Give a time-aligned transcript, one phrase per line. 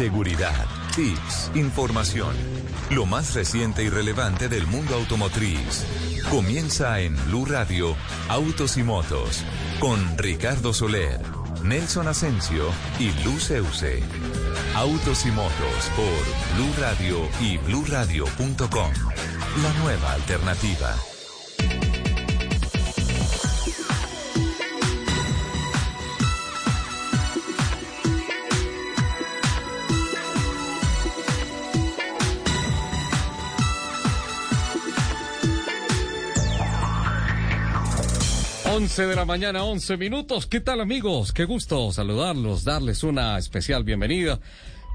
[0.00, 0.64] seguridad,
[0.96, 2.34] tips, información.
[2.88, 5.84] Lo más reciente y relevante del mundo automotriz.
[6.30, 7.94] Comienza en Blue Radio,
[8.30, 9.44] Autos y Motos,
[9.78, 11.20] con Ricardo Soler,
[11.64, 14.02] Nelson Asensio y Luceuse.
[14.74, 18.92] Autos y Motos por Blue Radio y bluradio.com.
[19.62, 21.09] La nueva alternativa.
[38.80, 40.46] 11 de la mañana, 11 minutos.
[40.46, 41.32] ¿Qué tal amigos?
[41.32, 44.40] Qué gusto saludarlos, darles una especial bienvenida.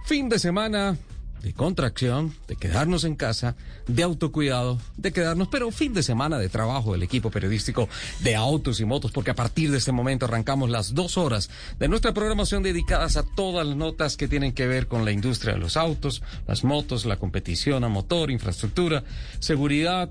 [0.07, 0.97] Fin de semana
[1.43, 6.49] de contracción, de quedarnos en casa, de autocuidado, de quedarnos, pero fin de semana de
[6.49, 7.87] trabajo del equipo periodístico
[8.21, 11.87] de Autos y Motos, porque a partir de este momento arrancamos las dos horas de
[11.87, 15.59] nuestra programación dedicadas a todas las notas que tienen que ver con la industria de
[15.59, 19.03] los autos, las motos, la competición a motor, infraestructura,
[19.37, 20.09] seguridad,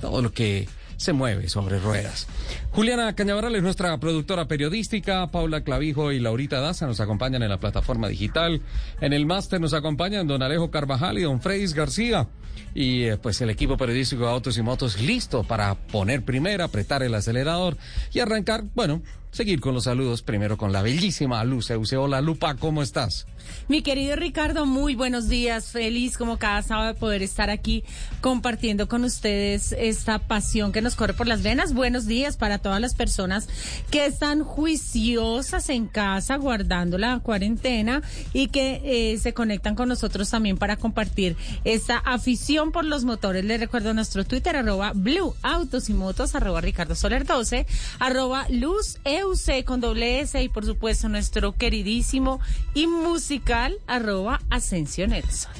[0.00, 0.66] todo lo que
[0.98, 2.26] se mueve sobre ruedas.
[2.72, 7.58] Juliana Cañaveral es nuestra productora periodística, Paula Clavijo y Laurita Daza nos acompañan en la
[7.58, 8.60] plataforma digital.
[9.00, 12.28] En el máster nos acompañan don Alejo Carvajal y don Freis García.
[12.74, 17.02] Y eh, pues el equipo periodístico de Autos y Motos listo para poner primera, apretar
[17.02, 17.76] el acelerador
[18.12, 22.82] y arrancar, bueno, seguir con los saludos, primero con la bellísima Luz Hola Lupa, ¿cómo
[22.82, 23.26] estás?
[23.68, 25.72] Mi querido Ricardo, muy buenos días.
[25.72, 27.84] Feliz como cada sábado de poder estar aquí
[28.20, 31.74] compartiendo con ustedes esta pasión que nos corre por las venas.
[31.74, 33.48] Buenos días para todas las personas
[33.90, 40.30] que están juiciosas en casa guardando la cuarentena y que eh, se conectan con nosotros
[40.30, 43.44] también para compartir esta afición por los motores.
[43.44, 47.66] Les recuerdo nuestro Twitter, arroba Blue Autos y Motos, arroba Ricardo Soler 12,
[47.98, 52.40] arroba Luz EUC con doble S y por supuesto nuestro queridísimo
[52.74, 55.52] y musical arroba Asensio Nelson.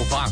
[0.00, 0.26] Opa.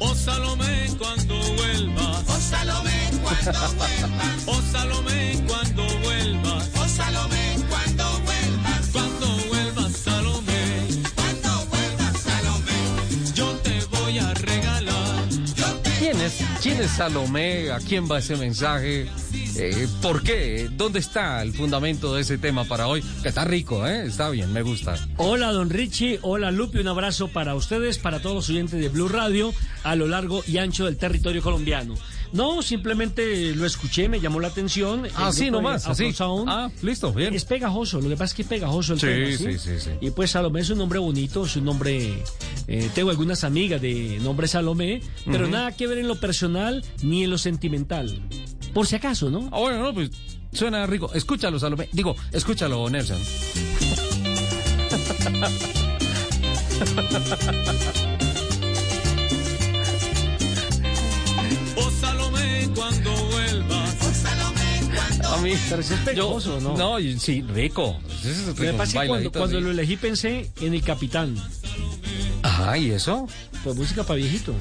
[0.00, 2.22] Oh Salomé cuando vuelva.
[2.28, 4.24] Oh Salomé cuando vuelva.
[4.46, 6.58] Oh Salomé cuando vuelva.
[6.76, 8.80] Oh Salomé cuando vuelva.
[8.92, 10.86] Cuando vuelva Salomé.
[11.14, 13.32] Cuando vuelva Salomé.
[13.34, 15.28] Yo te voy a regalar.
[15.56, 17.72] Yo te ¿Quién es, ¿Quién es Salomé?
[17.72, 19.08] ¿A quién va ese mensaje?
[19.56, 20.68] Eh, ¿Por qué?
[20.76, 23.02] ¿Dónde está el fundamento de ese tema para hoy?
[23.22, 24.06] Que está rico, ¿eh?
[24.06, 24.96] Está bien, me gusta.
[25.16, 26.18] Hola, don Richie.
[26.22, 26.80] Hola, Lupe.
[26.80, 29.52] Un abrazo para ustedes, para todos los oyentes de Blue Radio
[29.84, 31.94] a lo largo y ancho del territorio colombiano.
[32.32, 35.06] No, simplemente lo escuché, me llamó la atención.
[35.14, 36.06] Así de nomás, así.
[36.06, 36.48] Afrosound.
[36.48, 37.32] Ah, listo, bien.
[37.32, 39.90] Es pegajoso, lo que pasa es que es pegajoso el Sí, tema, sí, sí, sí.
[40.00, 42.24] Y pues Salomé es un nombre bonito, es un nombre...
[42.66, 47.22] eh, tengo algunas amigas de nombre Salomé, pero nada que ver en lo personal ni
[47.22, 48.20] en lo sentimental.
[48.74, 49.48] Por si acaso, ¿no?
[49.52, 50.10] Ah, bueno, no, pues
[50.52, 51.10] suena rico.
[51.14, 51.88] Escúchalo, Salomé.
[51.92, 53.18] Digo, escúchalo, Nelson.
[61.76, 63.84] Oh Salomé cuando vuelva.
[64.00, 65.54] Oh Salomé cuando A mí.
[65.68, 66.76] Pero ese es pegajoso, ¿no?
[66.76, 67.98] No, sí, rico.
[68.24, 71.36] Es rico, pasa que cuando, cuando lo elegí pensé en el capitán.
[72.42, 73.28] Ajá, ¿y eso?
[73.64, 74.54] Pues música para viejito.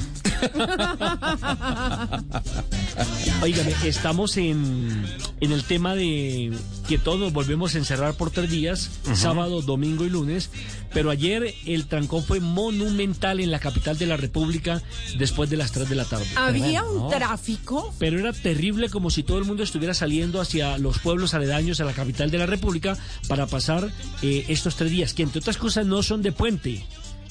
[3.42, 5.06] Óigame, estamos en,
[5.42, 6.54] en el tema de
[6.88, 10.50] que todos nos volvemos a encerrar por tres días, sábado, domingo y lunes,
[10.94, 14.82] pero ayer el trancón fue monumental en la capital de la República
[15.18, 16.26] después de las 3 de la tarde.
[16.38, 17.10] Había un no.
[17.10, 17.94] tráfico.
[18.00, 21.84] Pero era terrible como si todo el mundo estuviera saliendo hacia los pueblos aledaños a
[21.84, 22.98] la capital de la República
[23.28, 23.92] para pasar
[24.22, 26.86] eh, estos tres días, que entre otras cosas no son de puente.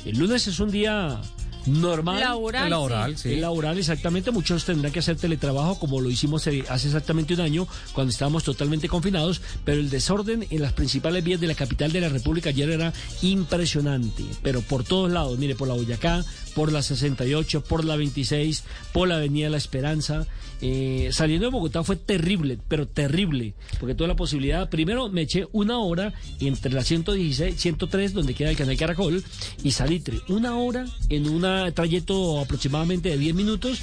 [0.05, 1.21] El lunes es un día
[1.67, 2.21] normal.
[2.21, 2.71] Laboral.
[2.71, 3.37] Laboral, sí.
[3.37, 4.31] laboral, exactamente.
[4.31, 8.45] Muchos tendrán que hacer teletrabajo, como lo hicimos eh, hace exactamente un año, cuando estábamos
[8.45, 9.41] totalmente confinados.
[9.65, 12.93] Pero el desorden en las principales vías de la capital de la República ayer era
[13.23, 14.25] impresionante.
[14.43, 16.25] Pero por todos lados, mire, por la Boyacá,
[16.55, 20.27] por la 68, por la 26, por la Avenida La Esperanza.
[20.65, 25.49] Eh, saliendo de Bogotá fue terrible, pero terrible, porque tuve la posibilidad, primero me eché
[25.51, 29.25] una hora entre la 116, 103, donde queda el canal Caracol,
[29.65, 31.43] y Salitre, una hora en un
[31.75, 33.83] trayecto aproximadamente de 10 minutos,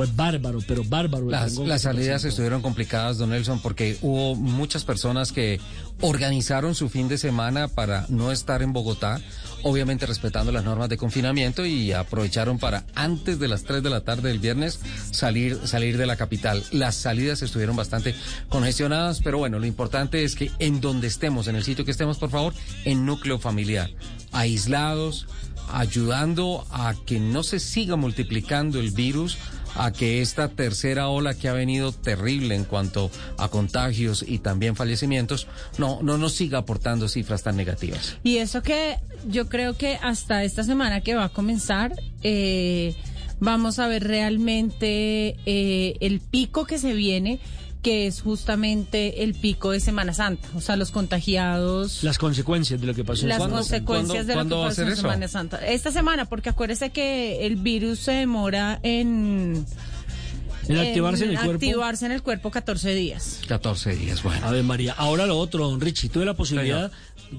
[0.00, 1.26] fue bárbaro, pero bárbaro.
[1.26, 5.60] el Las, las salidas estuvieron complicadas, don Nelson, porque hubo muchas personas que
[6.00, 9.20] organizaron su fin de semana para no estar en Bogotá,
[9.62, 14.00] obviamente respetando las normas de confinamiento y aprovecharon para antes de las 3 de la
[14.00, 14.80] tarde del viernes
[15.10, 16.64] salir, salir de la capital.
[16.72, 18.14] Las salidas estuvieron bastante
[18.48, 22.16] congestionadas, pero bueno, lo importante es que en donde estemos, en el sitio que estemos,
[22.16, 22.54] por favor,
[22.86, 23.90] en núcleo familiar,
[24.32, 25.26] aislados,
[25.72, 29.38] ayudando a que no se siga multiplicando el virus,
[29.74, 34.76] a que esta tercera ola que ha venido terrible en cuanto a contagios y también
[34.76, 35.46] fallecimientos
[35.78, 38.16] no, no nos siga aportando cifras tan negativas.
[38.22, 42.94] Y eso que yo creo que hasta esta semana que va a comenzar, eh,
[43.38, 47.40] vamos a ver realmente eh, el pico que se viene
[47.82, 52.86] que es justamente el pico de Semana Santa, o sea, los contagiados, Las consecuencias de
[52.86, 53.78] lo que pasó en las Semana Santa.
[53.78, 55.00] consecuencias de lo que ¿Cuándo va a pasó en eso?
[55.02, 55.66] Semana Santa.
[55.66, 59.64] Esta semana, porque acuérdese que el virus se demora en,
[60.68, 61.52] En activarse en el cuerpo.
[61.54, 63.40] activarse en el cuerpo 14 días.
[63.48, 64.46] 14 días, bueno.
[64.46, 66.92] A ver, María, ahora lo otro, don Richie, tuve la posibilidad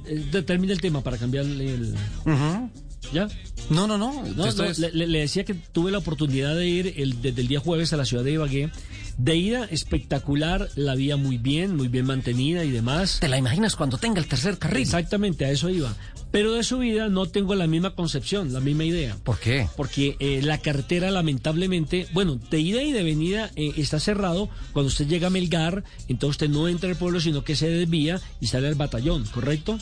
[0.07, 1.95] eh, de terminar el tema para cambiarle el...
[2.25, 2.69] Ujú.
[3.13, 3.27] ¿Ya?
[3.69, 4.23] No, no, no.
[4.35, 7.21] No, esto no, es- le, le- le decía que tuve la oportunidad de ir el,
[7.21, 8.69] desde el día jueves a la ciudad de Ibagué.
[9.17, 13.17] De ida espectacular, la vía muy bien, muy bien mantenida y demás.
[13.19, 14.81] ¿Te la imaginas cuando tenga el tercer carril?
[14.81, 15.93] Exactamente, a eso iba.
[16.31, 19.17] Pero de subida no tengo la misma concepción, la misma idea.
[19.23, 19.67] ¿Por qué?
[19.75, 24.49] Porque eh, la carretera lamentablemente, bueno, de ida y de venida eh, está cerrado.
[24.71, 28.21] Cuando usted llega a Melgar, entonces usted no entra al pueblo, sino que se desvía
[28.39, 29.77] y sale al batallón, ¿correcto?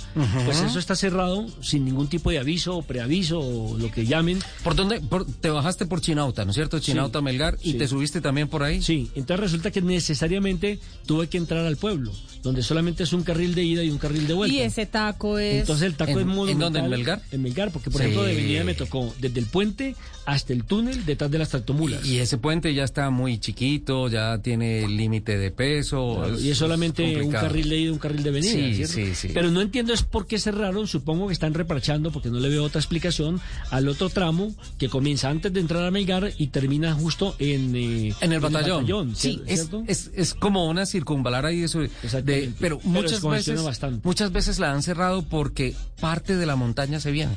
[0.45, 4.39] Pues eso está cerrado sin ningún tipo de aviso o preaviso o lo que llamen.
[4.63, 5.01] ¿Por dónde?
[5.01, 6.79] Por- te bajaste por Chinauta, ¿no es cierto?
[6.79, 7.77] Chinauta, Melgar, y sí.
[7.77, 8.81] te subiste también por ahí.
[8.81, 13.53] Sí, entonces resulta que necesariamente tuve que entrar al pueblo, donde solamente es un carril
[13.55, 14.55] de ida y un carril de vuelta.
[14.55, 15.61] Y ese taco es...
[15.61, 16.59] Entonces el taco ¿En- es en monumental.
[16.59, 17.21] dónde, en Melgar?
[17.31, 18.07] En Melgar, porque por Sí.
[18.07, 19.95] ejemplo de venida me tocó desde el puente
[20.31, 22.05] hasta el túnel detrás de las tractomulas.
[22.05, 26.15] Y ese puente ya está muy chiquito, ya tiene límite de peso.
[26.17, 28.51] Claro, y es solamente un carril de ida y un carril de venida.
[28.51, 28.93] Sí, ¿cierto?
[28.93, 29.27] sí, sí.
[29.33, 30.87] Pero no entiendo es por qué cerraron.
[30.87, 33.41] Supongo que están reparchando, porque no le veo otra explicación,
[33.71, 38.13] al otro tramo que comienza antes de entrar a Melgar y termina justo en, eh,
[38.21, 38.85] En el batallón.
[38.85, 39.83] ¿cier- sí, es, ¿cierto?
[39.87, 41.79] es, es como una circunvalar ahí eso.
[41.79, 41.89] de-
[42.23, 44.01] pero Pero muchas descongestiona veces, bastante.
[44.07, 47.33] muchas veces la han cerrado porque parte de la montaña se viene.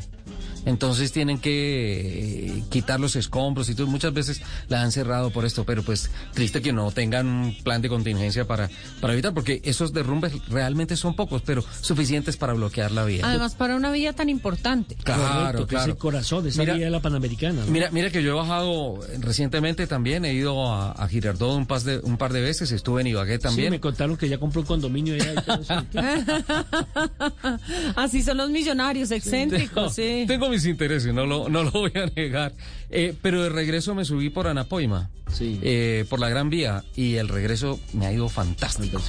[0.64, 3.86] Entonces tienen que eh, quitar los escombros y todo.
[3.86, 7.82] Muchas veces la han cerrado por esto, pero pues triste que no tengan un plan
[7.82, 8.70] de contingencia para,
[9.00, 13.26] para evitar, porque esos derrumbes realmente son pocos, pero suficientes para bloquear la vía.
[13.26, 14.94] Además, para una vía tan importante.
[14.96, 15.92] claro, Correcto, que es claro.
[15.92, 17.64] el corazón de esa Mira- vía de la Panamericana.
[17.64, 17.70] ¿no?
[17.70, 21.84] Mira, mira que yo he bajado recientemente también, he ido a, a Girardot un, pas
[21.84, 23.70] de, un par de veces, estuve en Ibagué Sí, también.
[23.70, 25.62] me contaron que ya compró un condominio allá y todo.
[27.96, 30.24] Así son los millonarios excéntricos, sí.
[30.26, 32.52] Tengo mis intereses, no lo, no lo voy a negar.
[32.90, 35.58] Eh, pero de regreso me subí por Anapoima, Sí.
[35.62, 39.00] eh, por la Gran Vía, y el regreso me ha ido fantástico.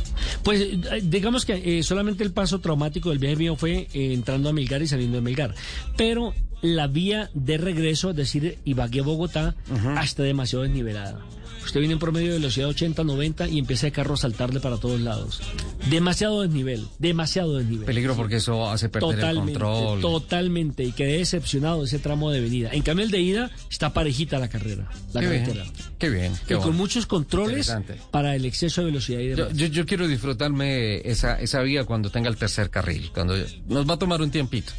[0.43, 4.53] Pues eh, digamos que eh, solamente el paso traumático del viaje mío fue entrando a
[4.53, 5.53] Melgar y saliendo de Melgar.
[5.97, 9.53] Pero la vía de regreso, es decir, Ibagué-Bogotá,
[10.01, 11.19] está demasiado desnivelada.
[11.65, 14.77] Usted viene en promedio de velocidad 80, 90 y empieza el carro a saltarle para
[14.77, 15.41] todos lados.
[15.89, 17.85] Demasiado desnivel, demasiado desnivel.
[17.85, 20.01] Peligro porque eso hace perder Totalmente, el control.
[20.01, 20.83] totalmente.
[20.83, 22.69] Y quedé decepcionado de ese tramo de venida.
[22.71, 25.63] En cambio, el de ida está parejita la carrera, la qué carretera.
[25.63, 26.33] bien, qué bien.
[26.47, 27.73] qué y con muchos controles
[28.11, 29.53] para el exceso de velocidad y Yo, demás.
[29.57, 33.35] yo, yo quiero disfrutarme esa, esa vía cuando tenga el tercer carril, cuando
[33.67, 34.73] nos va a tomar un tiempito.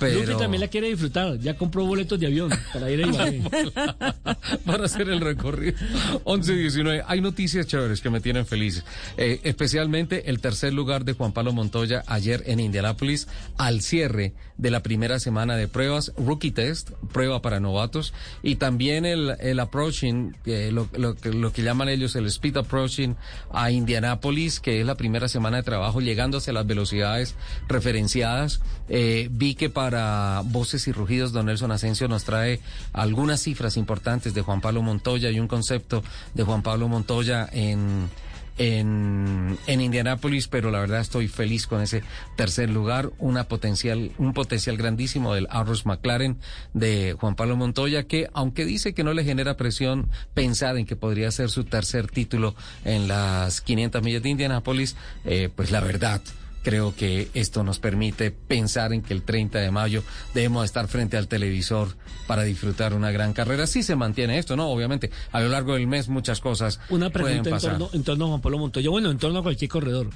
[0.00, 0.20] Pero...
[0.20, 1.38] Lupi también la quiere disfrutar.
[1.38, 3.42] Ya compró boletos de avión para ir a Ibagué.
[4.64, 5.78] para hacer el recorrido.
[6.24, 7.02] 11 19.
[7.06, 8.82] Hay noticias chéveres que me tienen feliz.
[9.16, 14.70] Eh, especialmente el tercer lugar de Juan Pablo Montoya ayer en Indianápolis al cierre de
[14.70, 18.12] la primera semana de pruebas, rookie test, prueba para novatos,
[18.42, 23.16] y también el, el approaching, lo, lo lo que llaman ellos el speed approaching
[23.52, 27.34] a Indianápolis, que es la primera semana de trabajo, llegando hacia las velocidades
[27.68, 28.60] referenciadas.
[28.88, 32.60] Eh, vi que para Voces y Rugidos, don Nelson Asensio nos trae
[32.92, 36.02] algunas cifras importantes de Juan Pablo Montoya y un concepto
[36.34, 38.08] de Juan Pablo Montoya en
[38.60, 42.02] en, en Indianápolis, pero la verdad estoy feliz con ese
[42.36, 46.36] tercer lugar, una potencial, un potencial grandísimo del Arrows McLaren
[46.74, 50.94] de Juan Pablo Montoya, que aunque dice que no le genera presión pensar en que
[50.94, 56.20] podría ser su tercer título en las 500 millas de Indianápolis, eh, pues la verdad
[56.62, 60.02] Creo que esto nos permite pensar en que el 30 de mayo
[60.34, 63.66] debemos estar frente al televisor para disfrutar una gran carrera.
[63.66, 64.68] Si se mantiene esto, ¿no?
[64.68, 67.70] Obviamente, a lo largo del mes muchas cosas Una pueden pregunta en pasar.
[67.78, 68.90] torno, en torno a Juan Pablo Montoya.
[68.90, 70.10] Bueno, en torno a cualquier corredor.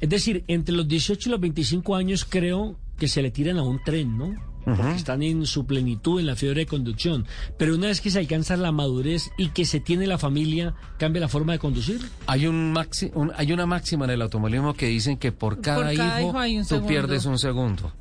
[0.00, 3.62] Es decir, entre los 18 y los 25 años creo que se le tiran a
[3.62, 4.34] un tren, ¿no?
[4.64, 7.26] Porque están en su plenitud, en la fiebre de conducción.
[7.56, 11.20] Pero una vez que se alcanza la madurez y que se tiene la familia, ¿cambia
[11.20, 12.00] la forma de conducir?
[12.26, 15.94] Hay un, maxi- un- hay una máxima en el automovilismo que dicen que por cada,
[15.94, 16.88] cada hijo, hijo hay un tú segundo.
[16.88, 17.92] pierdes un segundo.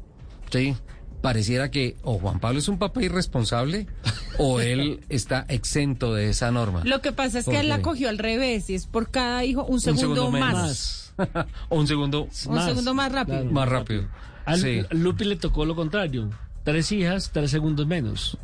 [0.51, 0.75] Sí.
[1.21, 3.87] Pareciera que o Juan Pablo es un papá irresponsable
[4.37, 6.81] o él está exento de esa norma.
[6.85, 9.63] Lo que pasa es que él la cogió al revés y es por cada hijo
[9.65, 11.13] un un segundo, más.
[11.69, 13.37] o un segundo Un segundo más rápido.
[13.39, 13.51] claro.
[13.53, 14.03] más rápido.
[14.45, 14.81] A Sí.
[14.91, 16.29] Lupi le tocó lo contrario.
[16.67, 18.37] Tres hijas, tres segundos menos.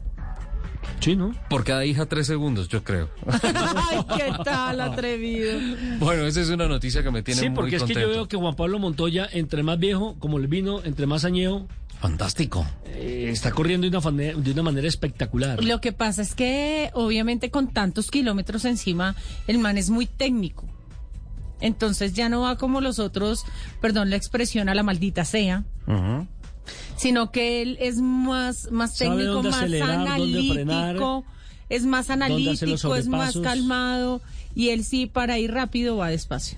[1.01, 1.33] Sí, ¿no?
[1.49, 3.09] Por cada hija, tres segundos, yo creo.
[3.43, 5.59] Ay, qué tal, atrevido.
[5.99, 8.27] bueno, esa es una noticia que me tiene Sí, muy porque es que yo veo
[8.29, 11.67] que Juan Pablo Montoya, entre más viejo, como el vino, entre más añejo,
[11.99, 12.65] Fantástico.
[12.85, 15.61] eh, está corriendo de una, de una manera espectacular.
[15.61, 20.65] Lo que pasa es que, obviamente, con tantos kilómetros encima, el man es muy técnico.
[21.59, 23.43] Entonces ya no va como los otros,
[23.81, 26.27] perdón la expresión, a la maldita sea, Ujú.
[26.95, 31.25] Sino que él es más, más técnico, más acelerar, dónde frenar, analítico,
[31.69, 34.21] es más analítico, es más calmado,
[34.55, 36.57] y él sí, para ir rápido, va despacio.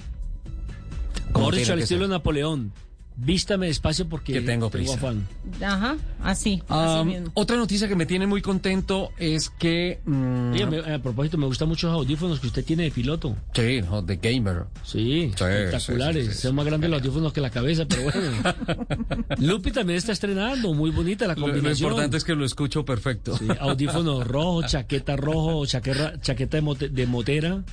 [1.31, 2.07] Como dicho, al estilo.
[2.07, 2.71] Napoleón.
[3.17, 4.95] Vístame despacio porque Que tengo prisa.
[4.95, 5.25] afán.
[5.63, 7.31] Ajá, así, Ah, así mismo.
[7.33, 10.01] otra noticia que me tiene muy contento es que...
[10.05, 13.35] mm, Oye, me- a propósito, me gustan mucho los audífonos que usted tiene de piloto.
[13.53, 14.63] sí, no, The Gamer.
[14.83, 16.25] Sí, espectaculares.
[16.25, 16.41] sí, sí, sí.
[16.43, 19.25] Son más grandes los audífonos que la cabeza, pero bueno.
[19.39, 21.89] Lupi también está estrenando, muy bonita la Lo, lo combinación.
[21.91, 23.37] importante es que lo escucho perfecto.
[23.37, 27.63] Sí, audífonos rojos, chaqueta rojo, chaqueta, chaqueta de, mote- de motera.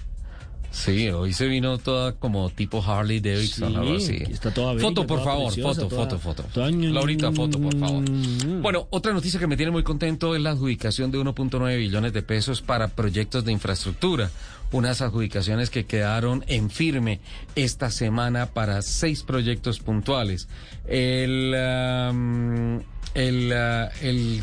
[0.73, 4.17] Sí, hoy se vino toda como tipo Harley Davidson, Sí, algo así.
[4.31, 6.71] está toda bella, Foto, por toda favor, preciosa, foto, toda- foto, foto.
[6.71, 8.02] ñu- Laurita, foto, por favor.
[8.11, 8.62] Mm.
[8.62, 12.23] Bueno, otra noticia que me tiene muy contento es la adjudicación de 1.9 billones de
[12.23, 14.31] pesos para proyectos de infraestructura.
[14.73, 17.21] Unas adjudicaciones que quedaron en firme
[17.55, 20.49] esta semana para seis proyectos puntuales.
[20.88, 22.81] El, am,
[23.14, 24.43] el, ah, el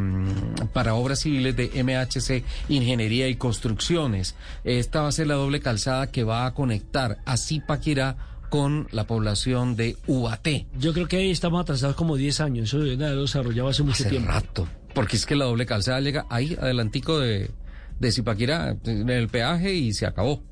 [0.73, 4.33] para obras civiles de MHC Ingeniería y Construcciones.
[4.63, 9.05] Esta va a ser la doble calzada que va a conectar a Zipaquirá con la
[9.05, 10.67] población de Ubaté.
[10.79, 12.65] Yo creo que ahí estamos atrasados como 10 años.
[12.69, 14.31] Eso deben haberlo desarrollado hace mucho Hace tiempo.
[14.31, 14.67] rato.
[14.93, 17.51] Porque es que la doble calzada llega ahí, adelantico de,
[17.99, 20.43] de Zipaquirá, en el peaje y se acabó.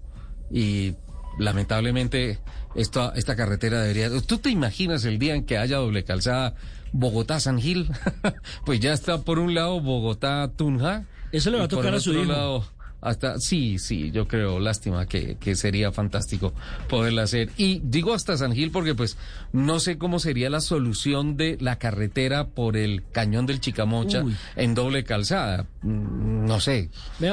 [0.51, 0.93] Y
[1.39, 2.39] lamentablemente
[2.75, 4.09] esta, esta carretera debería...
[4.21, 6.55] ¿Tú te imaginas el día en que haya doble calzada
[6.91, 7.89] Bogotá-San Gil?
[8.65, 11.05] pues ya está por un lado Bogotá-Tunja.
[11.31, 12.31] Eso le va a tocar a su otro hijo.
[12.31, 12.65] lado,
[13.05, 16.53] hasta, sí, sí, yo creo, lástima que, que sería fantástico
[16.89, 17.49] poderla hacer.
[17.57, 19.17] Y digo hasta San Gil porque pues
[19.53, 24.35] no sé cómo sería la solución de la carretera por el cañón del Chicamocha Uy.
[24.55, 25.67] en doble calzada.
[25.81, 26.89] Mm, No sé.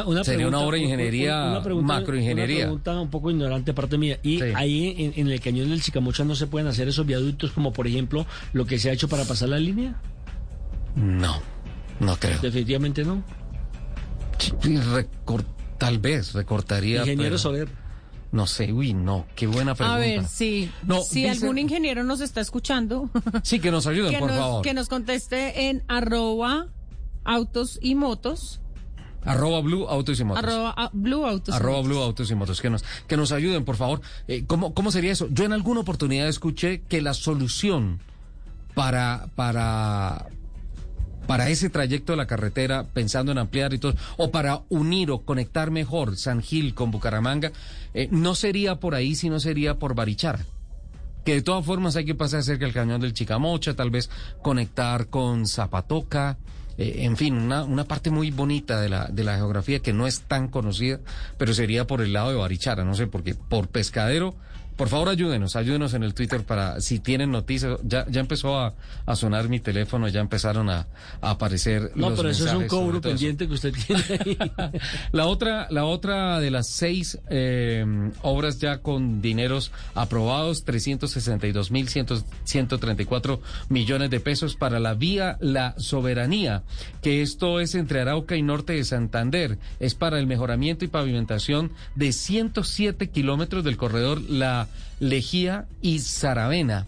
[0.06, 2.56] Una Sería una obra de ingeniería, un- una pregunta- macroingeniería.
[2.58, 4.18] Una pregunta un poco ignorante parte mía.
[4.22, 4.44] Y Sí.
[4.54, 7.86] ahí en, en el cañón del Chicamocha no se pueden hacer esos viaductos como por
[7.86, 10.00] ejemplo lo que se ha hecho para pasar la línea.
[10.96, 11.40] No,
[12.00, 12.38] no creo.
[12.40, 13.22] Definitivamente no.
[14.38, 15.44] Sí, recor-
[15.86, 17.00] tal vez recortaría.
[17.00, 17.68] Ingeniero pero Soler.
[18.32, 19.96] No sé, uy, no, qué buena pregunta.
[19.96, 20.70] A ver, sí.
[20.86, 23.10] No, si dice- algún ingeniero nos está escuchando,
[23.42, 24.62] Sí, que nos ayuden, que, por nos, favor.
[24.62, 26.68] que nos conteste en arroba
[27.24, 28.58] autos y motos,
[29.24, 30.42] Arroba Blue Autos y Motos.
[30.42, 31.54] arroba blue autos.
[31.54, 31.88] y Arroba motos.
[31.88, 34.00] Blue Autos y Motos, que nos, que nos ayuden, por favor.
[34.26, 35.28] Eh, ¿cómo, ¿Cómo sería eso?
[35.30, 38.00] Yo en alguna oportunidad escuché que la solución
[38.74, 40.26] para, para,
[41.26, 45.22] para ese trayecto de la carretera, pensando en ampliar y todo, o para unir o
[45.22, 47.52] conectar mejor San Gil con Bucaramanga,
[47.94, 50.44] eh, no sería por ahí, sino sería por Barichara.
[51.24, 54.10] Que de todas formas hay que pasar cerca del cañón del Chicamocha, tal vez
[54.42, 56.38] conectar con Zapatoca,
[56.78, 60.06] eh, en fin, una, una parte muy bonita de la, de la geografía que no
[60.06, 61.00] es tan conocida,
[61.38, 64.34] pero sería por el lado de Barichara, no sé, porque por pescadero,
[64.76, 68.74] por favor ayúdenos, ayúdenos en el Twitter para si tienen noticias, ya, ya empezó a,
[69.06, 70.86] a sonar mi teléfono, ya empezaron a,
[71.20, 74.38] a aparecer No, los pero eso es un cobro pendiente que usted tiene ahí.
[75.12, 77.84] La otra, la otra de las seis eh,
[78.22, 85.74] obras ya con dineros aprobados, 362 mil 134 millones de pesos para la vía La
[85.78, 86.62] Soberanía,
[87.02, 89.58] que esto es entre Arauca y norte de Santander.
[89.80, 94.61] Es para el mejoramiento y pavimentación de 107 kilómetros del corredor La
[95.00, 96.86] Lejía y Saravena.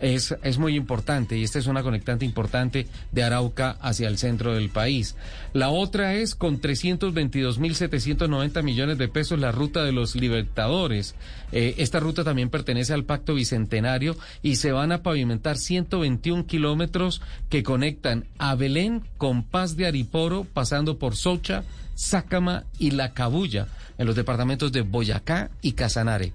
[0.00, 4.54] Es, es muy importante y esta es una conectante importante de Arauca hacia el centro
[4.54, 5.14] del país.
[5.52, 11.14] La otra es con 322.790 millones de pesos la ruta de los Libertadores.
[11.52, 17.22] Eh, esta ruta también pertenece al Pacto Bicentenario y se van a pavimentar 121 kilómetros
[17.48, 21.62] que conectan a Belén con Paz de Ariporo, pasando por Socha,
[21.94, 26.34] Sácama y La Cabulla, en los departamentos de Boyacá y Casanare.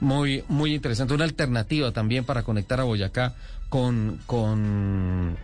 [0.00, 1.14] Muy, muy interesante.
[1.14, 3.34] Una alternativa también para conectar a Boyacá
[3.68, 5.36] con, con,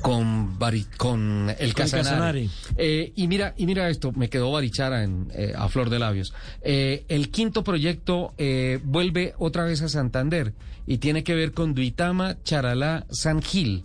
[0.00, 2.02] con, Bari- con el Con Casanare.
[2.02, 2.48] Casanare.
[2.76, 6.34] Eh, y mira, y mira esto, me quedó Barichara en, eh, a flor de labios.
[6.62, 10.52] Eh, el quinto proyecto eh, vuelve otra vez a Santander
[10.86, 13.84] y tiene que ver con Duitama, Charalá, San Gil.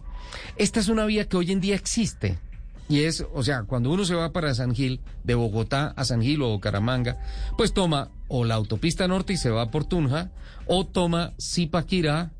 [0.57, 2.37] Esta es una vía que hoy en día existe.
[2.89, 6.23] Y es, o sea, cuando uno se va para San Gil, de Bogotá a San
[6.23, 7.17] Gil o Bucaramanga,
[7.55, 10.31] pues toma o la autopista norte y se va por Tunja,
[10.65, 12.31] o toma Zipaquirá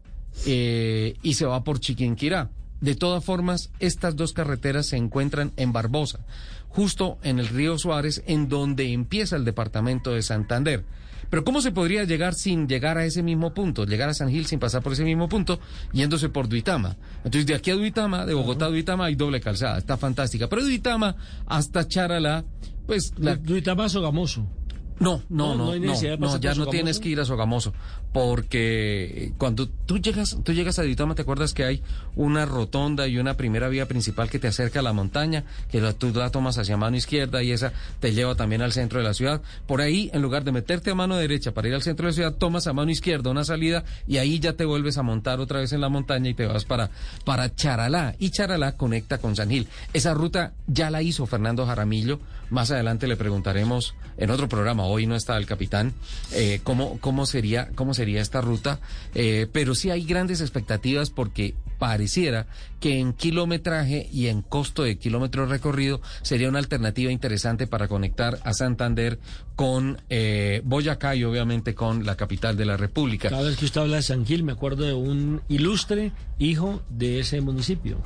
[0.46, 2.50] eh, y se va por Chiquinquirá.
[2.79, 6.19] De todas formas, estas dos carreteras se encuentran en Barbosa,
[6.69, 10.86] justo en el río Suárez, en donde empieza el departamento de Santander.
[11.29, 13.86] Pero ¿cómo se podría llegar sin llegar a ese mismo punto?
[13.86, 15.60] Llegar a San Gil sin pasar por ese mismo punto,
[15.91, 16.96] yéndose por Duitama.
[17.17, 19.77] Entonces, de aquí a Duitama, de Bogotá a Duitama, hay doble calzada.
[19.77, 20.48] Está fantástica.
[20.48, 21.15] Pero de Duitama
[21.46, 22.46] hasta Charalá,
[22.88, 24.48] pues la, Duitama Sogamoso.
[25.00, 27.74] No, no, No, no, no ya no tienes que ir a Sogamoso,
[28.12, 31.84] porque cuando tú llegas, tú llegas a Duitama, te acuerdas que hay
[32.15, 35.94] una rotonda y una primera vía principal que te acerca a la montaña, que la,
[35.94, 39.13] tú la tomas hacia mano izquierda y esa te lleva también al centro de la
[39.13, 39.41] ciudad.
[39.68, 42.15] Por ahí, en lugar de meterte a mano derecha para ir al centro de la
[42.15, 45.60] ciudad, tomas a mano izquierda una salida y ahí ya te vuelves a montar otra
[45.60, 46.89] vez en la montaña y te vas para,
[47.25, 48.15] para Charalá.
[48.20, 49.68] Y Charalá conecta con San Gil.
[49.94, 52.20] Esa ruta ya la hizo Fernando Jaramillo.
[52.50, 55.94] Más adelante le preguntaremos en otro programa, hoy no está el capitán,
[56.34, 58.79] eh, cómo, cómo, sería, cómo sería esta ruta.
[59.15, 62.46] Eh, pero sí hay grandes expectativas porque pareciera
[62.79, 68.39] que en kilometraje y en costo de kilómetro recorrido sería una alternativa interesante para conectar
[68.44, 69.20] a Santander
[69.56, 73.29] con eh, Boyacá y obviamente con la capital de la República.
[73.29, 77.20] Cada vez que usted habla de San Gil, me acuerdo de un ilustre hijo de
[77.20, 77.98] ese municipio.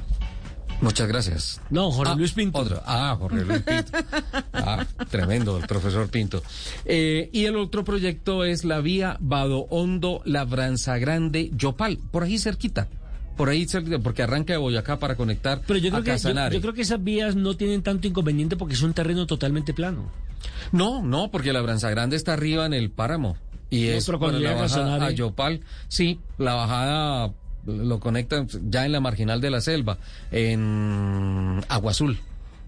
[0.84, 1.62] Muchas gracias.
[1.70, 2.60] No, Jorge Ah, Luis Pinto.
[2.60, 2.82] otro.
[2.86, 3.92] Ah, Jorge Luis Pinto.
[4.54, 6.42] Ah, tremendo, el profesor Pinto.
[6.86, 12.38] Eh, y el otro proyecto es la vía Vado Hondo, Labranza Grande, Yopal, por ahí
[12.38, 12.88] cerquita.
[13.36, 16.50] Por ahí cerquita, porque arranca de Boyacá para conectar Pero yo a creo, que, yo,
[16.52, 20.12] yo creo que esas vías no tienen tanto inconveniente porque es un terreno totalmente plano.
[20.72, 23.36] No, no, porque Labranza Grande está arriba en el páramo.
[23.70, 25.62] Y No, es pero cuando llega a a Yopal.
[25.88, 27.34] Sí, la bajada
[27.66, 29.98] lo conecta ya en la marginal de la selva,
[30.32, 32.20] en Agua Azul,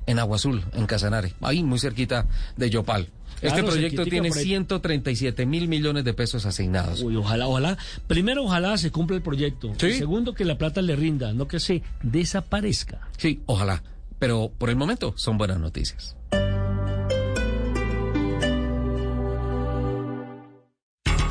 [0.06, 3.10] en Agua Azul, en Casanare, ahí muy cerquita de Yopal.
[3.42, 4.46] Este proyecto tiene por ahí.
[4.46, 7.02] 137 mil millones de pesos asignados.
[7.02, 7.78] Uy, ojalá, ojalá.
[8.08, 9.74] Primero, ojalá se cumpla el proyecto.
[9.78, 9.94] Sí.
[9.94, 13.02] Segundo, que la plata le rinda, no que se desaparezca.
[13.18, 13.84] Sí, ojalá.
[14.20, 16.16] Pero por el momento son buenas noticias.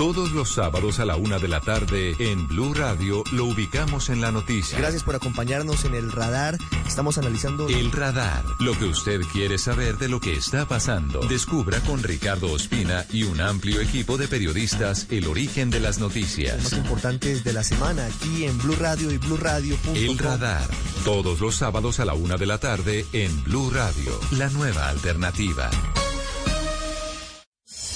[0.05, 4.21] Todos los sábados a la una de la tarde en Blue Radio lo ubicamos en
[4.21, 4.77] la noticia.
[4.77, 6.59] Gracias por acompañarnos en el radar.
[6.87, 11.21] Estamos analizando El radar, lo que usted quiere saber de lo que está pasando.
[11.21, 16.01] Descubra con Ricardo Ospina y un amplio equipo de periodistas el origen de las los
[16.01, 16.73] más noticias.
[16.75, 19.97] importantes de la semana aquí en Blue Radio y BlueRadio.com.
[19.97, 20.69] El radar,
[21.07, 25.71] todos los sábados a la una de la tarde en Blue Radio, la nueva alternativa.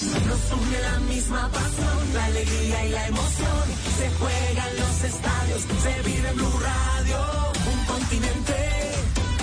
[0.01, 3.65] Nos une la misma pasión, la alegría y la emoción.
[3.97, 7.17] Se juegan los estadios, se vive en Blue Radio.
[7.73, 8.55] Un continente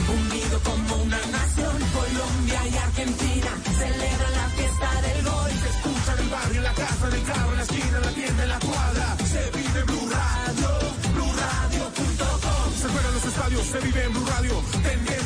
[0.09, 1.77] unido como una nación.
[1.93, 5.51] Colombia y Argentina celebran la fiesta del gol.
[5.61, 8.03] Se escucha en el barrio, en la casa, en el carro, en la esquina, en
[8.03, 9.17] la tienda, en la cuadra.
[9.29, 10.69] Se vive en Blue Radio,
[11.17, 12.67] BlueRadio.com.
[12.81, 14.63] Se juegan los estadios, se vive en Blue Radio.
[14.83, 15.26] Tenemos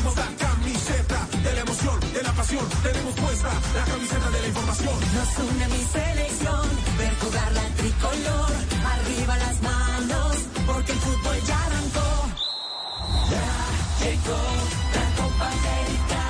[2.21, 2.65] de la pasión.
[2.83, 4.95] Tenemos puesta la camiseta de la información.
[5.15, 8.51] Nos une mi selección, ver jugar la tricolor.
[8.93, 10.35] Arriba las manos,
[10.67, 12.09] porque el fútbol ya arrancó.
[13.31, 13.49] Ya
[14.01, 14.41] llegó
[14.97, 16.23] la Copa América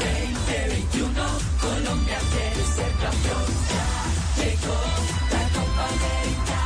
[0.00, 1.22] 2021.
[1.60, 3.48] Colombia quiere ser campeón.
[3.72, 3.88] Ya
[4.42, 4.78] llegó
[5.34, 6.60] la Copa América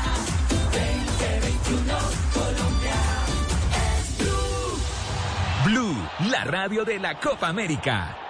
[0.78, 1.94] 2021.
[2.38, 3.00] Colombia
[3.88, 4.74] es blue.
[5.64, 5.96] Blue,
[6.30, 8.23] la radio de la Copa América.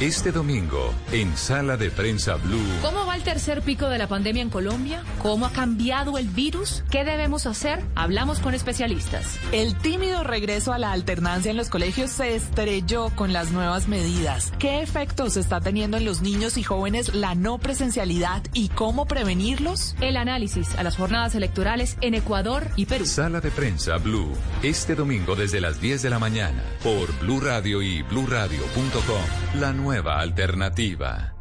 [0.00, 4.40] Este domingo, en Sala de Prensa Blue, ¿Cómo va el tercer pico de la pandemia
[4.40, 5.02] en Colombia?
[5.20, 6.82] ¿Cómo ha cambiado el virus?
[6.90, 7.84] ¿Qué debemos hacer?
[7.96, 9.38] Hablamos con especialistas.
[9.52, 14.54] El tímido regreso a la alternancia en los colegios se estrelló con las nuevas medidas.
[14.58, 19.96] ¿Qué efectos está teniendo en los niños y jóvenes la no presencialidad y cómo prevenirlos?
[20.00, 23.04] El análisis a las jornadas electorales en Ecuador y Perú.
[23.04, 24.32] Sala de Prensa Blue,
[24.62, 29.89] este domingo desde las 10 de la mañana, por Blue Radio y bluradio.com, la nueva
[29.98, 31.34] alternativa.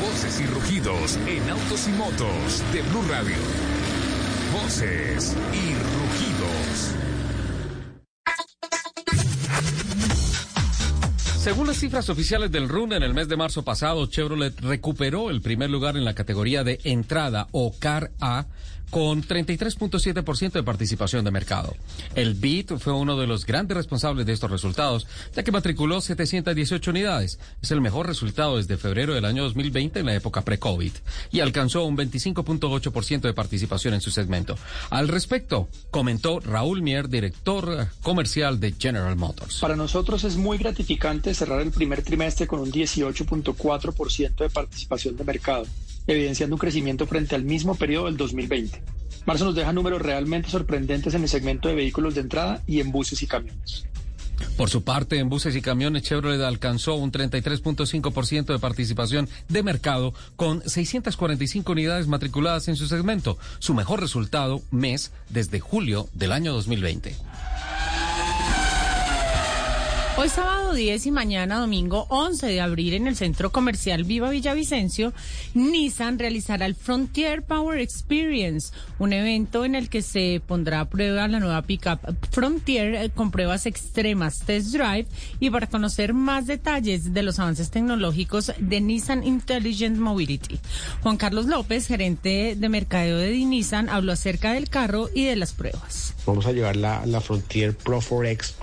[0.00, 3.36] Voces y rugidos en autos y motos de Blue Radio.
[4.54, 5.74] Voces y
[11.44, 15.42] Según las cifras oficiales del RUN, en el mes de marzo pasado, Chevrolet recuperó el
[15.42, 18.46] primer lugar en la categoría de entrada o CAR A
[18.94, 21.74] con 33.7% de participación de mercado.
[22.14, 26.92] El BIT fue uno de los grandes responsables de estos resultados, ya que matriculó 718
[26.92, 27.40] unidades.
[27.60, 30.92] Es el mejor resultado desde febrero del año 2020 en la época pre-COVID
[31.32, 34.56] y alcanzó un 25.8% de participación en su segmento.
[34.90, 39.58] Al respecto, comentó Raúl Mier, director comercial de General Motors.
[39.58, 45.24] Para nosotros es muy gratificante cerrar el primer trimestre con un 18.4% de participación de
[45.24, 45.66] mercado
[46.06, 48.82] evidenciando un crecimiento frente al mismo periodo del 2020.
[49.26, 52.92] Marzo nos deja números realmente sorprendentes en el segmento de vehículos de entrada y en
[52.92, 53.86] buses y camiones.
[54.56, 60.14] Por su parte, en buses y camiones, Chevrolet alcanzó un 33.5% de participación de mercado
[60.36, 66.52] con 645 unidades matriculadas en su segmento, su mejor resultado mes desde julio del año
[66.52, 67.16] 2020.
[70.16, 75.12] Hoy sábado 10 y mañana domingo 11 de abril en el centro comercial Viva Villavicencio,
[75.54, 81.26] Nissan realizará el Frontier Power Experience, un evento en el que se pondrá a prueba
[81.26, 81.98] la nueva pickup
[82.30, 85.06] Frontier eh, con pruebas extremas test drive
[85.40, 90.60] y para conocer más detalles de los avances tecnológicos de Nissan Intelligent Mobility.
[91.02, 95.54] Juan Carlos López, gerente de mercadeo de Nissan, habló acerca del carro y de las
[95.54, 96.14] pruebas.
[96.24, 98.54] Vamos a llevar la, la Frontier Pro 4X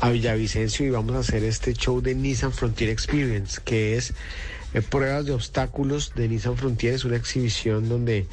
[0.00, 4.14] a Villavicencio y vamos a hacer este show de Nissan Frontier Experience, que es
[4.74, 6.94] eh, pruebas de obstáculos de Nissan Frontier.
[6.94, 8.26] Es una exhibición donde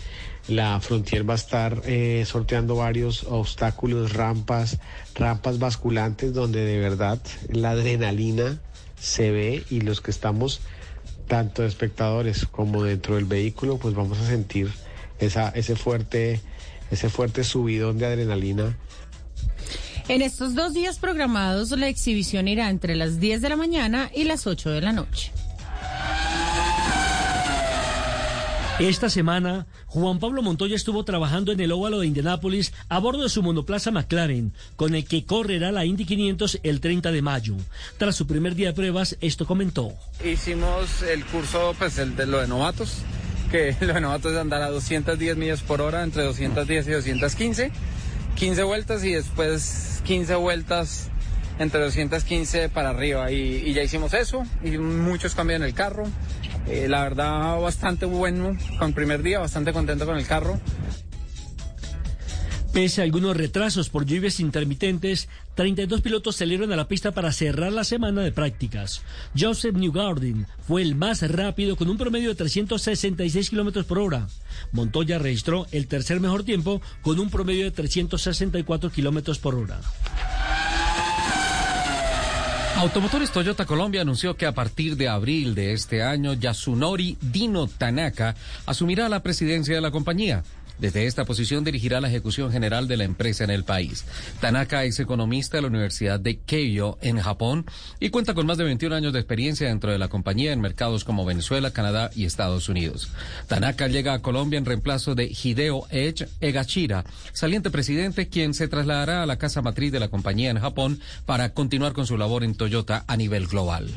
[0.47, 4.79] la Frontier va a estar eh, sorteando varios obstáculos, rampas,
[5.15, 8.59] rampas basculantes, donde de verdad la adrenalina
[8.99, 10.61] se ve y los que estamos
[11.27, 14.71] tanto espectadores como dentro del vehículo, pues vamos a sentir
[15.19, 16.41] esa, ese fuerte,
[16.89, 18.75] ese fuerte subidón de adrenalina
[20.09, 24.23] en estos dos días programados, la exhibición irá entre las 10 de la mañana y
[24.23, 25.31] las 8 de la noche.
[28.79, 33.29] Esta semana, Juan Pablo Montoya estuvo trabajando en el óvalo de Indianápolis a bordo de
[33.29, 37.55] su monoplaza McLaren, con el que correrá la Indy 500 el 30 de mayo.
[37.97, 39.93] Tras su primer día de pruebas, esto comentó.
[40.25, 43.03] Hicimos el curso, pues el de lo de novatos,
[43.51, 47.71] que lo de novatos es andar a 210 millas por hora, entre 210 y 215,
[48.35, 51.09] 15 vueltas y después 15 vueltas
[51.59, 56.05] entre 215 para arriba y, ya hicimos eso y muchos cambios en el carro.
[56.67, 60.59] Eh, la verdad bastante bueno con primer día, bastante contento con el carro.
[62.73, 67.71] Pese a algunos retrasos por lluvias intermitentes, 32 pilotos salieron a la pista para cerrar
[67.71, 69.01] la semana de prácticas.
[69.37, 74.27] Joseph Newgarden fue el más rápido con un promedio de 366 kilómetros por hora.
[74.71, 79.81] Montoya registró el tercer mejor tiempo con un promedio de 364 kilómetros por hora.
[82.79, 88.35] Automotores Toyota Colombia anunció que a partir de abril de este año, Yasunori Dino Tanaka
[88.65, 90.45] asumirá la presidencia de la compañía.
[90.79, 94.05] Desde esta posición dirigirá la ejecución general de la empresa en el país.
[94.39, 97.65] Tanaka es economista de la Universidad de Keio en Japón
[97.99, 101.03] y cuenta con más de 21 años de experiencia dentro de la compañía en mercados
[101.03, 103.09] como Venezuela, Canadá y Estados Unidos.
[103.47, 109.23] Tanaka llega a Colombia en reemplazo de Hideo Edge Egashira, saliente presidente, quien se trasladará
[109.23, 112.55] a la casa matriz de la compañía en Japón para continuar con su labor en
[112.55, 113.89] Toyota a nivel global.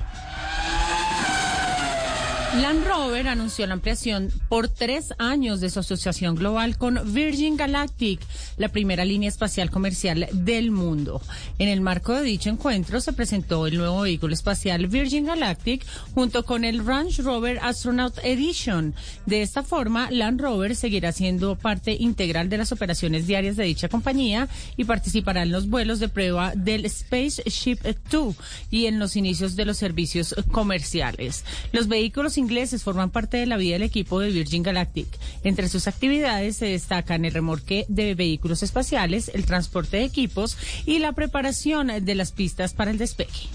[2.55, 8.21] Land Rover anunció la ampliación por tres años de su asociación global con Virgin Galactic,
[8.59, 11.23] la primera línea espacial comercial del mundo.
[11.59, 16.45] En el marco de dicho encuentro se presentó el nuevo vehículo espacial Virgin Galactic junto
[16.45, 18.95] con el Range Rover Astronaut Edition.
[19.25, 23.89] De esta forma, Land Rover seguirá siendo parte integral de las operaciones diarias de dicha
[23.89, 27.79] compañía y participará en los vuelos de prueba del Spaceship
[28.11, 28.37] 2
[28.71, 31.47] y en los inicios de los servicios comerciales.
[31.73, 35.07] Los vehículos ingleses forman parte de la vida del equipo de Virgin Galactic.
[35.45, 40.99] Entre sus actividades se destacan el remorque de vehículos espaciales, el transporte de equipos y
[40.99, 43.49] la preparación de las pistas para el despegue.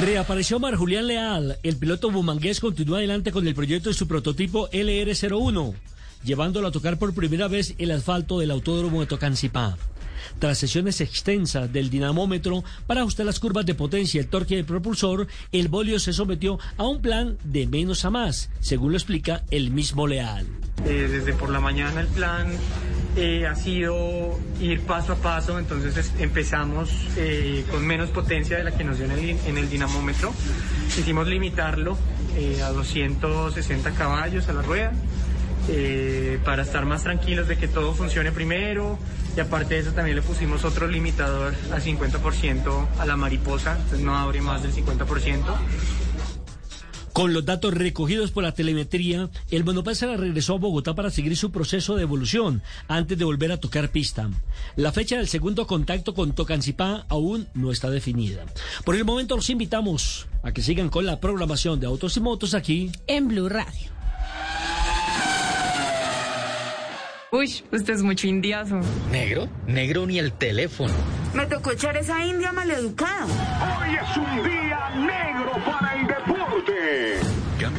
[0.00, 1.58] Reapareció Mar Julián Leal.
[1.62, 5.74] El piloto bumangués continúa adelante con el proyecto de su prototipo LR01,
[6.24, 9.76] llevándolo a tocar por primera vez el asfalto del autódromo de Tocancipá.
[10.38, 14.64] Tras sesiones extensas del dinamómetro para ajustar las curvas de potencia y el torque del
[14.64, 19.42] propulsor, el Bolio se sometió a un plan de menos a más, según lo explica
[19.50, 20.46] el mismo Leal.
[20.84, 22.48] Eh, desde por la mañana el plan
[23.16, 28.72] eh, ha sido ir paso a paso, entonces empezamos eh, con menos potencia de la
[28.72, 30.32] que nos dio en el, en el dinamómetro.
[30.98, 31.96] Hicimos limitarlo
[32.64, 34.92] a 260 caballos a la rueda
[35.68, 38.98] eh, para estar más tranquilos de que todo funcione primero.
[39.36, 44.00] Y aparte de eso también le pusimos otro limitador al 50% a la mariposa, entonces
[44.00, 45.42] no abre más del 50%.
[47.12, 51.50] Con los datos recogidos por la telemetría, el monoplaza regresó a Bogotá para seguir su
[51.50, 54.30] proceso de evolución antes de volver a tocar pista.
[54.76, 58.46] La fecha del segundo contacto con Tocancipá aún no está definida.
[58.84, 62.54] Por el momento los invitamos a que sigan con la programación de Autos y Motos
[62.54, 63.92] aquí en Blue Radio.
[67.34, 68.78] Uy, usted es mucho indiazo.
[69.10, 69.48] ¿Negro?
[69.66, 70.92] Negro ni el teléfono.
[71.32, 73.24] Me tocó echar esa india maleducada.
[73.24, 77.31] Hoy es un día negro para el deporte.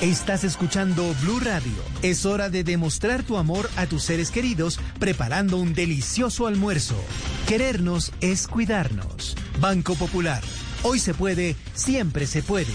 [0.00, 1.72] Estás escuchando Blue Radio.
[2.02, 6.94] Es hora de demostrar tu amor a tus seres queridos preparando un delicioso almuerzo.
[7.48, 9.36] Querernos es cuidarnos.
[9.60, 10.40] Banco Popular.
[10.84, 12.74] Hoy se puede, siempre se puede.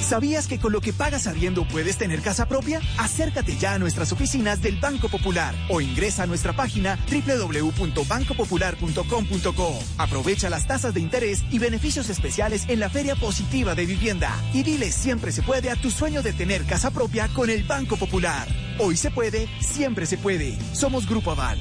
[0.00, 2.80] ¿Sabías que con lo que pagas arriendo puedes tener casa propia?
[2.98, 9.78] Acércate ya a nuestras oficinas del Banco Popular o ingresa a nuestra página www.bancopopular.com.co.
[9.98, 14.62] Aprovecha las tasas de interés y beneficios especiales en la Feria Positiva de Vivienda y
[14.62, 18.46] dile siempre se puede a tu sueño de tener casa propia con el Banco Popular.
[18.78, 20.56] Hoy se puede, siempre se puede.
[20.72, 21.58] Somos Grupo Aval.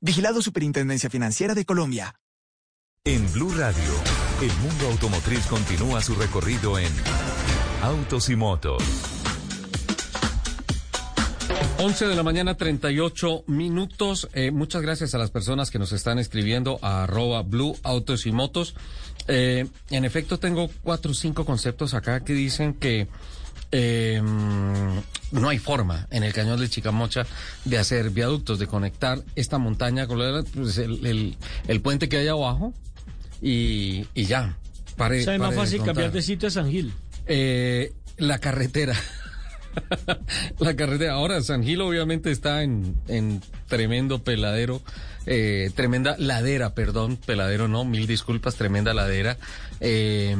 [0.00, 2.14] Vigilado Superintendencia Financiera de Colombia.
[3.08, 3.90] En Blue Radio,
[4.42, 6.92] el mundo automotriz continúa su recorrido en
[7.80, 8.82] Autos y Motos.
[11.78, 14.28] 11 de la mañana, 38 minutos.
[14.34, 18.32] Eh, muchas gracias a las personas que nos están escribiendo a arroba Blue Autos y
[18.32, 18.74] Motos.
[19.26, 23.08] Eh, en efecto, tengo cuatro o cinco conceptos acá que dicen que
[23.72, 24.20] eh,
[25.32, 27.24] no hay forma en el cañón de Chicamocha
[27.64, 30.18] de hacer viaductos, de conectar esta montaña con
[30.54, 32.74] pues, el puente que hay abajo
[33.40, 34.56] y, y ya.
[34.96, 36.92] Pare, O sea, es más fácil cambiar de sitio a San Gil.
[37.26, 38.94] Eh, la carretera.
[40.58, 41.14] la carretera.
[41.14, 44.82] Ahora, San Gil obviamente está en, en tremendo peladero,
[45.26, 49.36] eh, tremenda ladera, perdón, peladero no, mil disculpas, tremenda ladera.
[49.80, 50.36] Eh,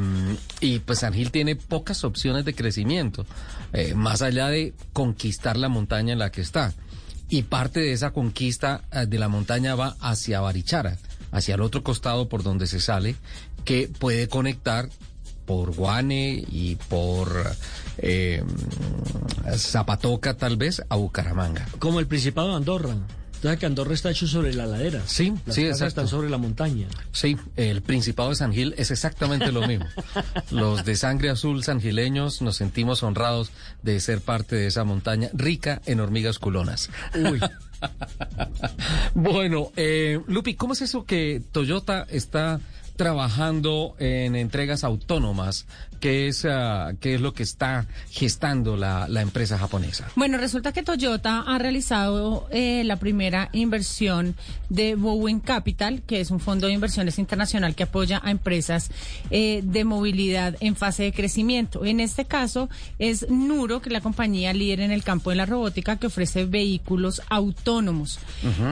[0.60, 3.26] y pues San Gil tiene pocas opciones de crecimiento,
[3.72, 6.72] eh, más allá de conquistar la montaña en la que está.
[7.30, 10.96] Y parte de esa conquista eh, de la montaña va hacia Barichara,
[11.32, 13.16] hacia el otro costado por donde se sale,
[13.64, 14.88] que puede conectar
[15.46, 17.52] por Guane y por
[17.96, 18.44] eh,
[19.56, 21.66] Zapatoca tal vez a Bucaramanga.
[21.78, 22.94] Como el Principado de Andorra.
[23.38, 25.00] Entonces que Andorra está hecho sobre la ladera.
[25.06, 25.86] Sí, Las sí, exacto.
[25.86, 26.88] están sobre la montaña.
[27.12, 29.86] Sí, el Principado de San Gil es exactamente lo mismo.
[30.50, 35.80] Los de sangre azul sangileños nos sentimos honrados de ser parte de esa montaña rica
[35.86, 36.90] en hormigas culonas.
[37.14, 37.40] Uy.
[39.14, 42.60] Bueno, eh, Lupi, ¿cómo es eso que Toyota está
[42.96, 45.66] trabajando en entregas autónomas?
[46.00, 50.08] ¿Qué es, ah, qué es lo que está gestando la, la empresa japonesa?
[50.16, 54.36] Bueno, resulta que Toyota ha realizado eh, la primera inversión
[54.68, 58.90] de Bowen Capital, que es un fondo de inversiones internacional que apoya a empresas
[59.30, 61.84] eh, de movilidad en fase de crecimiento.
[61.84, 65.46] En este caso es Nuro, que es la compañía líder en el campo de la
[65.46, 68.18] robótica que ofrece vehículos autónomos.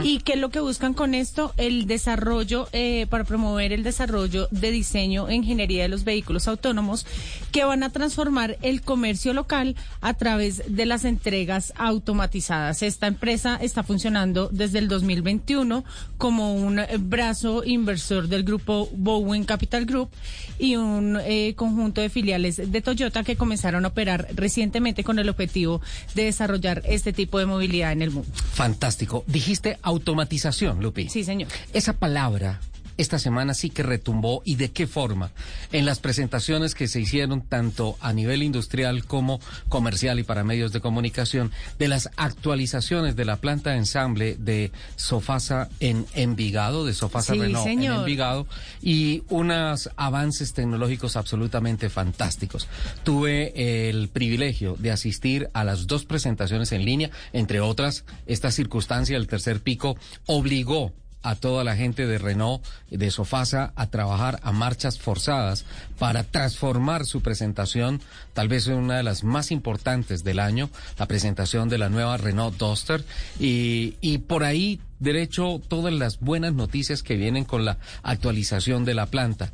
[0.03, 1.53] ¿Y qué es lo que buscan con esto?
[1.57, 7.07] El desarrollo, eh, para promover el desarrollo de diseño e ingeniería de los vehículos autónomos
[7.53, 12.83] que van a transformar el comercio local a través de las entregas automatizadas.
[12.83, 15.85] Esta empresa está funcionando desde el 2021
[16.19, 20.11] como un eh, brazo inversor del grupo Bowen Capital Group
[20.59, 25.29] y un eh, conjunto de filiales de Toyota que comenzaron a operar recientemente con el
[25.29, 25.81] objetivo
[26.15, 28.31] de desarrollar este tipo de movilidad en el mundo.
[28.53, 29.25] Fantástico.
[29.27, 31.09] Dijiste automatización, Lupi.
[31.09, 31.49] Sí, señor.
[31.73, 32.61] Esa palabra
[32.97, 35.31] esta semana sí que retumbó y de qué forma
[35.73, 40.73] en las presentaciones que se hicieron tanto a nivel industrial como comercial y para medios
[40.73, 46.95] de comunicación de las actualizaciones de la planta de ensamble de Sofasa en Envigado, de
[46.95, 47.83] Sofasa Sí, Renault en.
[47.83, 48.47] Envigado
[48.83, 52.69] y unos avances tecnológicos absolutamente fantásticos.
[53.05, 59.17] Tuve el privilegio de asistir a las dos presentaciones en línea, entre otras, esta circunstancia
[59.17, 64.53] del tercer pico obligó a toda la gente de Renault, de Sofasa, a trabajar a
[64.53, 65.65] marchas forzadas
[65.99, 68.01] para transformar su presentación,
[68.33, 72.17] tal vez en una de las más importantes del año, la presentación de la nueva
[72.17, 73.05] Renault Duster.
[73.41, 78.95] Y, y por ahí, derecho, todas las buenas noticias que vienen con la actualización de
[78.95, 79.51] la planta.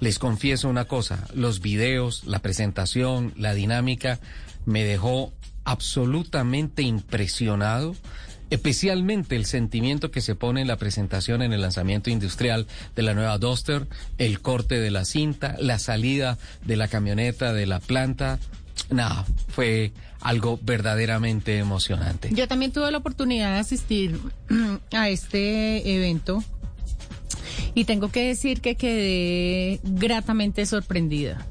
[0.00, 4.20] Les confieso una cosa, los videos, la presentación, la dinámica,
[4.64, 5.32] me dejó
[5.64, 7.94] absolutamente impresionado
[8.50, 13.14] especialmente el sentimiento que se pone en la presentación en el lanzamiento industrial de la
[13.14, 13.86] nueva Duster,
[14.18, 18.38] el corte de la cinta, la salida de la camioneta de la planta.
[18.90, 22.30] Nada, fue algo verdaderamente emocionante.
[22.32, 24.18] Yo también tuve la oportunidad de asistir
[24.92, 26.42] a este evento
[27.74, 31.46] y tengo que decir que quedé gratamente sorprendida.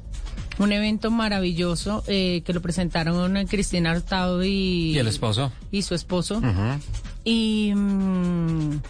[0.58, 5.52] Un evento maravilloso eh, que lo presentaron Cristina Hurtado y, ¿Y el esposo?
[5.70, 6.38] y su esposo.
[6.38, 6.80] Ujú.
[7.24, 8.80] Y mm,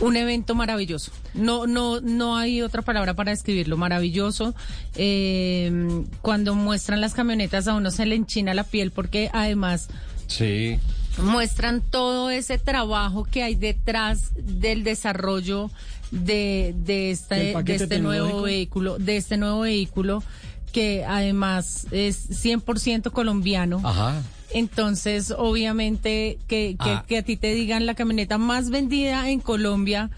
[0.00, 1.12] un evento maravilloso.
[1.34, 3.76] No, no, no hay otra palabra para describirlo.
[3.76, 4.54] Maravilloso.
[4.96, 9.88] Eh, cuando muestran las camionetas a uno se le enchina la piel porque además
[10.26, 10.78] Sí.
[11.22, 15.70] muestran todo ese trabajo que hay detrás del desarrollo
[16.10, 20.22] de, de este, paquete de este nuevo vehículo, de este nuevo vehículo
[20.72, 23.80] que además es 100% colombiano.
[23.84, 24.22] Ajá.
[24.52, 27.04] Entonces, obviamente, que, que, Ah.
[27.06, 30.10] que a ti te digan la camioneta más vendida en Colombia,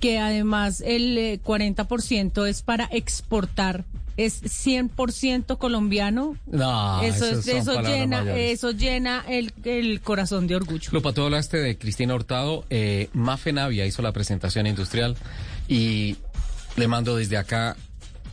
[0.00, 3.84] que además el eh, 40% es para exportar,
[4.16, 6.36] es 100% colombiano.
[6.46, 8.52] No, eso es- eso llena, mayores.
[8.54, 10.90] eso llena el, el corazón de orgullo.
[10.92, 12.64] Lupa, tú hablaste de Cristina Hurtado.
[12.70, 15.16] Eh, Mafe Navia hizo la presentación industrial
[15.68, 16.16] y
[16.76, 17.76] le mando desde acá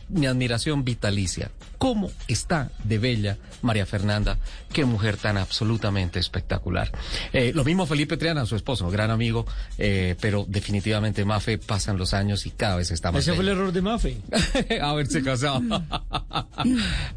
[0.08, 1.50] mi admiración vitalicia.
[1.78, 4.38] ¿Cómo está de bella María Fernanda?
[4.72, 6.90] Qué mujer tan absolutamente espectacular.
[7.32, 9.46] Eh, lo mismo Felipe Triana, su esposo, gran amigo,
[9.78, 13.50] eh, pero definitivamente Mafe pasan los años y cada vez está más Ese fue el
[13.50, 14.16] error de Mafe.
[14.82, 15.62] haberse casado.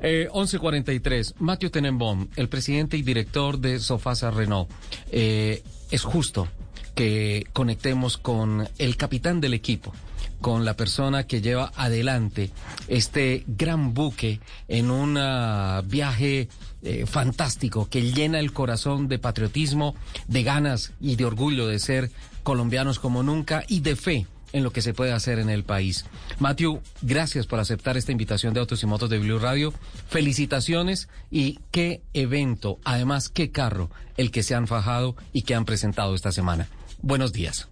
[0.02, 1.36] eh, 1143.
[1.40, 4.70] Matthew Tenenbaum, el presidente y director de Sofasa Renault.
[5.12, 6.48] Eh, es justo
[6.96, 9.94] que conectemos con el capitán del equipo,
[10.42, 12.52] con la persona que lleva adelante
[12.88, 16.50] este gran buque en un ah, viaje
[16.82, 19.96] eh, fantástico que llena el corazón de patriotismo,
[20.28, 22.12] de ganas y de orgullo de ser
[22.44, 26.06] colombianos como nunca y de fe en lo que se puede hacer en el país.
[26.40, 29.74] Matthew, gracias por aceptar esta invitación de Autos y Motos de Blue Radio.
[30.10, 35.66] Felicitaciones y qué evento, además qué carro el que se han fajado y que han
[35.66, 36.68] presentado esta semana.
[37.02, 37.71] Buenos días.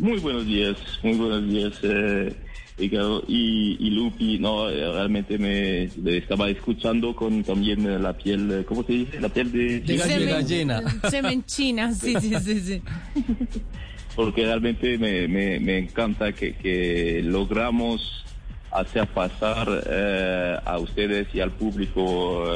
[0.00, 2.32] Muy buenos días, muy buenos días, eh,
[2.78, 4.38] Ricardo y, y Lupi.
[4.38, 9.20] No, eh, realmente me estaba escuchando con también eh, la piel, eh, ¿cómo se dice?
[9.20, 12.82] La piel de, se, me, se me enchina, sí, sí, sí, sí.
[14.16, 18.24] Porque realmente me, me, me encanta que, que logramos
[18.70, 22.54] hacer pasar eh, a ustedes y al público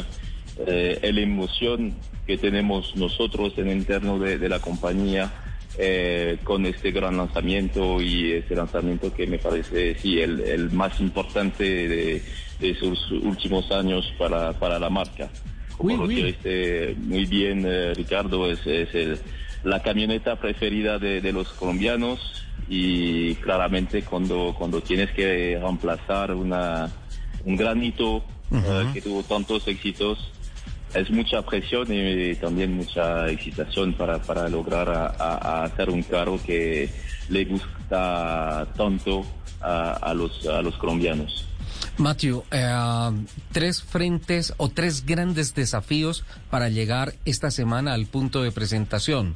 [0.66, 1.92] eh, la emoción
[2.26, 5.30] que tenemos nosotros en el interno de, de la compañía
[5.78, 11.00] eh, con este gran lanzamiento y este lanzamiento que me parece sí el, el más
[11.00, 12.22] importante de,
[12.60, 15.28] de esos últimos años para, para la marca.
[15.76, 19.18] Como lo dijiste muy bien, eh, Ricardo, es, es el-
[19.64, 26.92] la camioneta preferida de, de los colombianos y claramente cuando, cuando tienes que reemplazar una,
[27.44, 30.18] un granito eh, que tuvo tantos éxitos,
[30.94, 36.88] es mucha presión y también mucha excitación para, para lograr a, hacer un carro que
[37.28, 39.24] le gusta tanto
[39.60, 41.46] a, a los, a los colombianos.
[41.96, 48.52] Matthew, eh, tres frentes o tres grandes desafíos para llegar esta semana al punto de
[48.52, 49.34] presentación.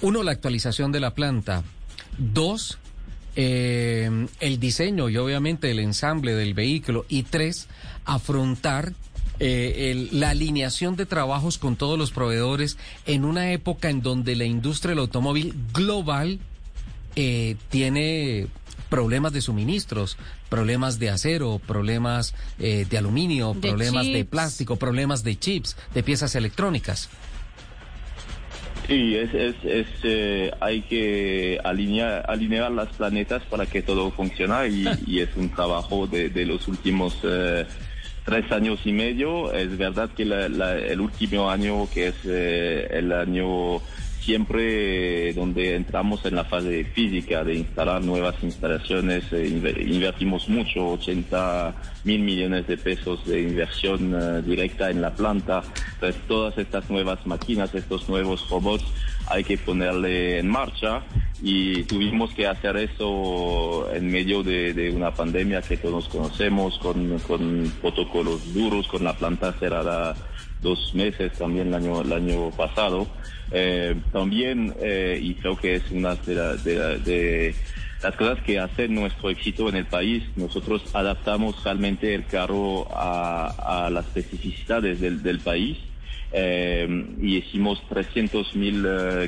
[0.00, 1.62] Uno, la actualización de la planta.
[2.16, 2.78] Dos,
[3.36, 7.04] eh, el diseño y obviamente el ensamble del vehículo.
[7.08, 7.68] Y tres,
[8.06, 8.92] afrontar
[9.40, 14.36] eh, el- la alineación de trabajos con todos los proveedores en una época en donde
[14.36, 16.38] la industria del automóvil global
[17.16, 18.46] eh, tiene
[18.88, 20.16] problemas de suministros,
[20.48, 26.02] problemas de acero, problemas eh, de aluminio, De problemas de plástico, problemas de chips, de
[26.02, 27.08] piezas electrónicas.
[28.88, 34.68] Sí, es, es, es, eh, hay que alinear, alinear las planetas para que todo funcione
[34.68, 37.66] y, y es un trabajo de, de los últimos eh,
[38.30, 39.52] tres años y medio.
[39.52, 43.80] Es verdad que la- el último año, que es eh, el año
[44.20, 50.90] siempre donde entramos en la fase física de instalar nuevas instalaciones, eh, inver- invertimos mucho,
[50.90, 51.74] 80
[52.04, 55.62] mil millones de pesos de inversión eh, directa en la planta.
[55.94, 58.84] Entonces, todas estas nuevas máquinas, estos nuevos robots,
[59.30, 61.02] hay que ponerle en marcha
[61.40, 68.52] y tuvimos que hacer eso en medio de, una pandemia que todos conocemos, con, protocolos
[68.52, 70.16] duros, con la planta cerrada
[70.60, 73.06] dos meses también el año, el año pasado.
[73.52, 77.54] Eh, también, eh, y creo que es una de, la- de la- de
[78.02, 83.88] las cosas que hacen nuestro éxito en el país, nosotros adaptamos realmente el carro a,
[83.92, 85.78] las especificidades del país.
[86.32, 88.86] Eh, y hicimos 300 mil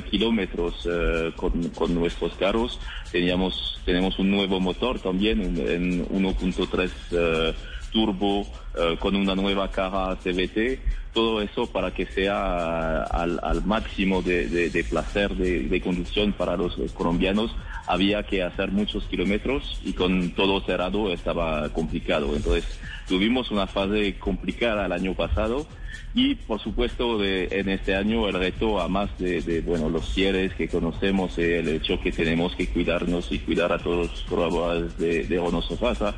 [0.09, 2.79] kilómetros eh, con, con nuestros carros.
[3.11, 7.53] Teníamos, tenemos un nuevo motor también un- en 1.3 eh,
[7.91, 10.79] turbo eh, con una nueva caja CVT.
[11.13, 17.51] Todo eso para que sea al, máximo de, de- placer de, conducción para los colombianos.
[17.85, 22.35] Había que hacer muchos kilómetros y con todo cerrado estaba complicado.
[22.35, 22.65] Entonces
[23.07, 25.67] tuvimos una fase complicada el año pasado
[26.13, 30.53] y por supuesto de- en este año el reto, a más de, bueno los cierres
[30.53, 34.97] que conocemos, eh, el hecho que tenemos que cuidarnos y cuidar a todos los colaboradores
[34.97, 35.37] de, de
[35.67, 36.13] Sofasa,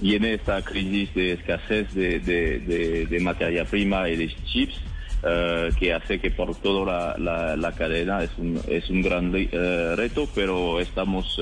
[0.00, 4.78] viene esta crisis de escasez de, materia prima y de chips
[5.24, 10.28] eh, que hace que por toda la, cadena es un, es un gran eh, reto,
[10.34, 11.40] pero estamos...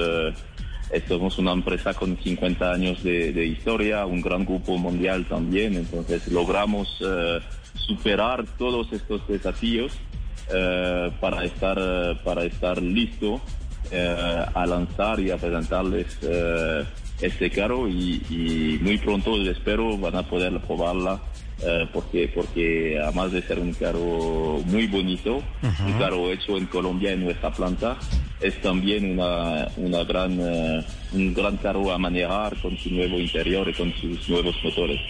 [1.08, 6.98] somos una empresa con 50 años de, historia, un gran grupo mundial también, entonces logramos
[7.00, 7.40] eh,
[7.74, 9.92] superar todos estos desafíos
[10.52, 11.78] eh, para estar
[12.22, 13.40] para estar listo
[13.90, 16.18] eh, a lanzar y a presentarles
[17.20, 21.20] este carro y, y muy pronto espero van a poder probarla
[21.62, 27.12] eh, porque porque además de ser un carro muy bonito un carro hecho en Colombia
[27.12, 27.96] en nuestra planta
[28.40, 33.68] es también una, una gran eh, un gran carro a manejar con su nuevo interior
[33.68, 35.00] y con sus nuevos motores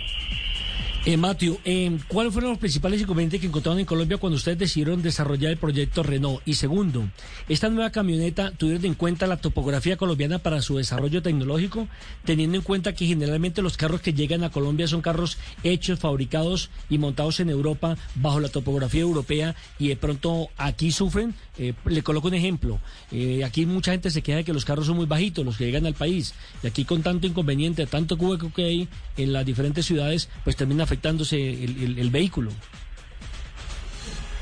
[1.08, 5.02] Eh, Matthew, eh, ¿cuáles fueron los principales inconvenientes que encontraron en Colombia cuando ustedes decidieron
[5.02, 6.42] desarrollar el proyecto Renault?
[6.44, 7.08] Y segundo,
[7.48, 11.86] ¿esta nueva camioneta tuvieron en cuenta la topografía colombiana para su desarrollo tecnológico,
[12.24, 16.70] teniendo en cuenta que generalmente los carros que llegan a Colombia son carros hechos, fabricados
[16.90, 21.36] y montados en Europa bajo la topografía europea y de pronto aquí sufren?
[21.56, 22.80] Eh, le coloco un ejemplo.
[23.12, 25.66] Eh, aquí mucha gente se queja de que los carros son muy bajitos, los que
[25.66, 26.34] llegan al país.
[26.64, 30.84] Y aquí con tanto inconveniente, tanto hueco que hay en las diferentes ciudades, pues termina
[30.96, 32.50] afectándose el, vehículo.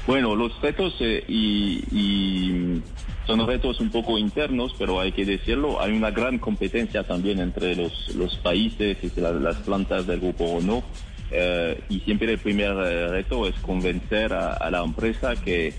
[0.06, 2.82] Bueno, los retos eh, y, y
[3.26, 7.74] son retos un poco internos, pero hay que decirlo, hay una gran competencia también entre
[7.74, 10.84] los, países y la- las plantas del grupo Renault.
[11.30, 15.72] eh, y siempre el primer eh, reto es convencer a la empresa que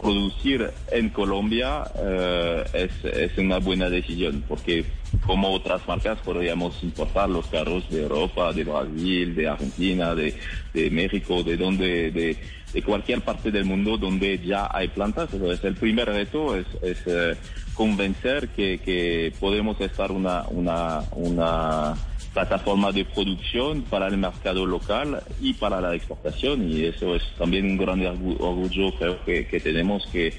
[0.00, 4.84] producir en Colombia eh, es, es una buena decisión, porque
[5.24, 10.34] como otras marcas podríamos importar los carros de Europa, de Brasil, de Argentina, de,
[10.74, 12.36] de México, de donde, de,
[12.72, 15.32] de cualquier parte del mundo donde ya hay plantas.
[15.32, 17.34] Entonces el primer reto es, es eh,
[17.74, 21.94] convencer que, que podemos estar una, una, una
[22.36, 27.64] plataforma de producción para el mercado local y para la exportación y eso es también
[27.64, 30.34] un gran orgu- orgullo creo que, tenemos que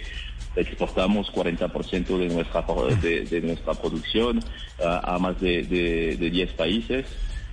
[0.55, 2.61] exportamos 40% de nuestra
[3.01, 4.39] de, nuestra producción
[4.85, 7.07] ah, a más de, de, de 10 países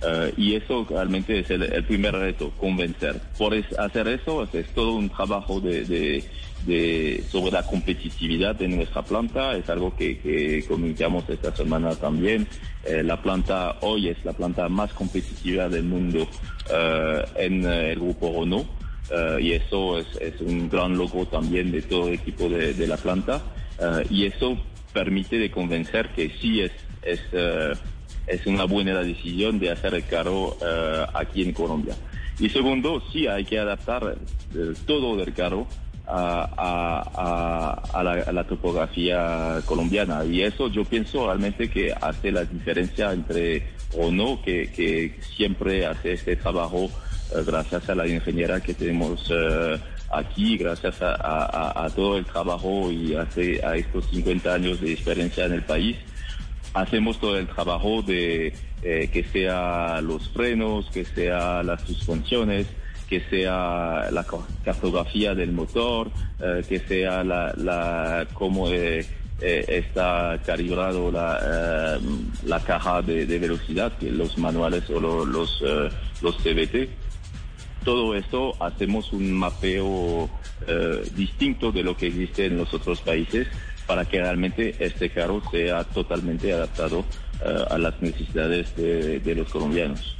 [0.05, 3.19] eh, y eso realmente es el, primer reto, convencer.
[3.39, 6.23] Por hacer eso es, es todo un trabajo de, de-
[6.65, 12.47] de- sobre la competitividad de nuestra planta, es algo que, que comunicamos esta semana también.
[12.83, 16.27] Eh, la planta hoy es la planta más competitiva del mundo
[16.71, 18.67] eh, en eh, el grupo Renault.
[19.39, 23.39] Y eso es, un gran logro también de todo el equipo de, de la planta
[24.09, 24.57] y eso
[24.93, 26.71] permite de convencer que sí es,
[27.03, 27.21] es,
[28.25, 30.57] es una buena decisión de hacer el carro
[31.13, 31.95] aquí en Colombia.
[32.39, 34.17] Y segundo, sí hay que adaptar
[34.87, 35.67] todo del carro
[36.07, 40.23] a, a- a- la, a la topografía colombiana.
[40.25, 43.63] Y eso yo pienso realmente que hace la diferencia entre
[43.97, 49.77] Renault que, que siempre hace este trabajo eh, gracias a la ingeniera que tenemos eh,
[50.11, 55.53] aquí, gracias a todo el trabajo y hace, a estos 50 años de experiencia en
[55.53, 55.97] el país,
[56.73, 58.53] hacemos todo el trabajo de
[58.83, 62.67] eh, que sea los frenos, que sea las suspensiones,
[63.09, 64.25] que sea la
[64.63, 69.05] cartografía del motor, eh, que sea la, la cómo eh,
[69.41, 71.99] eh, está calibrado la,
[72.45, 75.61] la caja de, de velocidad, los manuales o lo- los,
[76.21, 76.89] los CVT.
[77.83, 80.29] Todo esto hacemos un mapeo
[81.15, 83.47] distinto de lo que existe en los otros países
[83.85, 87.05] para que realmente este carro sea totalmente adaptado
[87.69, 90.15] a las necesidades de, de los colombianos.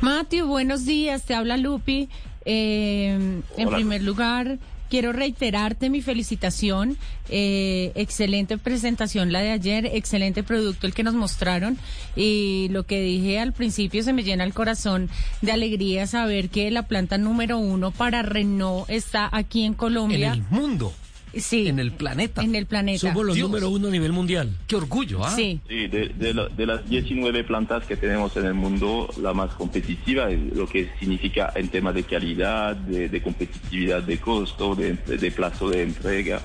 [0.00, 2.08] Matthew, buenos días, te habla Lupi.
[2.44, 4.58] Eh, en primer lugar,
[4.88, 6.96] quiero reiterarte mi felicitación.
[7.28, 11.78] Eh, excelente presentación la de ayer, excelente producto el que nos mostraron.
[12.16, 15.10] Y lo que dije al principio se me llena el corazón
[15.42, 20.28] de alegría saber que la planta número uno para Renault está aquí en Colombia.
[20.28, 20.92] En el mundo.
[21.40, 21.68] Sí.
[21.68, 22.42] En el planeta.
[22.42, 23.00] En el planeta.
[23.00, 23.48] Somos los Dios.
[23.48, 24.50] número uno a nivel mundial.
[24.66, 25.30] Qué orgullo, ¿ah?
[25.34, 25.60] Sí.
[25.68, 29.50] Sí, de, de la- de las 19 plantas que tenemos en el mundo, la más
[29.54, 34.94] competitiva, es lo que significa en tema de calidad, de, de competitividad de costo, de,
[34.94, 36.40] de plazo de entrega.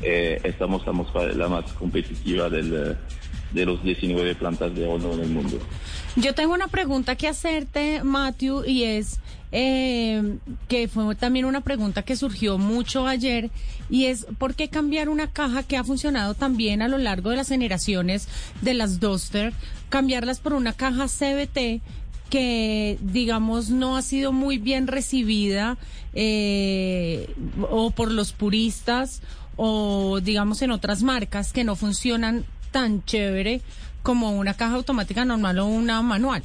[0.00, 2.96] Eh, estamos la más, la más competitiva del, eh,
[3.52, 5.58] de los 19 plantas de Renault en el mundo.
[6.16, 9.18] Yo tengo una pregunta que hacerte, Matthew, y es
[9.50, 10.38] eh,
[10.68, 13.50] que fue también una pregunta que surgió mucho ayer,
[13.88, 17.30] y es ¿por qué cambiar una caja que ha funcionado tan bien a lo largo
[17.30, 18.28] de las generaciones
[18.60, 19.54] de las Duster,
[19.88, 21.80] cambiarlas por una caja CBT
[22.28, 25.76] que digamos no ha sido muy bien recibida
[26.14, 27.34] eh,
[27.70, 29.20] o por los puristas
[29.56, 33.60] o digamos en otras marcas que no funcionan tan chévere
[34.02, 36.42] como una caja automática normal o una manual.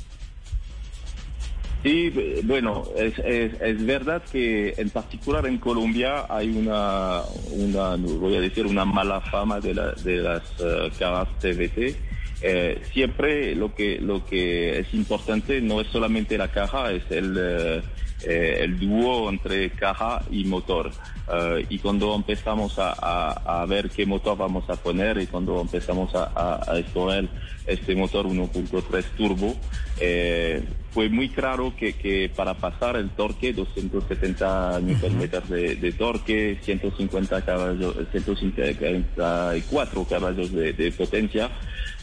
[1.84, 2.12] Sí,
[2.44, 8.42] bueno, es, es, es verdad que en particular en Colombia hay una, una voy a
[8.42, 11.96] decir, una mala fama de, la, de las eh, cajas CVT.
[12.42, 17.36] Eh, siempre lo que, lo que es importante no es solamente la caja, es el,
[17.40, 17.82] eh,
[18.26, 20.92] eh, el dúo entre caja y motor.
[21.30, 25.60] Eh, y cuando empezamos a, a- a ver qué motor vamos a poner y cuando
[25.60, 27.28] empezamos a, a, escoger
[27.66, 29.56] este motor 1.3 turbo,
[30.00, 36.58] eh, fue muy claro que, que para pasar el torque, 270 Nm de, de torque,
[36.64, 41.50] 150 caballos, 154 caballos de, de potencia,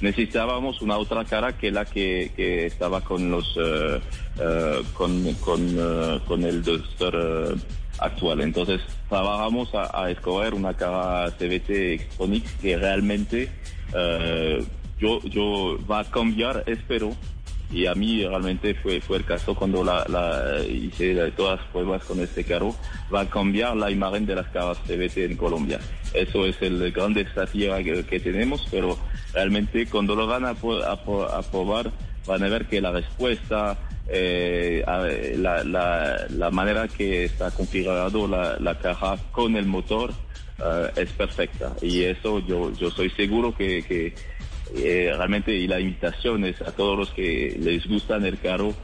[0.00, 4.00] necesitábamos una otra cara que la que, que estaba con los eh,
[4.40, 7.14] eh, con, con, con el Duster
[7.98, 8.40] actual.
[8.40, 13.50] Entonces trabajamos a, escoger una cara CVT Extronics que realmente
[13.94, 14.64] eh,
[14.98, 17.14] yo, yo va a cambiar, espero,
[17.70, 22.04] y a mí realmente fue, fue el caso cuando la, la- hice todas las pruebas
[22.04, 22.74] con este carro,
[23.12, 25.80] va a cambiar la imagen de las caras CVT en Colombia.
[26.12, 28.96] Eso es el gran desafío que, que tenemos, pero
[29.32, 31.90] realmente cuando lo van a, a a probar,
[32.26, 34.82] van a ver que la respuesta, eh,
[35.38, 40.12] la, la- la manera que está configurado la, la caja con el motor
[40.58, 41.72] eh, es perfecta.
[41.82, 44.14] Y eso yo, yo soy seguro que, que
[44.76, 48.74] eh, realmente y la invitación es a todos los que les gustan el carro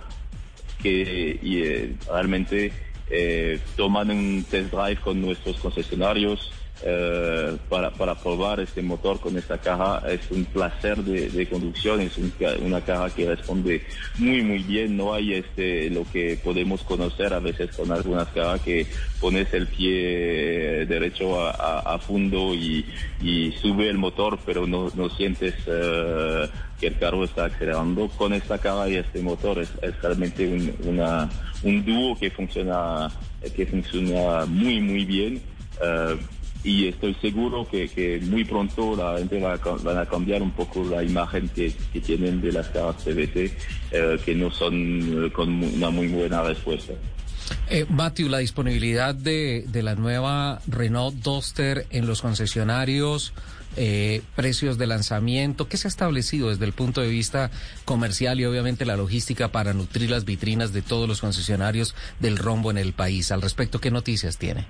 [0.82, 2.72] que y, eh, realmente
[3.10, 9.36] eh, toman un test drive con nuestros concesionarios eh, para, para probar este motor con
[9.36, 10.02] esta caja.
[10.08, 12.16] Es un placer de, de conducción, es
[12.62, 13.82] una caja que responde
[14.18, 14.96] muy muy bien.
[14.96, 18.86] No hay este lo que podemos conocer a veces con algunas cajas que
[19.20, 22.84] pones el pie derecho a, fondo y,
[23.60, 26.48] sube el motor, pero no, no sientes eh,
[26.80, 28.08] que el carro está acelerando.
[28.08, 31.28] Con esta caja y este motor es, es realmente un, una,
[31.62, 33.10] un dúo que funciona,
[33.54, 35.42] que funciona muy muy bien.
[35.82, 36.16] eh,
[36.62, 40.50] y estoy seguro que, que muy pronto la gente va a, van a cambiar un
[40.50, 43.36] poco la imagen que, tienen de las caras CVT,
[43.92, 46.94] eh, que no son eh, con una muy buena respuesta.
[47.68, 53.32] Eh, Matthew, la disponibilidad de, de la nueva Renault Duster en los concesionarios,
[53.76, 57.52] eh, precios de lanzamiento, ¿qué se ha establecido desde el punto de vista
[57.84, 62.72] comercial y obviamente la logística para nutrir las vitrinas de todos los concesionarios del rombo
[62.72, 63.30] en el país?
[63.30, 64.66] Al respecto, ¿qué noticias tiene?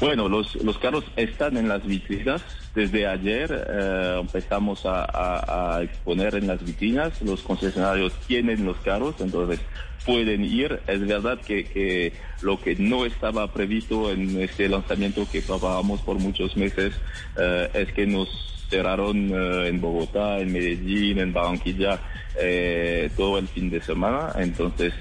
[0.00, 2.42] Bueno, los, los carros están en las vitrinas.
[2.74, 7.20] Desde ayer eh, empezamos a, a- a exponer en las vitrinas.
[7.22, 9.60] Los concesionarios tienen los carros, entonces
[10.04, 10.80] pueden ir.
[10.86, 16.18] Es verdad que, que lo que no estaba previsto en este lanzamiento que trabajamos por
[16.18, 16.94] muchos meses
[17.36, 18.28] eh, es que nos
[18.70, 22.00] cerraron eh, en Bogotá, en Medellín, en Barranquilla
[22.40, 24.32] eh, todo el fin de semana.
[24.38, 24.94] Entonces,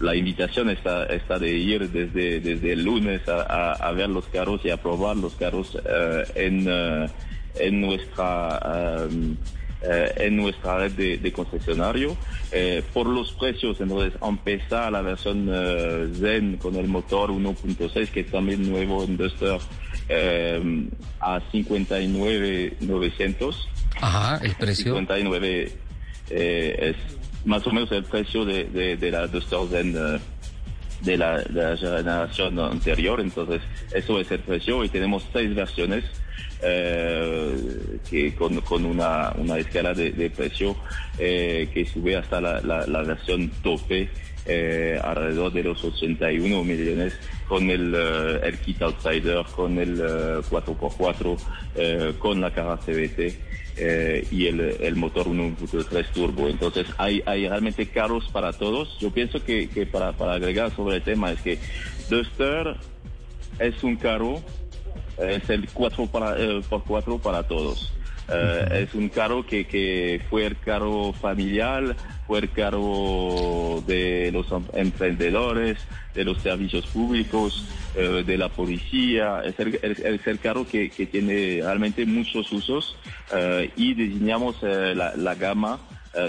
[0.00, 4.60] la invitación está, está de ir desde, desde el lunes a, a- ver los carros
[4.64, 5.78] y a probar los carros
[6.34, 6.66] en,
[7.58, 9.08] en nuestra...
[9.82, 12.16] eh, en nuestra red de, de concesionario.
[12.52, 18.20] Eh, por los precios, entonces, empezar la versión eh, Zen con el motor 1.6, que
[18.20, 19.58] es también nuevo en Duster,
[21.20, 23.54] a 59.900.
[24.00, 24.92] Ajá, el precio.
[24.92, 25.72] 59
[26.30, 26.96] eh, es
[27.44, 30.20] más o menos el precio de, de, de la Duster Zen de
[31.16, 33.62] la, de la generación anterior, entonces
[33.94, 36.04] eso es el precio y tenemos seis versiones
[36.62, 40.76] eh, que con, con una, una escala de, de precio
[41.18, 44.08] eh, que sube hasta la, la, versión tope
[44.46, 50.40] eh, alrededor de los 81 millones con el, eh, el kit outsider, con el eh,
[50.50, 51.38] 4x4,
[51.76, 56.48] eh, con la cara CVT eh, y el, el motor 1.3 turbo.
[56.48, 58.98] Entonces hay, hay realmente carros para todos.
[58.98, 61.58] Yo pienso que, que para, para agregar sobre el tema es que
[62.08, 62.76] Duster
[63.58, 64.42] es un carro,
[65.20, 67.92] es el 4 para, eh, por 4 para todos.
[68.32, 71.96] Eh, Es un carro que, que fue el carro familiar,
[72.28, 75.78] fue el carro de los em- emprendedores,
[76.14, 77.64] de los servicios públicos,
[77.96, 79.42] eh, de la policía.
[79.44, 82.96] Es el, es- el carro que, que tiene realmente muchos usos
[83.34, 85.80] eh, y diseñamos eh, la, la gama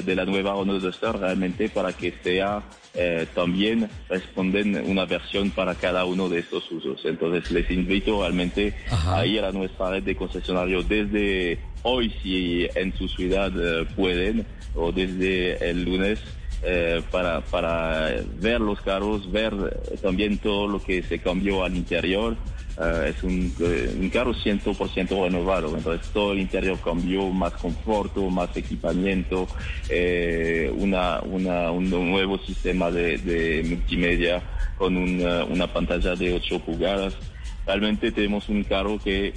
[0.06, 2.62] de la nueva Renault Duster realmente para que sea
[2.94, 7.02] eh, también responden una versión para cada uno de estos usos.
[7.06, 8.74] Entonces les invito realmente
[9.08, 14.46] a ir a nuestra red de concesionarios desde hoy si en su ciudad eh, pueden
[14.76, 16.20] o desde el lunes
[16.64, 21.76] eh, para, para ver los carros, ver eh, también todo lo que se cambió al
[21.76, 22.38] interior.
[22.80, 28.15] Eh, es un, eh, un carro 100% renovado, entonces todo el interior cambió, más confort,
[28.17, 29.47] más equipamiento,
[29.89, 34.41] eh, una, una, un nuevo sistema de, de multimedia
[34.78, 37.13] con una, una pantalla de 8 pulgadas.
[37.65, 39.34] Realmente tenemos un carro que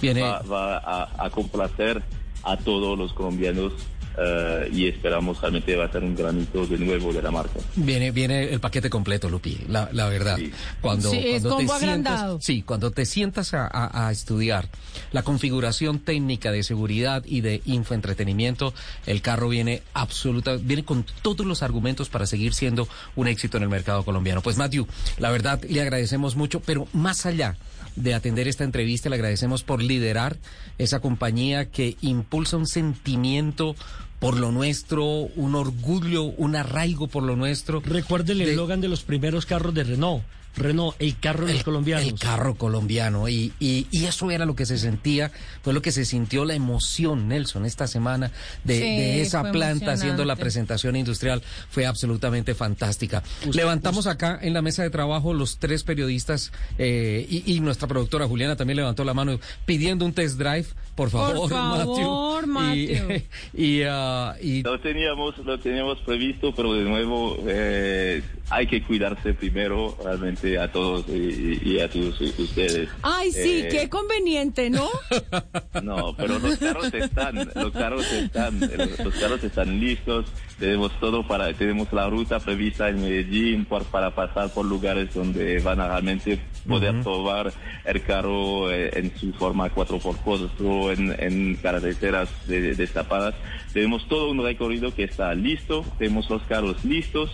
[0.00, 2.02] Viene- va, va a, a complacer
[2.44, 3.72] a todos los colombianos
[4.20, 7.60] eh, y esperamos realmente va a ser un granito de nuevo de la marca.
[7.76, 10.38] Viene, viene el paquete completo, Lupi, la, la verdad.
[10.80, 12.28] Cuando, Sí, cuando te agrandado.
[12.40, 14.68] sientas, sí, cuando te sientas a, a- a estudiar
[15.12, 18.74] la configuración técnica de seguridad y de infoentretenimiento,
[19.06, 23.62] el carro viene absoluta, viene con todos los argumentos para seguir siendo un éxito en
[23.64, 24.42] el mercado colombiano.
[24.42, 24.86] Pues Matthew,
[25.18, 27.56] la verdad le agradecemos mucho, pero más allá
[27.96, 30.36] de atender esta entrevista, le agradecemos por liderar
[30.78, 33.74] esa compañía que impulsa un sentimiento
[34.18, 37.80] por lo nuestro, un orgullo, un arraigo por lo nuestro.
[37.84, 40.22] Recuerde el eslogan de los primeros carros de Renault.
[40.56, 42.06] Renault, el carro de los colombianos.
[42.06, 43.28] El carro colombiano.
[43.28, 45.30] Y, y, y eso era lo que se sentía,
[45.62, 48.32] fue lo que se sintió la emoción, Nelson, esta semana
[48.64, 51.42] de, Sí, de esa planta haciendo la presentación industrial.
[51.70, 53.22] Fue absolutamente fantástica.
[53.52, 58.26] Levantamos acá en la mesa de trabajo los tres periodistas eh, y, y nuestra productora
[58.26, 60.66] Juliana también levantó la mano pidiendo un test drive.
[60.94, 62.46] Por favor, favor, Matthew.
[62.46, 63.22] Matthew.
[63.54, 68.82] Y, y, ah, y Lo teníamos, lo teníamos previsto, pero de nuevo eh, hay que
[68.82, 72.88] cuidarse primero realmente a todos y, y a todos ustedes.
[73.02, 74.88] Ay, sí, Eh, qué conveniente, ¿no?
[75.82, 80.26] No, pero los carros están, los carros están, los, los carros están listos,
[80.58, 85.60] tenemos todo para, tenemos la ruta prevista en Medellín por- para pasar por lugares donde
[85.60, 87.52] van a realmente poder probar
[87.84, 93.34] el carro eh, en su forma 4x4, en, en carreteras de- destapadas.
[93.72, 97.30] Tenemos todo un recorrido que está listo, tenemos los carros listos,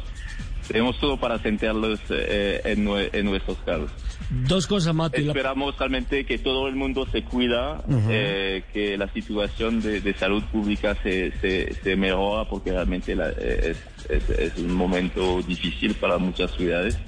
[0.68, 3.90] tenemos todo para sentarlos eh, en, nue- en nuestros carros.
[4.30, 5.20] Dos cosas, Mati.
[5.28, 10.42] Esperamos realmente que todo el mundo se cuida, eh, que la situación de, de salud
[10.44, 13.74] pública se, se, se mejora porque realmente la- eh,
[14.08, 16.98] es, es, es un momento difícil para muchas ciudades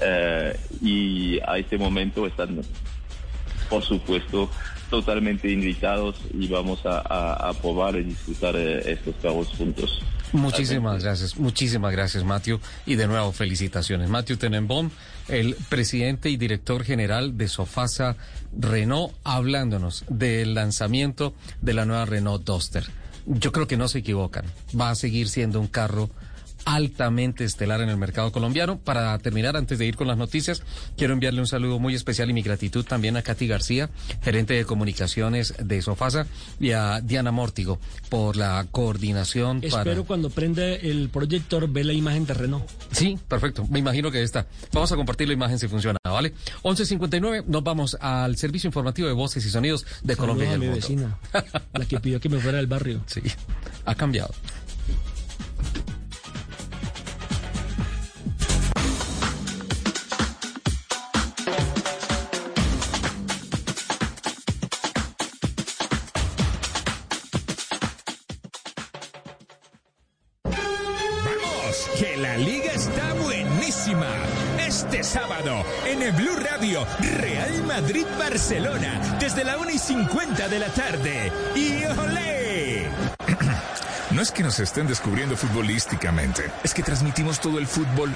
[0.00, 2.60] eh, y a este momento están,
[3.68, 4.50] por supuesto,
[4.88, 10.00] totalmente invitados y vamos a, a- a probar y disfrutar estos carros juntos.
[10.32, 12.60] Muchísimas gracias, muchísimas gracias, Matthew.
[12.86, 14.08] Y de nuevo, felicitaciones.
[14.08, 14.90] Matthew Tenenbaum,
[15.28, 18.16] el presidente y director general de Sofasa
[18.56, 22.84] Renault, hablándonos del lanzamiento de la nueva Renault Duster.
[23.26, 24.44] Yo creo que no se equivocan.
[24.78, 26.10] Va a seguir siendo un carro
[26.64, 28.78] altamente estelar en el mercado colombiano.
[28.78, 30.62] Para terminar, antes de ir con las noticias,
[30.96, 33.90] quiero enviarle un saludo muy especial y mi gratitud también a Katy García,
[34.22, 36.26] gerente de comunicaciones de Sofasa,
[36.58, 39.82] y a Diana Mórtigo por la coordinación para...
[39.82, 42.64] Espero cuando prenda el proyector ve la imagen de Renault.
[42.92, 43.66] Sí, perfecto.
[43.70, 44.46] Me imagino que está.
[44.72, 46.34] Vamos a compartir la imagen si funciona, ¿vale?
[46.62, 50.54] 11.59, nos vamos al servicio informativo de voces y sonidos de Colombia y Saludos a
[50.54, 51.16] el mi mundo.
[51.30, 53.00] vecina, la que pidió que me fuera del barrio.
[53.10, 53.20] Sí,
[53.84, 54.32] ha cambiado.
[76.12, 76.86] Blue Radio,
[77.18, 81.32] Real Madrid-Barcelona, desde la 1 y 50 de la tarde.
[81.54, 82.88] ¡Y olé!
[84.10, 88.12] No es que nos estén descubriendo futbolísticamente, es que transmitimos todo el fútbol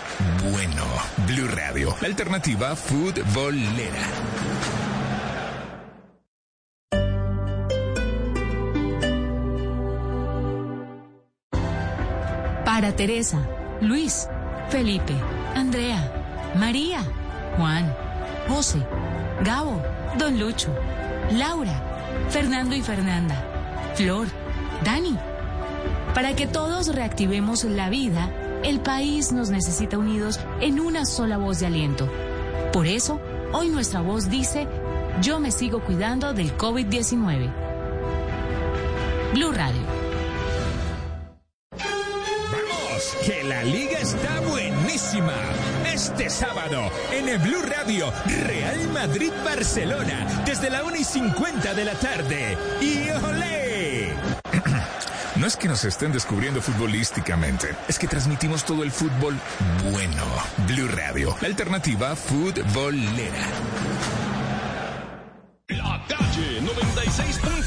[0.51, 0.85] bueno.
[1.29, 4.03] Blue Radio, la alternativa futbolera.
[12.65, 13.39] Para Teresa,
[13.81, 14.29] Luis,
[14.69, 15.15] Felipe,
[15.55, 17.05] Andrea, María,
[17.57, 17.95] Juan,
[18.49, 18.79] José,
[19.43, 19.81] Gabo,
[20.19, 20.75] Don Lucho,
[21.33, 21.83] Laura,
[22.31, 23.37] Fernando y Fernanda,
[23.95, 24.27] Flor,
[24.85, 25.17] Dani.
[26.15, 28.31] Para que todos reactivemos la vida,
[28.63, 32.09] el país nos necesita unidos en una sola voz de aliento.
[32.73, 33.21] Por eso,
[33.53, 34.67] hoy nuestra voz dice,
[35.21, 37.51] yo me sigo cuidando del COVID-19.
[39.35, 39.83] Blue Radio.
[41.73, 45.35] Vamos, que la liga está buenísima.
[46.05, 51.95] Este sábado en el Blue Radio, Real Madrid-Barcelona, desde la 1 y 50 de la
[51.95, 52.59] tarde.
[52.83, 54.13] ¡Y olé!
[55.37, 59.35] No es que nos estén descubriendo futbolísticamente, es que transmitimos todo el fútbol
[59.91, 60.25] bueno.
[60.69, 63.49] Blue Radio, la alternativa futbolera.
[65.69, 67.64] La calle 96.9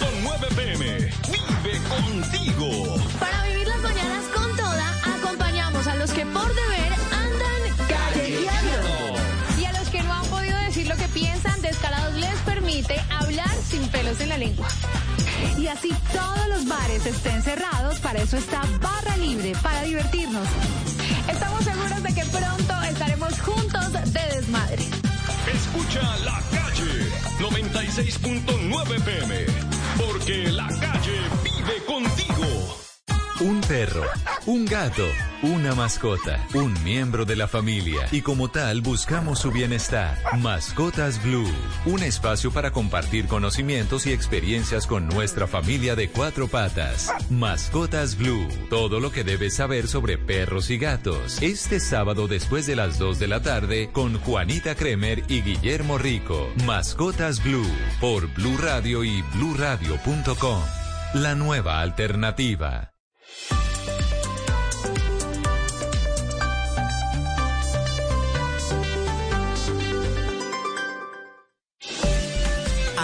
[14.37, 14.67] lengua.
[15.57, 20.47] Y así todos los bares estén cerrados, para eso está Barra Libre, para divertirnos.
[21.29, 24.83] Estamos seguros de que pronto estaremos juntos de desmadre.
[25.53, 27.09] Escucha la calle
[27.39, 29.45] 96.9 pm.
[29.97, 30.96] Porque la calle.
[33.39, 34.01] Un perro,
[34.47, 35.05] un gato,
[35.43, 40.17] una mascota, un miembro de la familia y como tal buscamos su bienestar.
[40.39, 41.47] Mascotas Blue,
[41.85, 47.13] un espacio para compartir conocimientos y experiencias con nuestra familia de cuatro patas.
[47.29, 51.39] Mascotas Blue, todo lo que debes saber sobre perros y gatos.
[51.39, 56.51] Este sábado después de las 2 de la tarde con Juanita Kremer y Guillermo Rico.
[56.65, 57.69] Mascotas Blue
[58.01, 60.63] por Blue Radio y bluradio.com.
[61.13, 62.96] La nueva alternativa.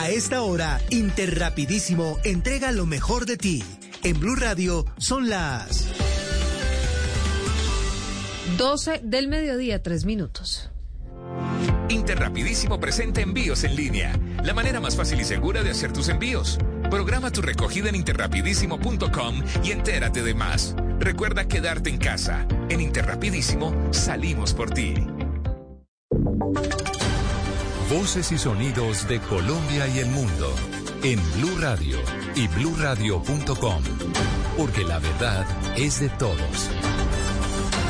[0.03, 3.63] A esta hora, Interrapidísimo entrega lo mejor de ti.
[4.03, 5.85] En Blue Radio son las
[8.57, 10.69] 12 del mediodía, 3 minutos.
[11.87, 16.57] Interrapidísimo presenta envíos en línea, la manera más fácil y segura de hacer tus envíos.
[16.91, 20.75] Programa tu recogida en interrapidísimo.com y entérate de más.
[20.99, 22.45] Recuerda quedarte en casa.
[22.67, 24.95] En Interrapidísimo salimos por ti.
[27.89, 30.55] Voces y sonidos de Colombia y el mundo
[31.03, 31.97] en Blue Radio
[32.35, 33.83] y bluradio.com,
[34.57, 36.69] porque la verdad es de todos.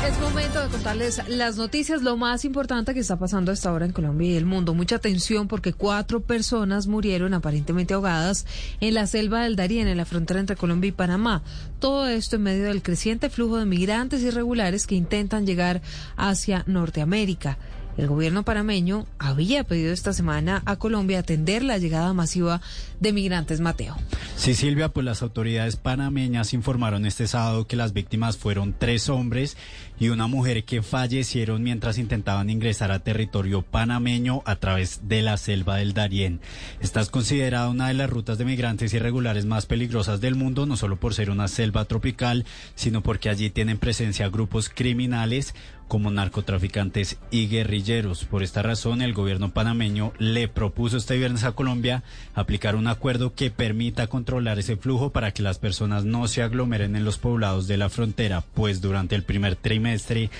[0.06, 3.92] Es momento de contarles las noticias, lo más importante que está pasando hasta ahora en
[3.92, 4.74] Colombia y el mundo.
[4.74, 8.46] Mucha atención porque cuatro personas murieron aparentemente ahogadas
[8.80, 11.42] en la selva del Darién, en la frontera entre Colombia y Panamá.
[11.78, 15.80] Todo esto en medio del creciente flujo de migrantes irregulares que intentan llegar
[16.16, 17.58] hacia Norteamérica.
[17.96, 22.60] El gobierno panameño había pedido esta semana a Colombia atender la llegada masiva
[22.98, 23.96] de migrantes, Mateo.
[24.36, 29.56] Sí, Silvia, pues las autoridades panameñas informaron este sábado que las víctimas fueron tres hombres
[29.98, 35.36] y una mujer que fallecieron mientras intentaban ingresar a territorio panameño a través de la
[35.36, 36.40] selva del Darién.
[36.80, 40.76] Esta es considerada una de las rutas de migrantes irregulares más peligrosas del mundo, no
[40.76, 45.54] solo por ser una selva tropical, sino porque allí tienen presencia grupos criminales
[45.94, 48.24] como narcotraficantes y guerrilleros.
[48.24, 52.02] Por esta razón, el gobierno panameño le propuso este viernes a Colombia
[52.34, 56.96] aplicar un acuerdo que permita controlar ese flujo para que las personas no se aglomeren
[56.96, 60.30] en los poblados de la frontera, pues durante el primer trimestre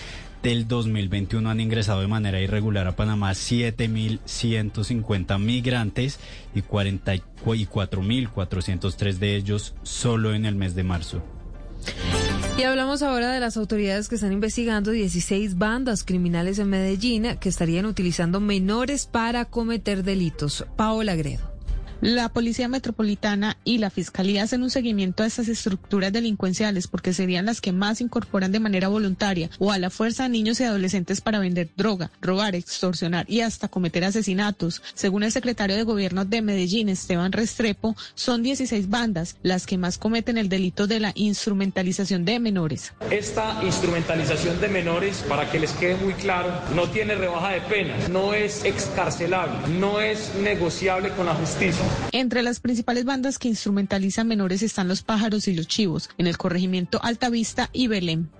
[0.43, 6.19] del 2021 han ingresado de manera irregular a Panamá 7.150 migrantes
[6.53, 11.23] y 44.403 de ellos solo en el mes de marzo.
[12.57, 17.49] Y hablamos ahora de las autoridades que están investigando 16 bandas criminales en Medellín que
[17.49, 20.64] estarían utilizando menores para cometer delitos.
[20.76, 21.54] Paola Gredo.
[22.05, 27.47] La Policía Metropolitana y la Fiscalía hacen un seguimiento a estas estructuras delincuenciales porque serían
[27.47, 31.23] las que más incorporan de manera voluntaria o a la fuerza a niños y adolescentes
[31.23, 34.83] para vender droga, robar, extorsionar y hasta cometer asesinatos.
[34.93, 39.97] Según el secretario de Gobierno de Medellín, Esteban Restrepo, son 16 bandas las que más
[39.97, 42.93] cometen el delito de la instrumentalización de menores.
[43.11, 48.11] Esta instrumentalización de menores, para que les quede muy claro, no tiene rebaja de penas,
[48.11, 51.93] no es excarcelable, no es negociable con la justicia.
[52.12, 56.38] Entre las principales bandas que instrumentalizan menores están los pájaros y los chivos, en el
[56.38, 58.30] corregimiento Altavista y Belén.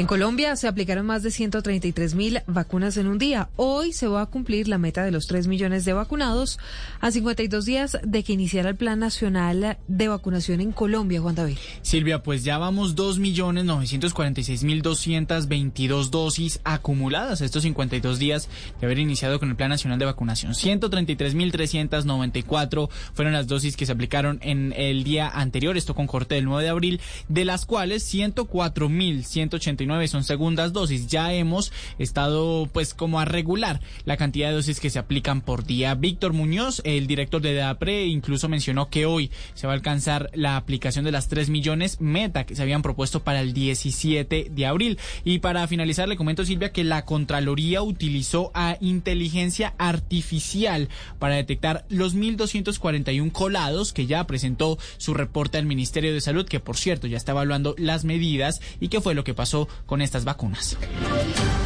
[0.00, 3.50] En Colombia se aplicaron más de 133 mil vacunas en un día.
[3.56, 6.58] Hoy se va a cumplir la meta de los 3 millones de vacunados
[7.02, 11.58] a 52 días de que iniciara el Plan Nacional de Vacunación en Colombia, Juan David.
[11.82, 18.48] Silvia, pues ya vamos 2 millones 946 mil 222 dosis acumuladas estos 52 días
[18.80, 20.54] de haber iniciado con el Plan Nacional de Vacunación.
[20.54, 26.06] 133 mil 394 fueron las dosis que se aplicaron en el día anterior, esto con
[26.06, 31.06] corte del 9 de abril, de las cuales 104 mil 189 son segundas dosis.
[31.06, 35.64] Ya hemos estado pues como a regular la cantidad de dosis que se aplican por
[35.64, 35.94] día.
[35.94, 40.56] Víctor Muñoz, el director de DAPRE, incluso mencionó que hoy se va a alcanzar la
[40.56, 44.98] aplicación de las 3 millones meta que se habían propuesto para el 17 de abril.
[45.24, 50.88] Y para finalizar, le comento Silvia que la Contraloría utilizó a inteligencia artificial
[51.18, 56.60] para detectar los 1.241 colados que ya presentó su reporte al Ministerio de Salud, que
[56.60, 60.24] por cierto ya está evaluando las medidas y qué fue lo que pasó con estas
[60.24, 60.76] vacunas.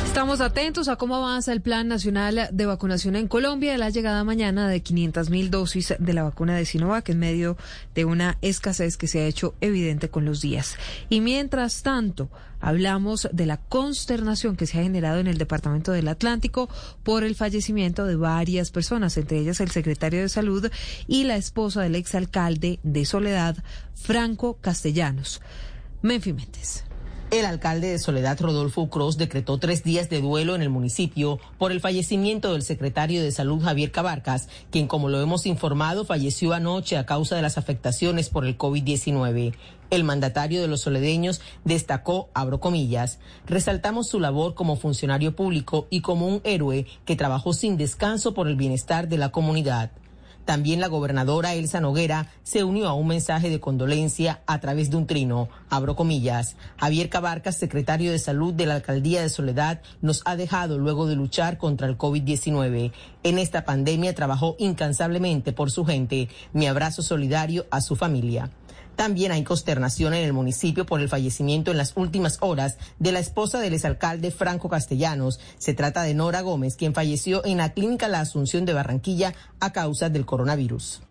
[0.05, 4.69] Estamos atentos a cómo avanza el Plan Nacional de Vacunación en Colombia la llegada mañana
[4.69, 7.57] de 500 mil dosis de la vacuna de Sinovac en medio
[7.95, 10.77] de una escasez que se ha hecho evidente con los días.
[11.09, 16.09] Y mientras tanto, hablamos de la consternación que se ha generado en el Departamento del
[16.09, 16.69] Atlántico
[17.03, 20.71] por el fallecimiento de varias personas, entre ellas el secretario de Salud
[21.07, 23.57] y la esposa del exalcalde de Soledad,
[23.95, 25.43] Franco Castellanos.
[26.03, 26.35] Menfi.
[27.35, 31.73] El alcalde de Soledad, Rodolfo Cruz, decretó tres días de duelo en el municipio por
[31.73, 36.97] el fallecimiento del secretario de Salud, Javier Cabarcas, quien, como lo hemos informado, falleció anoche
[36.97, 39.53] a causa de las afectaciones por el COVID-19.
[39.91, 46.03] El mandatario de los soledeños destacó, abro comillas, resaltamos su labor como funcionario público y
[46.03, 49.91] como un héroe que trabajó sin descanso por el bienestar de la comunidad.
[50.45, 54.97] También la gobernadora Elsa Noguera se unió a un mensaje de condolencia a través de
[54.97, 55.49] un trino.
[55.71, 56.57] Abro comillas.
[56.77, 61.17] Javier Cabarcas, secretario de Salud de la Alcaldía de Soledad, nos ha dejado luego de
[61.17, 62.93] luchar contra el COVID-19.
[63.23, 66.29] En esta pandemia trabajó incansablemente por su gente.
[66.53, 68.51] Mi abrazo solidario a su familia.
[68.97, 73.19] También hay consternación en el municipio por el fallecimiento en las últimas horas de la
[73.19, 75.41] esposa del exalcalde Franco Castellanos.
[75.59, 79.73] Se trata de Nora Gómez, quien falleció en la clínica La Asunción de Barranquilla a
[79.73, 81.03] causa del coronavirus.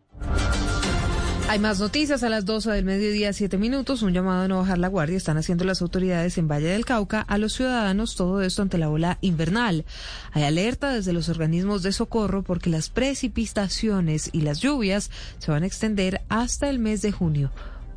[1.49, 4.01] Hay más noticias a las 12 del mediodía, 7 minutos.
[4.01, 5.17] Un llamado a no bajar la guardia.
[5.17, 8.15] Están haciendo las autoridades en Valle del Cauca a los ciudadanos.
[8.15, 9.85] Todo esto ante la ola invernal.
[10.31, 15.61] Hay alerta desde los organismos de socorro porque las precipitaciones y las lluvias se van
[15.61, 17.51] a extender hasta el mes de junio.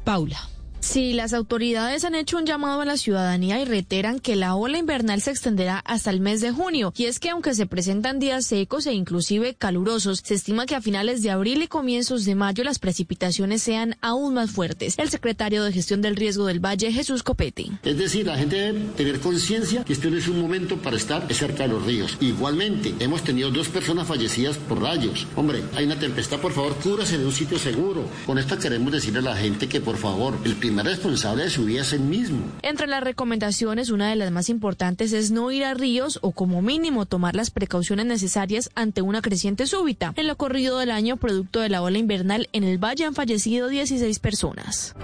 [0.07, 0.56] Paula.
[0.87, 4.79] Sí, las autoridades han hecho un llamado a la ciudadanía y reiteran que la ola
[4.79, 6.93] invernal se extenderá hasta el mes de junio.
[6.97, 10.81] Y es que aunque se presentan días secos e inclusive calurosos, se estima que a
[10.81, 14.95] finales de abril y comienzos de mayo las precipitaciones sean aún más fuertes.
[14.97, 17.67] El secretario de Gestión del Riesgo del Valle, Jesús Copete.
[17.83, 21.31] Es decir, la gente debe tener conciencia que este no es un momento para estar
[21.35, 22.17] cerca de los ríos.
[22.21, 25.27] Igualmente, hemos tenido dos personas fallecidas por rayos.
[25.35, 28.09] Hombre, hay una tempestad, por favor, cúbrase en un sitio seguro.
[28.25, 31.65] Con esto queremos decirle a la gente que, por favor, el primer responsable de su
[31.65, 32.45] vida es el mismo.
[32.63, 36.63] Entre las recomendaciones, una de las más importantes es no ir a ríos o como
[36.63, 40.13] mínimo tomar las precauciones necesarias ante una creciente súbita.
[40.17, 43.69] En lo corrido del año, producto de la ola invernal, en el valle han fallecido
[43.69, 44.95] 16 personas.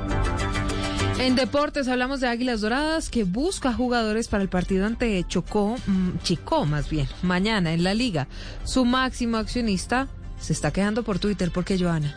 [1.18, 6.18] En deportes hablamos de Águilas Doradas que busca jugadores para el partido ante Chocó, mm,
[6.22, 8.26] Chicó más bien, mañana en la liga.
[8.64, 10.08] Su máximo accionista
[10.40, 12.16] se está quedando por Twitter porque Joana.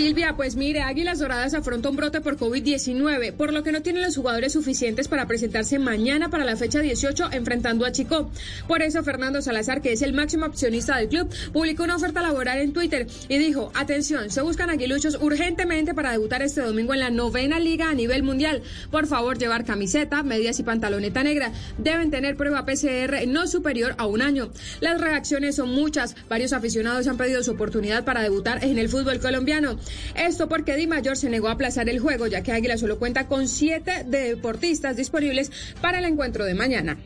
[0.00, 4.00] Silvia, pues mire, Águilas Doradas afronta un brote por COVID-19, por lo que no tiene
[4.00, 8.30] los jugadores suficientes para presentarse mañana para la fecha 18 enfrentando a Chico.
[8.66, 12.60] Por eso Fernando Salazar, que es el máximo accionista del club, publicó una oferta laboral
[12.60, 17.10] en Twitter y dijo, atención, se buscan aguiluchos urgentemente para debutar este domingo en la
[17.10, 18.62] novena liga a nivel mundial.
[18.90, 21.52] Por favor, llevar camiseta, medias y pantaloneta negra.
[21.76, 24.50] Deben tener prueba PCR no superior a un año.
[24.80, 26.16] Las reacciones son muchas.
[26.30, 29.78] Varios aficionados han pedido su oportunidad para debutar en el fútbol colombiano.
[30.14, 33.26] Esto porque Di Mayor se negó a aplazar el juego, ya que Águila solo cuenta
[33.26, 36.98] con siete deportistas disponibles para el encuentro de mañana.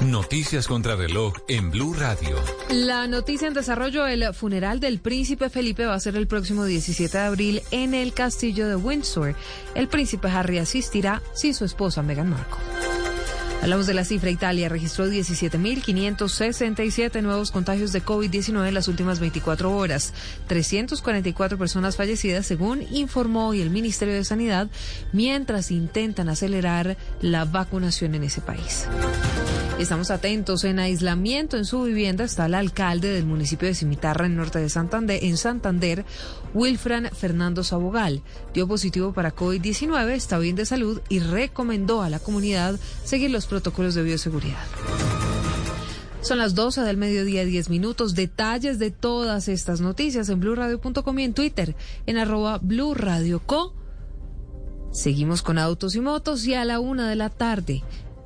[0.00, 2.36] Noticias contra reloj en Blue Radio.
[2.70, 7.16] La noticia en desarrollo, el funeral del príncipe Felipe va a ser el próximo 17
[7.16, 9.34] de abril en el castillo de Windsor.
[9.74, 12.99] El príncipe Harry asistirá sin su esposa Meghan Markle.
[13.62, 14.30] Hablamos de la cifra.
[14.30, 20.14] Italia registró 17.567 nuevos contagios de COVID-19 en las últimas 24 horas.
[20.46, 24.68] 344 personas fallecidas, según informó hoy el Ministerio de Sanidad,
[25.12, 28.86] mientras intentan acelerar la vacunación en ese país.
[29.80, 30.64] Estamos atentos.
[30.64, 34.68] En aislamiento en su vivienda está el alcalde del municipio de Cimitarra, en norte de
[34.68, 36.04] Santander, en Santander,
[36.54, 38.22] Wilfran Fernando Sabogal.
[38.54, 43.46] Dio positivo para COVID-19, está bien de salud y recomendó a la comunidad seguir los
[43.46, 44.64] protocolos de bioseguridad.
[46.22, 48.14] Son las 12 del mediodía, 10 minutos.
[48.14, 51.74] Detalles de todas estas noticias en blurradio.com y en Twitter,
[52.06, 53.74] en arroba blurradioco.
[54.92, 57.82] Seguimos con autos y motos y a la una de la tarde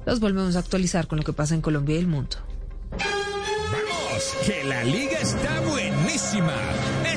[0.06, 2.36] los volvemos a actualizar con lo que pasa en Colombia y el mundo.
[2.90, 4.34] ¡Vamos!
[4.46, 6.54] ¡Que la liga está buenísima!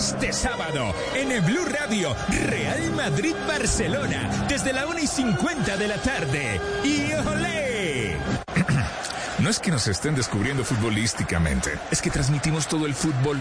[0.07, 5.97] Este sábado, en el Blue Radio, Real Madrid-Barcelona, desde la 1 y 50 de la
[5.97, 6.61] tarde.
[6.85, 8.15] ¡Y olé!
[9.39, 13.37] No es que nos estén descubriendo futbolísticamente, es que transmitimos todo el fútbol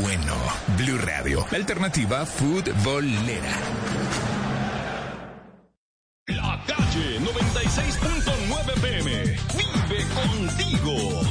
[0.00, 0.36] bueno.
[0.78, 3.52] Blue Radio, la alternativa futbolera.
[6.28, 9.36] La calle 96.9 PM.
[9.88, 11.23] Vive contigo.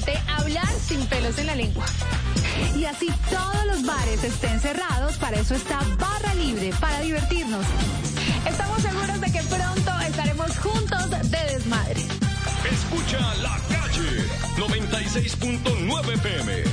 [0.00, 1.84] Permite hablar sin pelos en la lengua.
[2.76, 7.64] Y así todos los bares estén cerrados, para eso está Barra Libre, para divertirnos.
[8.46, 12.04] Estamos seguros de que pronto estaremos juntos de desmadre.
[12.70, 14.26] Escucha la calle
[14.56, 16.64] 96.9 PM.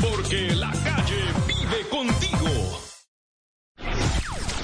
[0.00, 2.80] Porque la calle vive contigo.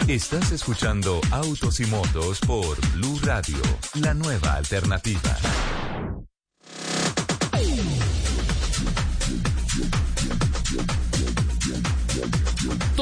[0.08, 3.58] Estás escuchando Autos y Motos por Blue Radio,
[3.94, 5.36] la nueva alternativa.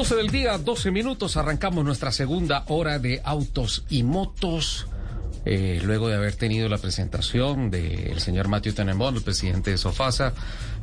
[0.07, 4.87] 12 del día, 12 minutos, arrancamos nuestra segunda hora de autos y motos.
[5.43, 10.33] Eh, luego de haber tenido la presentación del señor Matthew Tenenbaum, el presidente de Sofasa,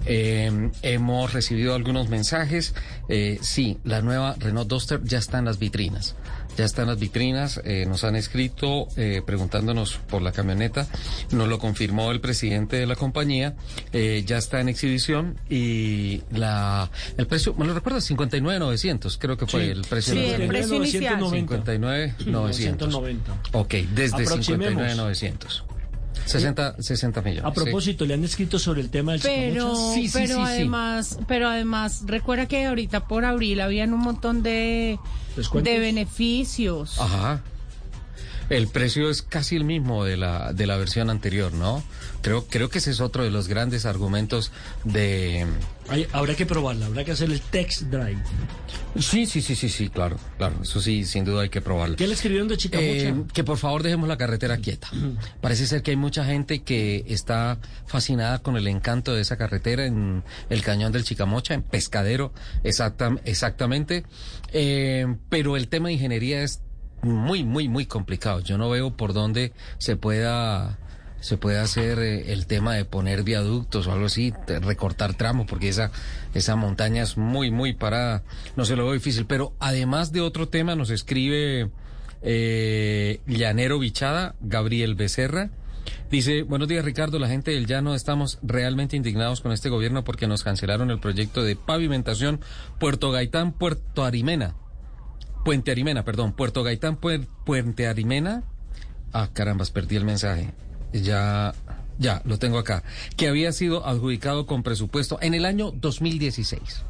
[0.04, 2.74] eh, hemos recibido algunos mensajes.
[3.08, 6.16] Eh, sí, la nueva Renault Duster ya está en las vitrinas.
[6.56, 10.86] Ya está en las vitrinas, eh, nos han escrito eh, preguntándonos por la camioneta,
[11.32, 13.54] nos lo confirmó el presidente de la compañía,
[13.92, 19.46] eh, ya está en exhibición y la el precio, me lo recuerdo, 59.900, creo que
[19.46, 19.70] fue Sí.
[19.70, 20.14] el precio.
[20.14, 21.20] Sí, de la- el precio inicial.
[21.20, 22.26] 59.900.
[22.26, 23.32] 990.
[23.52, 24.82] Ok, desde Aproximemos.
[24.82, 25.64] 59.900.
[26.26, 27.44] 60, 60 millones.
[27.44, 27.60] A sí.
[27.60, 30.10] propósito, le han escrito sobre el tema del Pero, chicamocha?
[30.12, 34.98] pero además, pero además, recuerda que ahorita por abril habían un montón de,
[35.36, 36.98] de beneficios.
[37.00, 37.42] Ajá.
[38.50, 41.82] El precio es casi el mismo de la, de la versión anterior, ¿no?
[42.24, 44.50] Creo, creo que ese es otro de los grandes argumentos
[44.82, 45.46] de...
[45.88, 48.16] Hay- habrá que probarla, habrá que hacer el text drive.
[48.98, 50.56] Sí, sí, sí, sí, sí, claro, claro.
[50.62, 51.96] Eso sí, sin duda hay que probarlo.
[51.96, 52.88] ¿Qué le escribieron de Chicamocha?
[52.88, 54.88] Eh, que por favor dejemos la carretera quieta.
[55.42, 59.84] Parece ser que hay mucha gente que está fascinada con el encanto de esa carretera
[59.84, 64.04] en el cañón del Chicamocha, en Pescadero, exactam- exactamente.
[64.52, 66.62] Eh, pero el tema de ingeniería es
[67.02, 68.40] muy, muy, muy complicado.
[68.40, 70.78] Yo no veo por dónde se pueda
[71.24, 75.70] se puede hacer eh, el tema de poner viaductos o algo así, recortar tramos, porque
[75.70, 75.90] esa,
[76.34, 78.22] esa montaña es muy, muy parada.
[78.56, 79.24] No se lo veo difícil.
[79.24, 81.70] Pero además de otro tema, nos escribe
[82.20, 85.48] eh, Llanero Bichada, Gabriel Becerra.
[86.10, 90.26] Dice, buenos días Ricardo, la gente del llano estamos realmente indignados con este gobierno porque
[90.26, 92.40] nos cancelaron el proyecto de pavimentación
[92.78, 94.56] Puerto Gaitán, Puerto Arimena.
[95.42, 98.44] Puente Arimena, perdón, Puerto Gaitán, Puente Arimena.
[99.14, 100.52] Ah, carambas, perdí el mensaje.
[101.02, 101.54] Ya,
[101.98, 102.84] ya, lo tengo acá.
[103.16, 106.84] Que había sido adjudicado con presupuesto en el año 2016.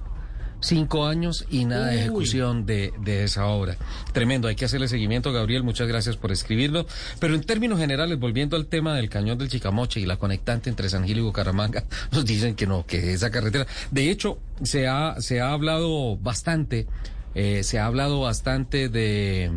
[0.60, 3.76] Cinco años y nada de ejecución de, de esa obra.
[4.12, 6.86] Tremendo, hay que hacerle seguimiento, Gabriel, muchas gracias por escribirlo.
[7.18, 10.88] Pero en términos generales, volviendo al tema del cañón del Chicamoche y la conectante entre
[10.88, 13.66] San Gil y Bucaramanga, nos dicen que no, que esa carretera.
[13.90, 16.86] De hecho, se ha, se ha hablado bastante,
[17.34, 19.50] eh, se ha hablado bastante de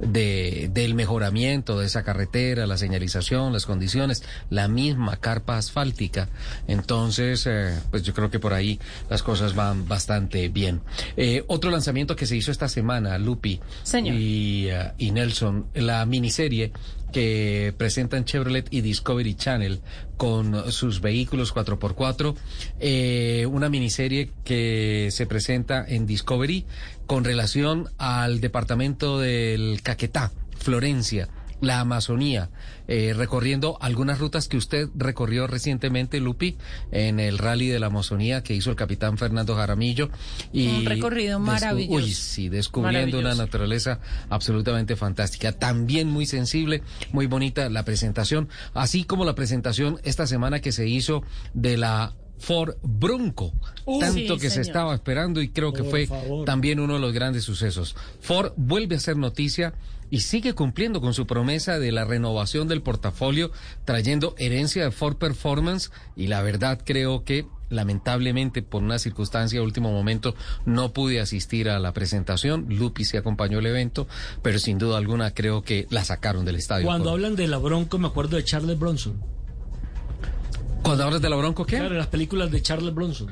[0.00, 6.28] de, del mejoramiento de esa carretera, la señalización, las condiciones, la misma carpa asfáltica.
[6.68, 8.78] Entonces, eh, pues yo creo que por ahí
[9.08, 10.80] las cosas van bastante bien.
[11.16, 14.14] Eh, otro lanzamiento que se hizo esta semana, Lupi Señor.
[14.14, 16.72] Y, eh, y Nelson, la miniserie
[17.12, 19.80] que presentan Chevrolet y Discovery Channel
[20.16, 22.34] con sus vehículos 4x4.
[22.80, 26.66] Eh, una miniserie que se presenta en Discovery
[27.06, 31.28] con relación al departamento del Caquetá, Florencia
[31.60, 32.50] la Amazonía,
[32.86, 36.56] eh, recorriendo algunas rutas que usted recorrió recientemente, Lupi,
[36.92, 40.10] en el rally de la Amazonía que hizo el capitán Fernando Jaramillo.
[40.52, 41.94] Y Un recorrido maravilloso.
[41.94, 45.52] Uy, sí, descubriendo una naturaleza absolutamente fantástica.
[45.52, 46.82] También muy sensible,
[47.12, 51.22] muy bonita la presentación, así como la presentación esta semana que se hizo
[51.54, 53.52] de la Ford Bronco,
[53.88, 56.44] Uh, tanto sí, que se estaba esperando y creo que Por fue favor.
[56.44, 57.94] también uno de los grandes sucesos.
[58.20, 59.74] Ford vuelve a ser noticia
[60.10, 63.52] y sigue cumpliendo con su promesa de la renovación del portafolio,
[63.84, 69.64] trayendo herencia de Ford Performance y la verdad creo que lamentablemente por una circunstancia de
[69.64, 70.34] último momento
[70.64, 72.66] no pude asistir a la presentación.
[72.68, 74.06] Lupi se acompañó el evento,
[74.42, 76.86] pero sin duda alguna creo que la sacaron del estadio.
[76.86, 77.14] Cuando Ford.
[77.14, 79.35] hablan de la Bronco, me acuerdo de Charles Bronson.
[80.86, 81.76] Cuando hablas de la Bronco, ¿qué?
[81.76, 83.28] Claro, las películas de Charles Bronson.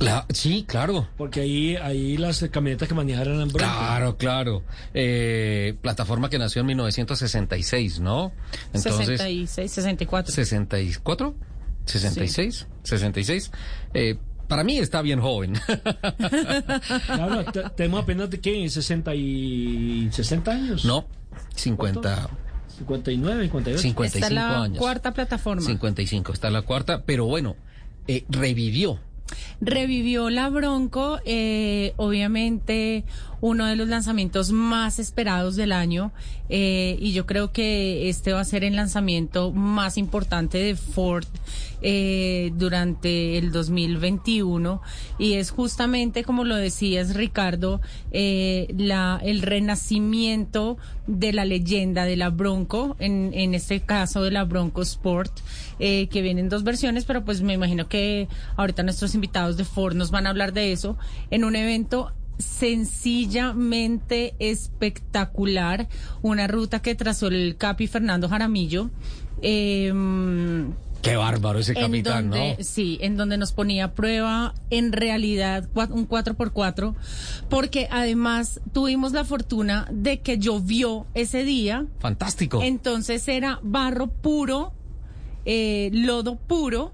[0.00, 1.06] La- sí, claro.
[1.16, 3.58] Porque ahí, ahí las camionetas que manejaron eran Bronco.
[3.72, 4.62] Claro, claro.
[4.94, 8.32] Eh, plataforma que nació en 1966, ¿no?
[8.72, 10.32] Entonces, 66, 64.
[10.32, 11.34] 64,
[11.84, 13.50] 66, 66.
[13.94, 14.16] Eh,
[14.48, 15.54] para mí está bien joven.
[17.06, 20.84] Claro, te- tenemos apenas de qué, 60 y 60 años.
[20.84, 21.06] no,
[21.54, 22.28] 50,
[22.82, 23.82] 59, 58.
[23.82, 24.78] 55 Está la años.
[24.78, 25.62] cuarta plataforma.
[25.62, 27.56] 55, está la cuarta, pero bueno,
[28.08, 28.98] eh, revivió.
[29.60, 33.04] Revivió la Bronco, eh, obviamente
[33.42, 36.12] uno de los lanzamientos más esperados del año
[36.48, 41.26] eh, y yo creo que este va a ser el lanzamiento más importante de Ford
[41.82, 44.80] eh, durante el 2021
[45.18, 47.80] y es justamente como lo decías Ricardo
[48.12, 50.78] eh, la el renacimiento
[51.08, 55.32] de la leyenda de la Bronco en, en este caso de la Bronco Sport
[55.80, 59.96] eh, que vienen dos versiones pero pues me imagino que ahorita nuestros invitados de Ford
[59.96, 60.96] nos van a hablar de eso.
[61.30, 65.88] En un evento sencillamente espectacular,
[66.22, 68.90] una ruta que trazó el Capi Fernando Jaramillo.
[69.42, 70.72] em,
[71.02, 72.64] Qué bárbaro ese capitán, donde, ¿no?
[72.64, 76.94] Sí, en donde nos ponía a prueba en realidad un 4x4,
[77.50, 81.86] porque además tuvimos la fortuna de que llovió ese día.
[81.98, 82.62] Fantástico.
[82.62, 84.74] Entonces era barro puro,
[85.44, 86.92] eh, lodo puro,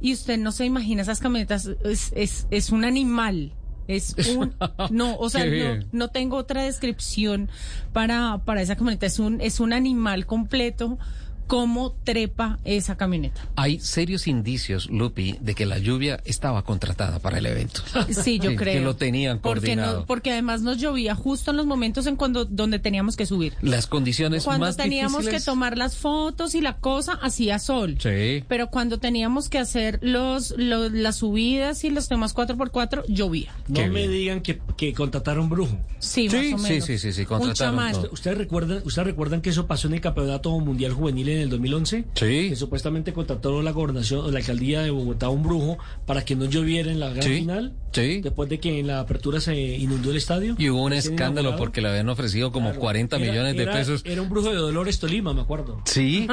[0.00, 3.52] y usted no se imagina esas camionetas, es, es, es un animal.
[3.88, 4.54] Es un,
[4.90, 7.48] no, o sea, no, no tengo otra descripción
[7.92, 9.06] para, para esa camioneta.
[9.06, 10.98] Es un, es un animal completo.
[11.46, 13.40] ¿Cómo trepa esa camioneta?
[13.56, 17.82] Hay serios indicios, Lupi, de que la lluvia estaba contratada para el evento.
[18.10, 18.74] Sí, yo creo.
[18.74, 20.00] Que lo tenían porque coordinado.
[20.00, 23.54] no, porque además nos llovía justo en los momentos en cuando donde teníamos que subir.
[23.62, 25.42] Las condiciones Cuando más teníamos difíciles.
[25.42, 27.96] que tomar las fotos y la cosa hacía sol.
[28.00, 28.42] Sí.
[28.48, 33.52] Pero cuando teníamos que hacer los, los- las subidas y los temas 4x4, llovía.
[33.68, 35.78] No me digan que, que contrataron brujo.
[35.98, 36.86] Sí, Sí, más o sí, menos.
[36.86, 38.00] sí, sí, sí, contrataron todo.
[38.02, 41.50] ¿Usted- ¿Ustedes recuerdan, ¿Ustedes recuerdan que eso pasó en el Campeonato Mundial Juvenil en el
[41.50, 42.04] 2011?
[42.14, 42.48] Sí.
[42.50, 46.44] Que supuestamente contrató la gobernación o la alcaldía de Bogotá un brujo para que no
[46.46, 47.72] lloviera en la gran Sí, final.
[47.92, 48.20] Sí.
[48.20, 50.54] Después de que en la apertura se inundó el estadio.
[50.58, 51.58] Y hubo un escándalo inaugurado.
[51.58, 54.02] porque le habían ofrecido como 40 Era- millones de era- pesos.
[54.04, 55.80] Era un brujo de Dolores Tolima, me acuerdo.
[55.84, 56.26] Sí.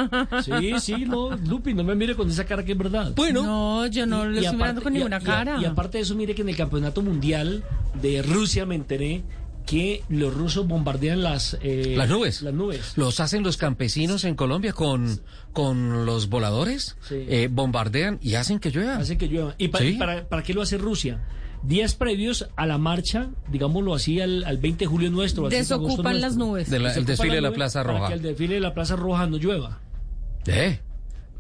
[0.44, 3.14] Sí, sí, no, Lupi, no me mire con esa cara que es verdad.
[3.16, 3.44] Bueno.
[3.44, 5.58] No, yo no lo estoy mirando con y- ninguna y- cara.
[5.62, 7.64] Y, aparte de eso, mire que en el campeonato mundial
[8.02, 9.24] de Rusia me enteré
[9.66, 12.42] que los rusos bombardean las eh, Las nubes.
[12.42, 12.94] Las nubes.
[12.98, 15.22] Los hacen los campesinos en Colombia con,
[15.54, 16.98] con los voladores.
[17.08, 17.26] Sí.
[17.28, 18.98] eh, bombardean y hacen que llueva.
[18.98, 19.56] Hacen que llueva.
[19.58, 19.94] ¿Y pa- Sí.
[19.94, 21.22] para, para qué lo hace Rusia?
[21.64, 25.46] Días previos a la marcha, digámoslo así, al, al 20 de julio nuestro.
[25.46, 26.46] al 6 de agosto Desocupan las nuestro.
[26.46, 26.70] nubes.
[26.70, 28.08] De la- el desfile de la Plaza para Roja.
[28.10, 29.80] que el desfile de la Plaza Roja no llueva.
[30.46, 30.80] Eh,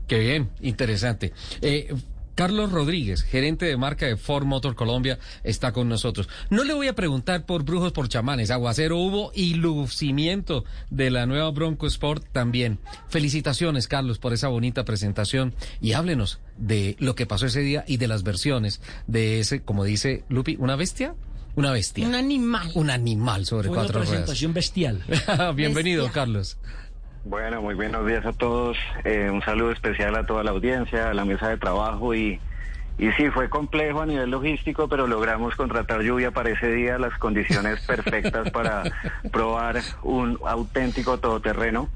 [0.07, 1.33] qué bien, interesante.
[1.61, 1.93] Eh,
[2.35, 6.29] Carlos Rodríguez, gerente de marca de Ford Motor Colombia, está con nosotros.
[6.49, 11.25] No le voy a preguntar por brujos, por chamanes, aguacero hubo y lucimiento de la
[11.25, 12.79] nueva Bronco Sport también.
[13.07, 17.97] Felicitaciones, Carlos, por esa bonita presentación y háblenos de lo que pasó ese día y
[17.97, 21.13] de las versiones de ese, como dice Lupi, una bestia,
[21.55, 22.71] una bestia, Un animal.
[22.73, 24.09] un animal sobre Fue una cuatro ruedas.
[24.09, 25.03] presentación bestial.
[25.55, 26.21] Bienvenido, Bestia.
[26.21, 26.57] Carlos.
[27.25, 28.77] Bueno, muy buenos días a todos.
[29.05, 32.41] Eh, un saludo especial a toda la audiencia, a la mesa de trabajo y,
[32.97, 37.17] y sí, fue complejo a nivel logístico, pero logramos contratar lluvia para ese día, las
[37.17, 38.83] condiciones perfectas para
[39.31, 41.87] probar un auténtico todoterreno.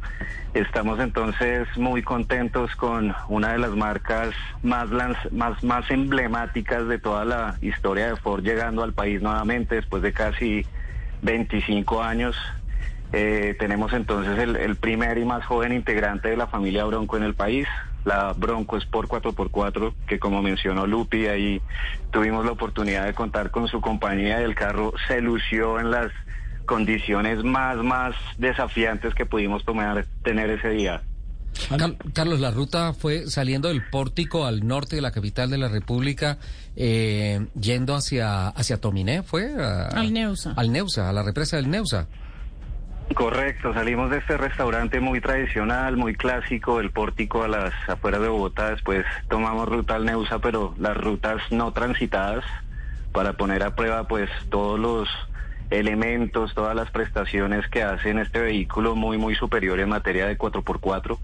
[0.53, 4.29] Estamos entonces muy contentos con una de las marcas
[4.63, 4.87] más,
[5.31, 10.13] más, más emblemáticas de toda la historia de Ford llegando al país nuevamente después de
[10.13, 10.65] casi
[11.21, 12.37] 25 años
[13.13, 17.23] Eh, tenemos entonces el, el primer y más joven integrante de la familia Bronco en
[17.23, 17.67] el país,
[18.05, 21.61] la Bronco Sport 4x4, que como mencionó Lupi, ahí
[22.11, 26.11] tuvimos la oportunidad de contar con su compañía y el carro se lució en las
[26.65, 31.01] condiciones más, más desafiantes que pudimos tomar, tener ese día.
[31.69, 35.69] Car- Carlos, la ruta fue saliendo del pórtico al norte de la capital de la
[35.69, 36.37] República,
[36.75, 39.49] eh, yendo hacia, hacia Tominé, ¿fue?
[39.59, 40.53] A- Al Neusa.
[40.55, 42.07] Al Neusa, a la represa del Neusa.
[43.13, 48.27] Correcto, salimos de este restaurante muy tradicional, muy clásico, el pórtico a las afueras de
[48.27, 52.43] Bogotá, después tomamos ruta al Neusa, pero las rutas no transitadas
[53.13, 55.09] para poner a prueba pues todos los
[55.69, 61.17] elementos, todas las prestaciones que hacen este vehículo muy muy superior en materia de 4x4.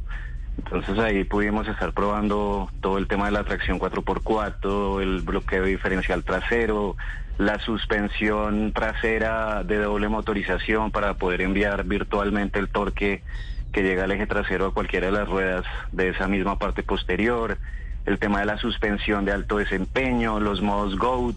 [0.57, 6.23] Entonces ahí pudimos estar probando todo el tema de la tracción 4x4, el bloqueo diferencial
[6.23, 6.95] trasero,
[7.37, 13.23] la suspensión trasera de doble motorización para poder enviar virtualmente el torque
[13.71, 17.57] que llega al eje trasero a cualquiera de las ruedas de esa misma parte posterior,
[18.05, 21.35] el tema de la suspensión de alto desempeño, los modos GOAT.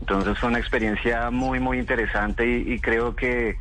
[0.00, 3.56] Entonces fue una experiencia muy, muy interesante y, creo que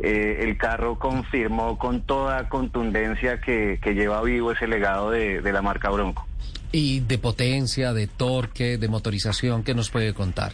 [0.00, 5.62] eh, el carro confirmó con toda contundencia que, que lleva vivo ese legado de la
[5.62, 6.26] marca Bronco.
[6.72, 10.52] Y de potencia, de torque, de motorización, ¿qué nos puede contar?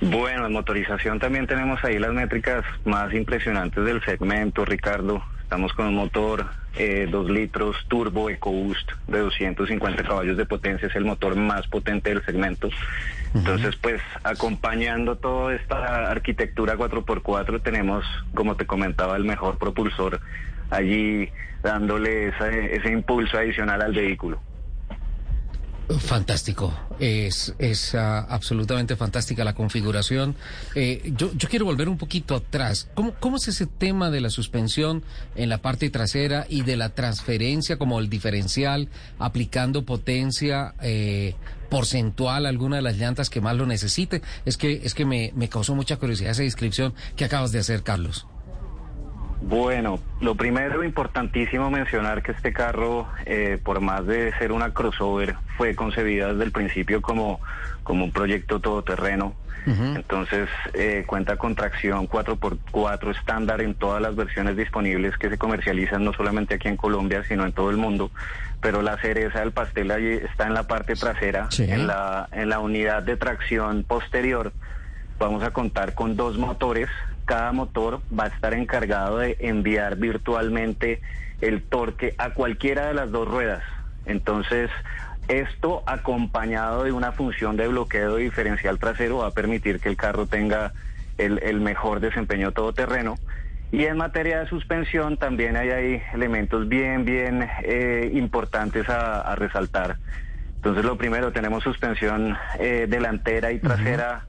[0.00, 5.22] Bueno, en motorización también tenemos ahí las métricas más impresionantes del segmento, Ricardo.
[5.42, 6.46] Estamos con un motor
[6.76, 12.10] eh, 2 litros turbo EcoBoost de 250 caballos de potencia, es el motor más potente
[12.10, 12.70] del segmento.
[13.34, 18.04] Entonces, pues acompañando toda esta arquitectura 4x4 tenemos,
[18.34, 20.20] como te comentaba, el mejor propulsor
[20.70, 21.28] allí
[21.62, 24.40] dándole ese impulso adicional al vehículo.
[25.98, 30.36] Fantástico, es, es ah, absolutamente fantástica la configuración.
[30.76, 32.88] Eh, yo, yo quiero volver un poquito atrás.
[32.94, 35.02] ¿Cómo, ¿Cómo es ese tema de la suspensión
[35.34, 38.88] en la parte trasera y de la transferencia como el diferencial,
[39.18, 41.34] aplicando potencia eh,
[41.70, 44.22] porcentual a alguna de las llantas que más lo necesite?
[44.44, 47.82] Es que, es que me, me causó mucha curiosidad esa descripción que acabas de hacer,
[47.82, 48.26] Carlos.
[49.42, 55.36] Bueno, lo primero importantísimo mencionar que este carro, eh, por más de ser una crossover,
[55.56, 57.40] fue concebida desde el principio como,
[57.82, 59.34] como un proyecto todoterreno.
[59.66, 66.02] Entonces eh, cuenta con tracción 4x4 estándar en todas las versiones disponibles que se comercializan
[66.02, 68.10] no solamente aquí en Colombia, sino en todo el mundo.
[68.62, 72.58] Pero la cereza del pastel allí está en la parte trasera, en, la, en la
[72.58, 74.52] unidad de tracción posterior.
[75.18, 76.88] Vamos a contar con dos motores
[77.30, 81.00] cada motor va a estar encargado de enviar virtualmente
[81.40, 83.62] el torque a cualquiera de las dos ruedas.
[84.04, 84.68] Entonces,
[85.28, 90.26] esto acompañado de una función de bloqueo diferencial trasero va a permitir que el carro
[90.26, 90.72] tenga
[91.18, 93.14] el, el mejor desempeño todoterreno.
[93.70, 99.36] Y en materia de suspensión también hay ahí elementos bien, bien eh, importantes a, a,
[99.36, 99.98] resaltar.
[100.56, 104.24] Entonces, lo primero, tenemos suspensión eh, delantera y trasera.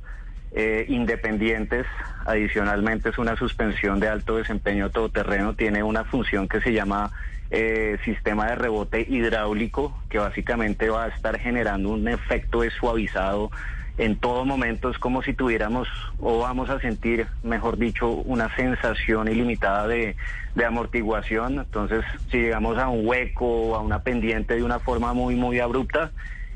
[0.54, 1.86] Eh, independientes.
[2.26, 5.54] Adicionalmente es una suspensión de alto desempeño todoterreno.
[5.54, 7.10] Tiene una función que se llama
[7.52, 13.50] eh, sistema de rebote hidráulico, que básicamente va a estar generando un efecto de suavizado
[13.98, 14.90] en todo momento.
[14.90, 15.88] Es como si tuviéramos
[16.20, 20.18] o vamos a sentir, mejor dicho, una sensación ilimitada de,
[20.56, 21.60] de amortiguación.
[21.60, 25.62] Entonces, si llegamos a un hueco o a una pendiente de una forma muy, muy
[25.62, 26.12] abrupta,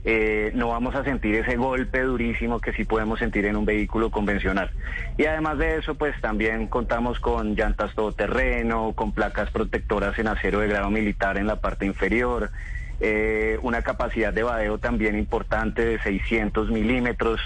[0.08, 4.12] eh, no vamos a sentir ese golpe durísimo que sí podemos sentir en un vehículo
[4.12, 4.70] convencional.
[5.18, 10.60] Y además de eso, pues también contamos con llantas todoterreno, con placas protectoras en acero
[10.60, 12.52] de grado militar en la parte inferior,
[13.00, 17.42] eh, una capacidad de vadeo también importante de 600 milímetros.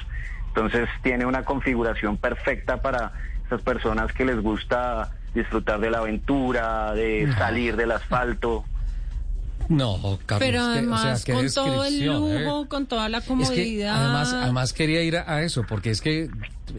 [0.47, 3.13] Entonces tiene una configuración perfecta para
[3.45, 8.65] esas personas que les gusta disfrutar de la aventura, de salir del asfalto.
[9.69, 10.39] No, Carlos.
[10.49, 12.05] Pero que- además, o sea, qué con todo el ¿eh?
[12.05, 13.53] lujo, con toda la Es comodidad.
[13.55, 16.29] que además, además quería ir a, a eso, porque es que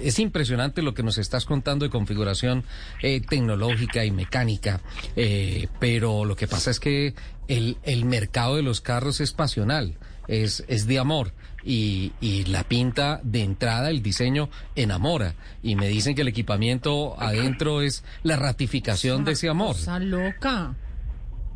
[0.01, 2.65] es impresionante lo que nos estás contando de configuración
[3.03, 4.81] eh, tecnológica y mecánica,
[5.17, 7.15] eh, pero lo que pasa es que
[7.49, 9.97] el, el mercado de los carros es pasional,
[10.29, 11.33] es, es de amor.
[11.63, 15.35] Y, y la pinta de entrada, el diseño enamora.
[15.63, 19.77] Y me dicen que el equipamiento adentro es la ratificación de ese amor.
[19.77, 20.75] Cosa loca.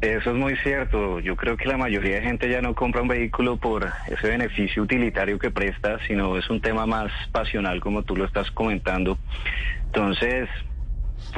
[0.00, 1.18] Eso es muy cierto.
[1.20, 4.82] Yo creo que la mayoría de gente ya no compra un vehículo por ese beneficio
[4.82, 9.18] utilitario que presta, sino es un tema más pasional como tú lo estás comentando.
[9.86, 10.48] Entonces,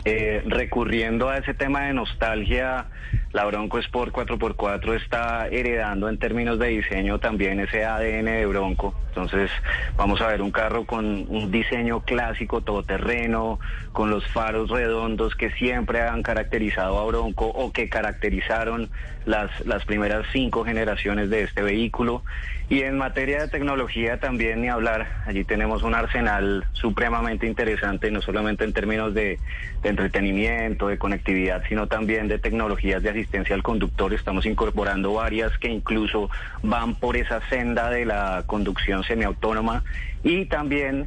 [0.05, 2.87] eh, recurriendo a ese tema de nostalgia,
[3.33, 8.95] la Bronco Sport 4x4 está heredando en términos de diseño también ese ADN de Bronco.
[9.09, 9.51] Entonces
[9.97, 13.59] vamos a ver un carro con un diseño clásico, todoterreno,
[13.93, 18.91] con los faros redondos que siempre han caracterizado a Bronco o que caracterizaron
[19.25, 22.23] las, las primeras cinco generaciones de este vehículo.
[22.69, 28.21] Y en materia de tecnología también ni hablar, allí tenemos un arsenal supremamente interesante, no
[28.21, 29.39] solamente en términos de,
[29.85, 34.13] entretenimiento, de conectividad, sino también de tecnologías de asistencia al conductor.
[34.13, 36.29] Estamos incorporando varias que incluso
[36.65, 39.85] van por esa senda de la conducción semiautónoma
[40.25, 41.07] y también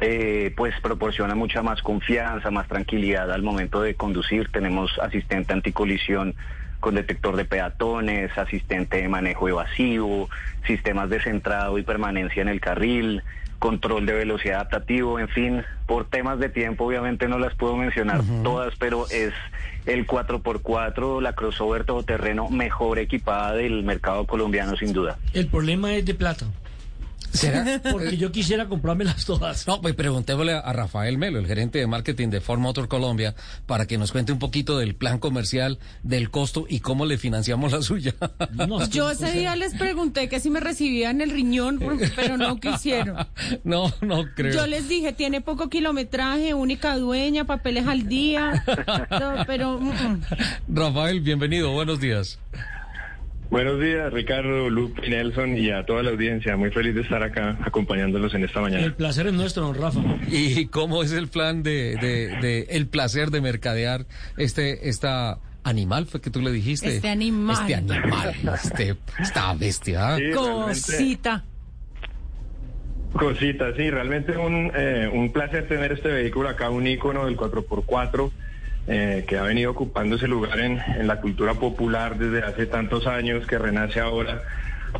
[0.00, 4.48] eh, pues proporciona mucha más confianza, más tranquilidad al momento de conducir.
[4.50, 6.34] Tenemos asistente anticolisión
[6.82, 10.28] con detector de peatones, asistente de manejo evasivo,
[10.66, 13.22] sistemas de centrado y permanencia en el carril,
[13.60, 18.20] control de velocidad adaptativo, en fin, por temas de tiempo obviamente no las puedo mencionar
[18.42, 19.32] todas, pero es
[19.86, 25.18] el 4x4, la crossover todoterreno mejor equipada del mercado colombiano sin duda.
[25.34, 26.46] El problema es de plata.
[27.32, 27.80] ¿Será?
[27.90, 29.66] Porque yo quisiera comprármelas todas.
[29.66, 33.34] No, pues preguntémosle a Rafael Melo, el gerente de marketing de Ford Motor Colombia,
[33.66, 37.72] para que nos cuente un poquito del plan comercial, del costo y cómo le financiamos
[37.72, 38.14] la suya.
[38.90, 41.80] Yo ese día les pregunté que si me recibían el riñón,
[42.16, 43.16] pero no quisieron.
[43.64, 44.54] No, no creo.
[44.54, 48.64] Yo les dije, tiene poco kilometraje, única dueña, papeles al día,
[49.46, 49.78] pero...
[49.78, 50.22] mm, mm.
[50.68, 52.38] Rafael, bienvenido, buenos días.
[53.52, 56.56] Buenos días, Ricardo, Lupe, Nelson y a toda la audiencia.
[56.56, 58.82] Muy feliz de estar acá acompañándolos en esta mañana.
[58.82, 60.00] El placer es nuestro, don Rafa.
[60.26, 64.06] ¿Y cómo es el plan de, de, de el placer de mercadear
[64.38, 66.96] este, esta animal, fue que tú le dijiste?
[66.96, 67.58] Este animal.
[67.60, 70.16] Este animal, este, esta bestia.
[70.16, 71.44] Sí, Cosita.
[73.12, 78.30] Cosita, sí, realmente un, eh, un placer tener este vehículo acá, un ícono del 4x4,
[78.86, 83.06] eh, que ha venido ocupando ese lugar en, en la cultura popular desde hace tantos
[83.06, 84.42] años, que renace ahora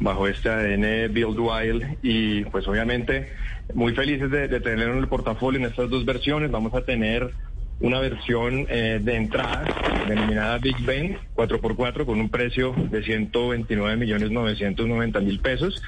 [0.01, 3.33] bajo este ADN Build Wild y pues obviamente
[3.75, 6.51] muy felices de, de tenerlo en el portafolio en estas dos versiones.
[6.51, 7.33] Vamos a tener
[7.81, 9.65] una versión eh, de entrada
[10.09, 15.83] denominada Big Ben 4x4 con un precio de 129 millones 990 mil pesos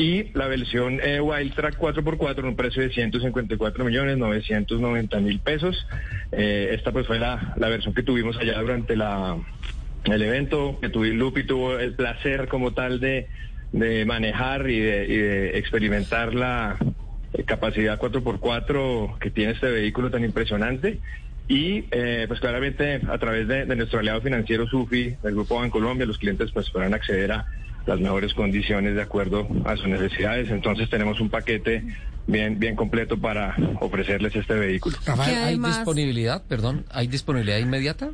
[0.00, 5.40] y la versión eh, Wild Track 4x4 en un precio de 154 millones 990 mil
[5.40, 5.86] pesos.
[6.32, 9.36] Eh, esta pues fue la, la versión que tuvimos allá durante la
[10.04, 13.28] el evento, que tuve, Lupi tuvo el placer como tal de,
[13.72, 16.78] de manejar y de, y de experimentar la
[17.34, 20.98] eh, capacidad 4x4 que tiene este vehículo tan impresionante.
[21.46, 26.06] Y eh, pues claramente a través de, de nuestro aliado financiero SUFI, del Grupo Bancolombia,
[26.06, 27.44] los clientes pues podrán acceder a
[27.86, 30.50] las mejores condiciones de acuerdo a sus necesidades.
[30.50, 31.84] Entonces tenemos un paquete
[32.26, 34.96] bien, bien completo para ofrecerles este vehículo.
[35.04, 38.10] Rafael, ¿hay disponibilidad, perdón, hay disponibilidad inmediata?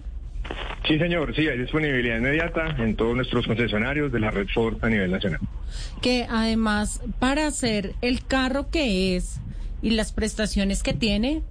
[0.87, 4.89] Sí, señor, sí, hay disponibilidad inmediata en todos nuestros concesionarios de la red Ford a
[4.89, 5.41] nivel nacional.
[6.01, 9.41] que además para hacer el carro que es
[9.83, 11.43] y las prestaciones que tiene,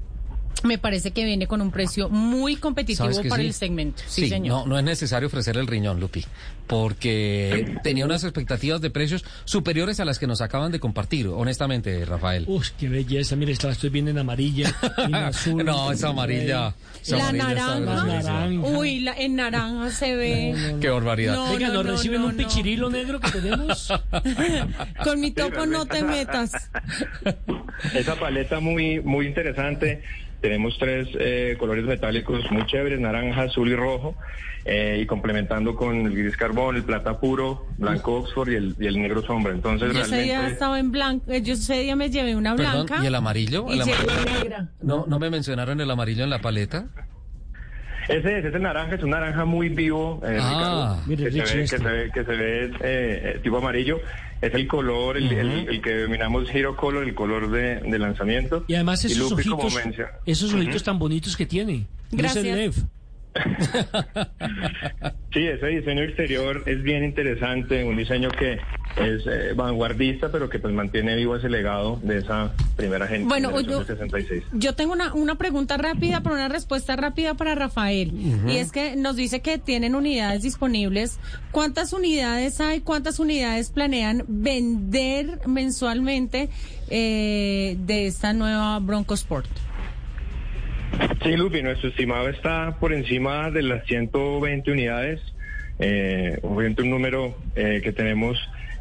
[0.63, 3.47] me parece que viene con un precio muy competitivo ¿Sabes que para sí?
[3.47, 4.01] el segmento.
[4.07, 4.47] Sí, señor.
[4.59, 6.23] No, no es necesario ofrecer el riñón, Lupi,
[6.67, 12.03] porque tenía unas expectativas de precios superiores a las que nos acaban de compartir, honestamente,
[12.05, 12.45] Rafael.
[12.47, 13.35] Uf, qué belleza.
[13.35, 15.63] Mire, esta la estoy viendo en amarilla, en azul.
[15.63, 16.73] No, esa amarilla.
[17.01, 18.67] esa La amarilla naranja.
[18.69, 20.77] Uy, la- en naranja se ve.
[20.81, 21.35] Qué barbaridad.
[21.35, 22.43] No, ¿nos no, reciben no, un no.
[22.43, 23.91] pichirilo negro que tenemos?
[25.03, 26.51] Con mi topo no te metas.
[27.93, 30.01] Esa paleta muy, muy interesante.
[30.45, 34.13] Tenemos tres eh, colores metálicos muy chéveres, naranja, azul y rojo.
[34.63, 38.85] eh, y complementando con el gris carbón, el plata puro, blanco Oxford y el, y
[38.85, 39.53] el negro sombra.
[39.53, 40.53] Entonces Yo ese día realmente...
[40.53, 43.03] estaba en blanco, eh, yo ese día me llevé una Perdón, blanca.
[43.03, 43.65] ¿y el amarillo?
[43.69, 44.39] y ¿El amarillo?
[44.43, 44.69] negra.
[44.81, 46.85] No, no me mencionaron el amarillo en la paleta.
[48.07, 51.39] Ese es, ese naranja, es un naranja muy vivo, eh, Ah, Ricardo, mire, que, se
[51.41, 51.77] ve, que este.
[51.79, 53.99] se ve, que se ve eh, eh, tipo amarillo.
[54.47, 58.63] Es el color, el, el- el que denominamos Hero Color, el color de, de lanzamiento.
[58.67, 61.87] Y además esos Lupi, como ojitos, menciona- esos ojitos tan bonitos que tiene.
[62.11, 62.43] Gracias.
[62.45, 62.73] Lev.
[65.33, 68.57] Sí, ese diseño exterior es bien interesante, un diseño que
[68.97, 73.59] es eh, vanguardista, pero que pues mantiene vivo ese legado de esa primera gen- Bueno,
[73.61, 74.43] yo- de 66.
[74.53, 78.11] Yo tengo una, una pregunta rápida, pero una respuesta rápida para Rafael.
[78.47, 81.19] Y es que nos dice que tienen unidades disponibles.
[81.51, 82.81] ¿Cuántas unidades hay?
[82.81, 86.49] ¿Cuántas unidades planean vender mensualmente
[86.89, 89.47] eh, de esta nueva Bronco Sport?
[91.23, 95.19] Sí, Lupi, nuestro estimado está por encima de las 120 unidades,
[95.79, 98.37] eh, obviamente un número eh, que tenemos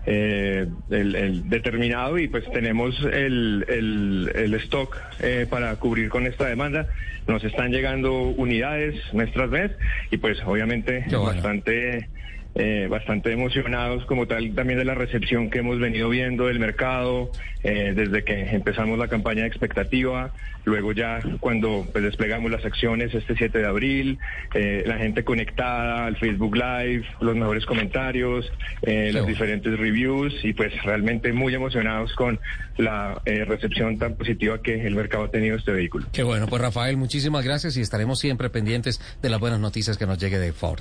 [0.06, 6.26] eh, el, el determinado y pues tenemos el, el, el stock eh, para cubrir con
[6.26, 6.88] esta demanda.
[7.26, 9.70] Nos están llegando unidades mes tras mes
[10.10, 12.08] y pues obviamente bastante
[12.54, 17.30] eh, bastante emocionados como tal también de la recepción que hemos venido viendo del mercado
[17.64, 20.30] eh, desde que empezamos la campaña de expectativa,
[20.66, 24.18] luego ya cuando pues, desplegamos las acciones este 7 de abril,
[24.52, 28.52] eh, la gente conectada al Facebook Live, los mejores comentarios,
[28.82, 32.38] eh, las diferentes reviews y pues realmente muy emocionados con
[32.76, 36.06] la recepción tan positiva que el mercado ha tenido este vehículo.
[36.12, 40.06] Qué bueno, pues Rafael, muchísimas gracias y estaremos siempre pendientes de las buenas noticias que
[40.06, 40.80] nos llegue de Ford.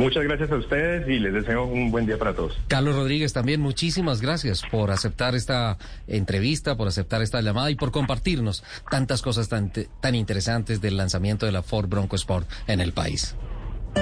[0.00, 2.58] Muchas gracias a ustedes y les deseo un buen día para todos.
[2.68, 7.90] Carlos Rodríguez, también muchísimas gracias por aceptar esta entrevista, por aceptar esta llamada y por
[7.90, 9.70] compartirnos tantas cosas tan,
[10.00, 13.36] tan interesantes del lanzamiento de la Ford Bronco Sport en el país.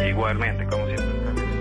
[0.08, 1.57] Igualmente, como siempre.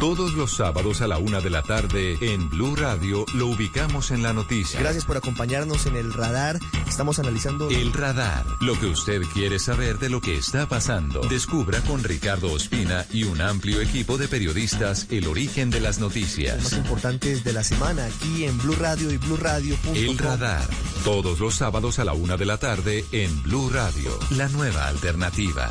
[0.00, 4.22] Todos los sábados a la una de la tarde en Blue Radio lo ubicamos en
[4.22, 4.78] la noticia.
[4.78, 6.60] Gracias por acompañarnos en el radar.
[6.86, 7.68] Estamos analizando.
[7.68, 8.46] El radar.
[8.60, 11.20] Lo que usted quiere saber de lo que está pasando.
[11.22, 16.62] Descubra con Ricardo Ospina y un amplio equipo de periodistas el origen de las noticias.
[16.62, 19.76] Los más importantes de la semana aquí en Blue Radio y Blue Radio.
[19.94, 20.68] El radar.
[21.02, 24.16] Todos los sábados a la una de la tarde en Blue Radio.
[24.30, 25.68] La nueva alternativa.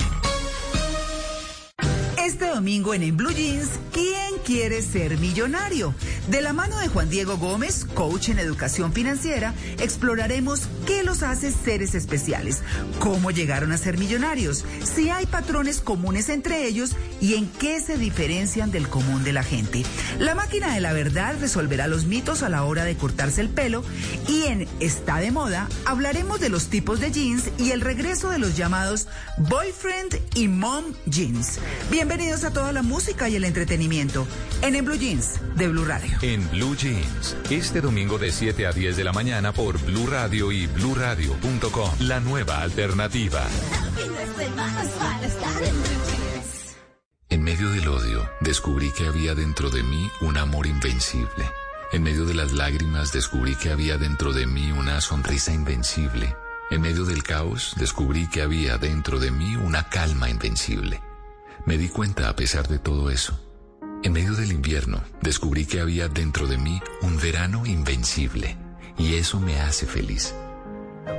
[2.28, 5.96] Este domingo en En Blue Jeans, ¿quién quiere ser millonario?
[6.28, 11.54] De la mano de Juan Diego Gómez, coach en educación financiera, exploraremos qué los hace
[11.54, 12.64] seres especiales,
[13.00, 17.98] cómo llegaron a ser millonarios, si hay patrones comunes entre ellos y en qué se
[17.98, 19.86] diferencian del común de la gente.
[20.20, 23.86] La máquina de la verdad resolverá los mitos a la hora de cortarse el pelo
[24.28, 28.40] y en Está de moda hablaremos de los tipos de jeans y el regreso de
[28.40, 31.60] los llamados boyfriend y mom jeans.
[31.90, 34.28] Bienvenidos a toda la música y el entretenimiento
[34.64, 36.18] en En Blue Jeans de Blue Radio.
[36.24, 40.52] En Blue Jeans, este domingo de 7 a 10 de la mañana por Blue Radio
[40.52, 41.92] y bluradio.com.
[42.00, 43.46] La nueva alternativa.
[47.30, 51.46] En medio del odio, descubrí que había dentro de mí un amor invencible.
[51.92, 56.36] En medio de las lágrimas, descubrí que había dentro de mí una sonrisa invencible.
[56.72, 61.07] En medio del caos, descubrí que había dentro de mí una calma invencible.
[61.68, 63.38] Me di cuenta a pesar de todo eso.
[64.02, 68.56] En medio del invierno, descubrí que había dentro de mí un verano invencible.
[68.98, 70.34] Y eso me hace feliz.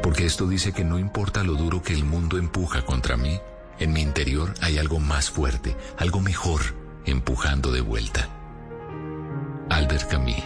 [0.02, 3.38] Porque esto dice que no importa lo duro que el mundo empuja contra mí,
[3.78, 6.62] en mi interior hay algo más fuerte, algo mejor,
[7.04, 8.30] empujando de vuelta.
[9.68, 10.42] Albert Camus.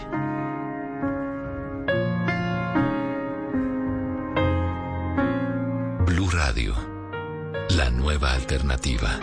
[6.05, 6.75] Blue Radio,
[7.69, 9.17] la nueva alternativa.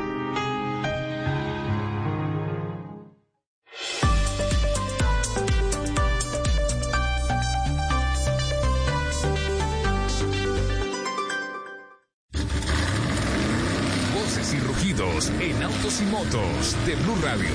[16.31, 17.51] De Blue Radio.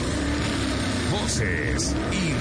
[1.09, 2.33] Voces y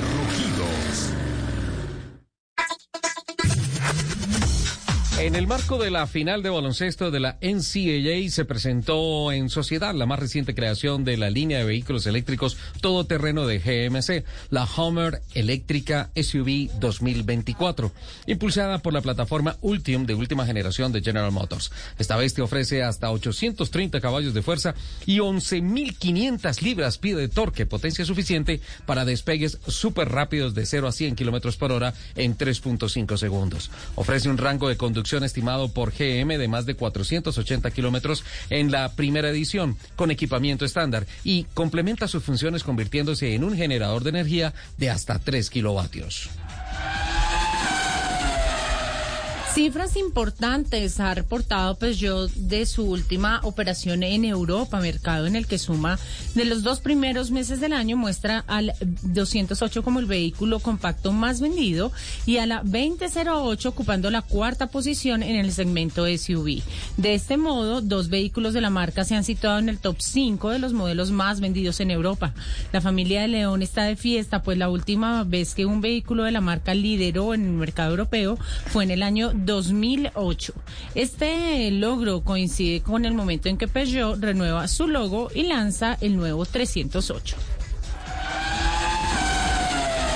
[5.35, 9.93] En el marco de la final de baloncesto de la NCAA se presentó en Sociedad
[9.93, 15.23] la más reciente creación de la línea de vehículos eléctricos todoterreno de GMC, la Hummer
[15.35, 17.91] Eléctrica SUV 2024,
[18.27, 21.73] impulsada por la plataforma Ultium de última generación de General Motors.
[21.99, 28.05] Esta bestia ofrece hasta 830 caballos de fuerza y 11.500 libras pie de torque, potencia
[28.05, 33.73] suficiente para despegues súper rápidos de 0 a 100 kilómetros por hora en 3.5 segundos.
[33.97, 38.93] Ofrece un rango de conducción estimado por GM de más de 480 kilómetros en la
[38.93, 44.55] primera edición, con equipamiento estándar, y complementa sus funciones convirtiéndose en un generador de energía
[44.79, 46.31] de hasta 3 kilovatios.
[49.55, 55.61] Cifras importantes ha reportado Peugeot de su última operación en Europa, mercado en el que
[55.61, 55.97] suma
[56.35, 61.41] de los dos primeros meses del año muestra al 208 como el vehículo compacto más
[61.41, 61.93] vendido
[62.27, 66.61] y a la 2008 ocupando la cuarta posición en el segmento SUV.
[66.97, 70.51] De este modo, dos vehículos de la marca se han situado en el top 5
[70.51, 72.35] de los modelos más vendidos en Europa.
[72.73, 76.33] La familia de León está de fiesta, pues la última vez que un vehículo de
[76.33, 78.37] la marca lideró en el mercado europeo
[78.67, 80.55] fue en el año 2008.
[80.95, 86.17] Este logro coincide con el momento en que Peugeot renueva su logo y lanza el
[86.17, 87.37] nuevo 308.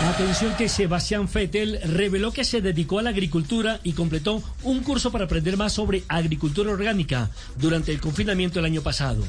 [0.09, 5.13] Atención que Sebastián Vettel reveló que se dedicó a la agricultura y completó un curso
[5.13, 9.23] para aprender más sobre agricultura orgánica durante el confinamiento el año pasado.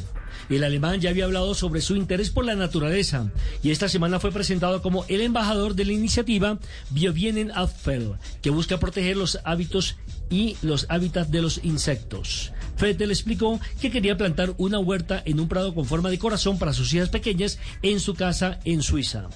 [0.49, 3.29] El alemán ya había hablado sobre su interés por la naturaleza
[3.61, 6.57] y esta semana fue presentado como el embajador de la iniciativa
[6.89, 9.97] Biobienen Abfell, que busca proteger los hábitos
[10.31, 12.51] y los hábitats de los insectos.
[12.79, 16.73] Vettel explicó que quería plantar una huerta en un prado con forma de corazón para
[16.73, 19.29] sus hijas pequeñas en su casa en Suiza.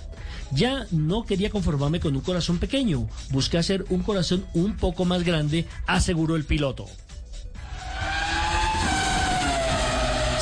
[0.52, 5.24] Ya no quería conformarme con un corazón pequeño, busqué hacer un corazón un poco más
[5.24, 6.88] grande, aseguró el piloto.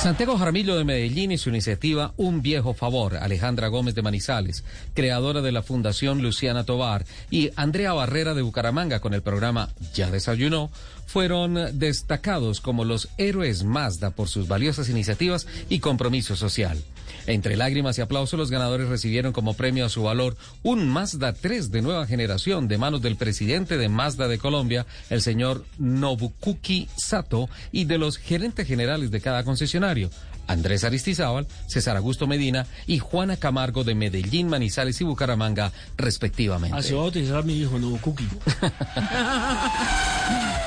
[0.01, 4.63] Santiago Jaramillo de Medellín y su iniciativa Un Viejo Favor, Alejandra Gómez de Manizales,
[4.95, 10.09] creadora de la Fundación Luciana Tobar, y Andrea Barrera de Bucaramanga con el programa Ya
[10.09, 10.71] Desayunó,
[11.05, 16.83] fueron destacados como los héroes Mazda por sus valiosas iniciativas y compromiso social.
[17.27, 21.71] Entre lágrimas y aplausos, los ganadores recibieron como premio a su valor un Mazda 3
[21.71, 27.49] de nueva generación de manos del presidente de Mazda de Colombia, el señor Nobukuki Sato,
[27.71, 30.09] y de los gerentes generales de cada concesionario.
[30.47, 36.77] Andrés Aristizábal, César Augusto Medina y Juana Camargo de Medellín, Manizales y Bucaramanga, respectivamente.
[36.77, 38.27] Así va a utilizar mi hijo Nobukuki.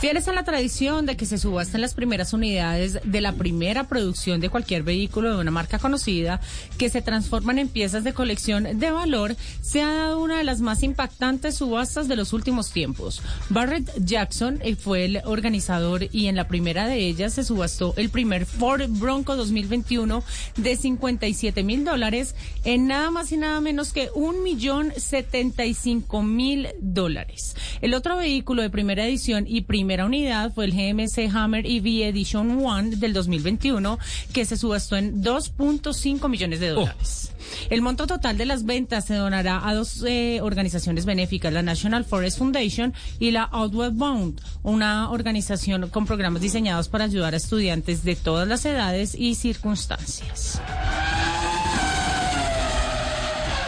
[0.00, 4.40] Fieles a la tradición de que se subasten las primeras unidades de la primera producción
[4.40, 6.40] de cualquier vehículo de una marca conocida,
[6.78, 10.62] que se transforman en piezas de colección de valor, se ha dado una de las
[10.62, 13.20] más impactantes subastas de los últimos tiempos.
[13.50, 18.08] Barrett Jackson eh, fue el organizador y en la primera de ellas se subastó el
[18.08, 20.24] primer Ford Bronco 2021
[20.56, 25.74] de 57 mil dólares en nada más y nada menos que un millón setenta y
[25.74, 27.54] cinco mil dólares.
[27.82, 32.04] El otro vehículo de primera edición y primera primera unidad fue el GMC Hammer EV
[32.10, 33.98] Edition One del 2021,
[34.32, 36.74] que se subastó en 2.5 millones de oh.
[36.76, 37.32] dólares.
[37.70, 42.04] El monto total de las ventas se donará a dos eh, organizaciones benéficas, la National
[42.04, 48.04] Forest Foundation y la Outward Bound, una organización con programas diseñados para ayudar a estudiantes
[48.04, 50.60] de todas las edades y circunstancias.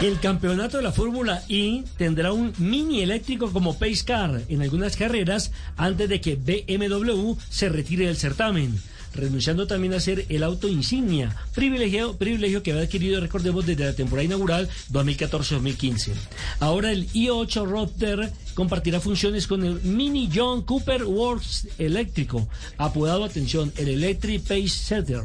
[0.03, 4.97] El campeonato de la Fórmula E tendrá un mini eléctrico como pace car en algunas
[4.97, 8.77] carreras antes de que BMW se retire del certamen
[9.15, 13.93] renunciando también a ser el auto insignia, privilegio, privilegio que había adquirido, recordemos, desde la
[13.93, 16.11] temporada inaugural 2014-2015.
[16.59, 23.71] Ahora el i8 Roadster compartirá funciones con el Mini John Cooper Works eléctrico, apodado, atención,
[23.77, 25.21] el Electric Pace Setter,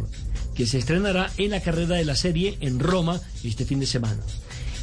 [0.55, 4.23] que se estrenará en la carrera de la serie en Roma este fin de semana.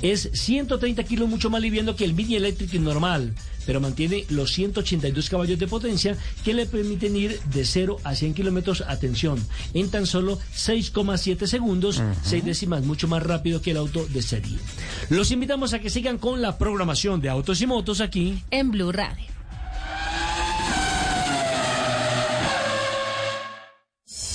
[0.01, 3.34] Es 130 kilos mucho más liviano que el Mini Electric normal,
[3.65, 8.34] pero mantiene los 182 caballos de potencia que le permiten ir de 0 a 100
[8.34, 9.39] kilómetros, atención,
[9.73, 14.57] en tan solo 6,7 segundos, 6 décimas mucho más rápido que el auto de serie.
[15.09, 18.91] Los invitamos a que sigan con la programación de Autos y Motos aquí en Blue
[18.91, 19.35] Radio.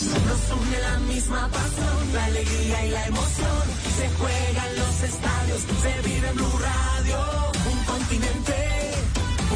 [0.01, 3.65] Nos une la misma pasión, la alegría y la emoción.
[3.99, 7.19] Se juegan los estadios, se vive en Blue Radio.
[7.71, 8.57] Un continente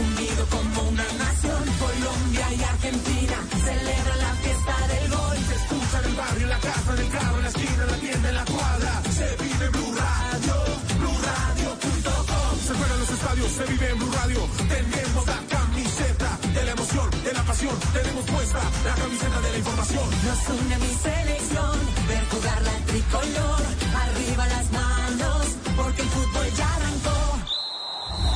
[0.04, 1.62] unido como una nación.
[1.80, 5.36] Colombia y Argentina celebran la fiesta del gol.
[5.48, 7.90] Se escucha en el barrio, en la casa, en el carro, en la esquina, en
[7.90, 9.02] la tienda, en la cuadra.
[9.16, 10.54] Se vive en Blue Radio,
[11.00, 12.52] BlueRadio.com.
[12.66, 14.40] Se juegan los estadios, se vive en Blue Radio.
[17.54, 17.78] Pasión.
[17.92, 20.04] Tenemos puesta la camiseta de la información.
[20.26, 21.78] Nos une mi selección,
[22.08, 23.62] ver jugar la tricolor.
[24.02, 27.20] Arriba las manos, porque el fútbol ya arrancó.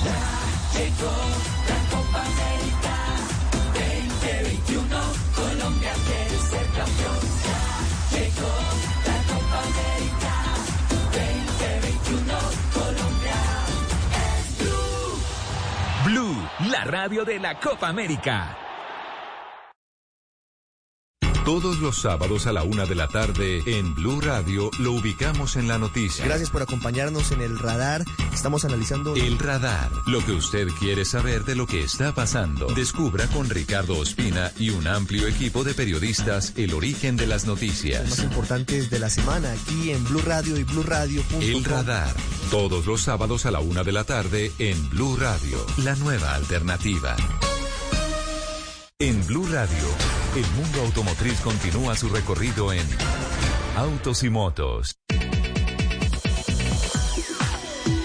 [0.06, 0.24] Ya
[0.74, 1.16] llegó
[1.70, 2.94] la Copa América
[3.74, 5.00] 2021.
[5.34, 7.20] Colombia quiere ser campeón.
[7.46, 7.62] Ya
[8.14, 8.54] llegó
[9.08, 10.34] la Copa América
[11.12, 12.34] 2021.
[12.78, 13.40] Colombia
[14.26, 15.16] es Blue.
[16.04, 18.67] Blue, la radio de la Copa América.
[21.48, 25.66] Todos los sábados a la una de la tarde en Blue Radio lo ubicamos en
[25.66, 26.26] la noticia.
[26.26, 28.04] Gracias por acompañarnos en el radar.
[28.34, 32.66] Estamos analizando El radar, lo que usted quiere saber de lo que está pasando.
[32.66, 37.56] Descubra con Ricardo Ospina y un amplio equipo de periodistas el origen de las los
[37.56, 38.18] más noticias.
[38.18, 41.40] importantes de la semana aquí en Blue Radio y BlueRadio.com.
[41.40, 42.14] El radar,
[42.50, 47.16] todos los sábados a la una de la tarde en Blue Radio, la nueva alternativa.
[49.00, 49.86] En Blue Radio,
[50.34, 52.82] el mundo automotriz continúa su recorrido en
[53.76, 54.96] Autos y Motos.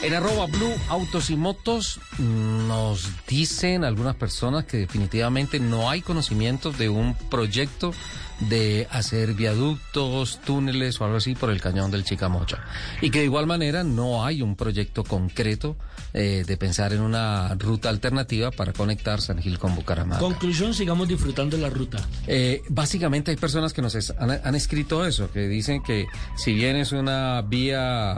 [0.04, 6.78] En arroba blue autos y motos nos dicen algunas personas que definitivamente no hay conocimientos
[6.78, 7.94] de un proyecto
[8.42, 12.66] de hacer viaductos, túneles o algo así por el cañón del Chicamocha.
[13.02, 15.78] Y que de igual manera no hay un proyecto concreto
[16.14, 20.20] eh, de pensar en una ruta alternativa para conectar San Gil con Bucaramanga.
[20.20, 22.06] Conclusión, sigamos disfrutando la ruta.
[22.28, 26.54] Eh, básicamente hay personas que nos es- han, han escrito eso, que dicen que si
[26.54, 28.16] bien es una vía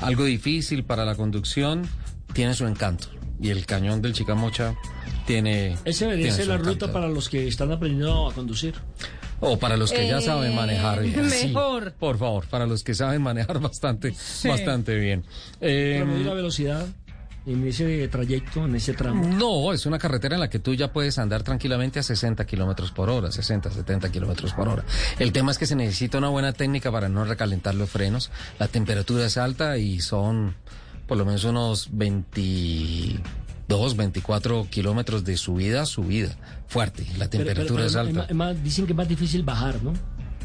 [0.00, 1.88] algo difícil para la conducción,
[2.32, 3.08] tiene su encanto.
[3.42, 4.74] Y el cañón del Chicamocha
[5.26, 5.76] tiene...
[5.84, 6.72] Ese debería ser la encanto.
[6.72, 8.74] ruta para los que están aprendiendo a conducir.
[9.42, 11.30] O para los que ya Eh, saben manejar bien.
[11.30, 11.92] Sí, mejor.
[11.94, 14.14] por favor, para los que saben manejar bastante,
[14.44, 15.24] bastante bien.
[15.62, 16.86] Eh, Para medir la velocidad
[17.52, 19.26] en ese trayecto, en ese tramo.
[19.26, 22.90] No, es una carretera en la que tú ya puedes andar tranquilamente a 60 kilómetros
[22.92, 24.84] por hora, 60, 70 kilómetros por hora.
[25.18, 28.30] El tema es que se necesita una buena técnica para no recalentar los frenos.
[28.58, 30.54] La temperatura es alta y son
[31.06, 36.36] por lo menos unos 22, 24 kilómetros de subida, subida,
[36.68, 37.04] fuerte.
[37.18, 38.26] La Pero- pero- temperatura pero es alta.
[38.62, 39.92] dicen que es más difícil bajar, ¿no?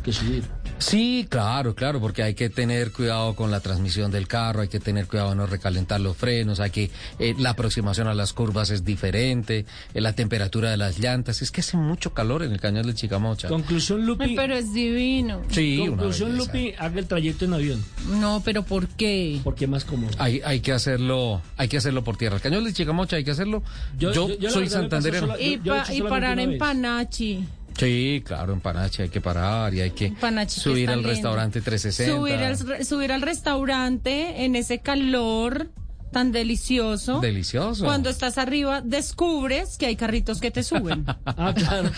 [0.05, 0.43] Que subir.
[0.77, 4.79] Sí, claro, claro, porque hay que tener cuidado con la transmisión del carro, hay que
[4.79, 8.69] tener cuidado de no recalentar los frenos, hay que eh, la aproximación a las curvas
[8.69, 12.59] es diferente, eh, la temperatura de las llantas, es que hace mucho calor en el
[12.59, 13.47] cañón del Chicamocha.
[13.47, 14.25] Conclusión, Lupi.
[14.25, 15.41] Ay, pero es divino.
[15.49, 16.37] Sí, una Conclusión.
[16.37, 17.83] Lupi, haga el trayecto en avión.
[18.19, 19.39] No, pero ¿por qué?
[19.43, 20.11] Porque es más cómodo.
[20.19, 22.35] Hay, hay que hacerlo, hay que hacerlo por tierra.
[22.35, 23.63] El cañón del Chicamocha hay que hacerlo.
[23.97, 25.27] Yo, Yo- yo- yo la soy santanderero.
[25.27, 26.59] sola- Y, pa- y parar en vez.
[26.59, 27.45] Panachi.
[27.77, 31.09] Sí, claro, en Panache hay que parar y hay que Panachi, que subir al lindo.
[31.09, 32.15] restaurante 360.
[32.15, 35.67] Subir al, subir al restaurante en ese calor
[36.15, 37.19] tan delicioso.
[37.19, 37.83] Delicioso.
[37.83, 41.05] Cuando estás arriba, descubres que hay carritos que te suben.
[41.37, 41.89] Ah, claro.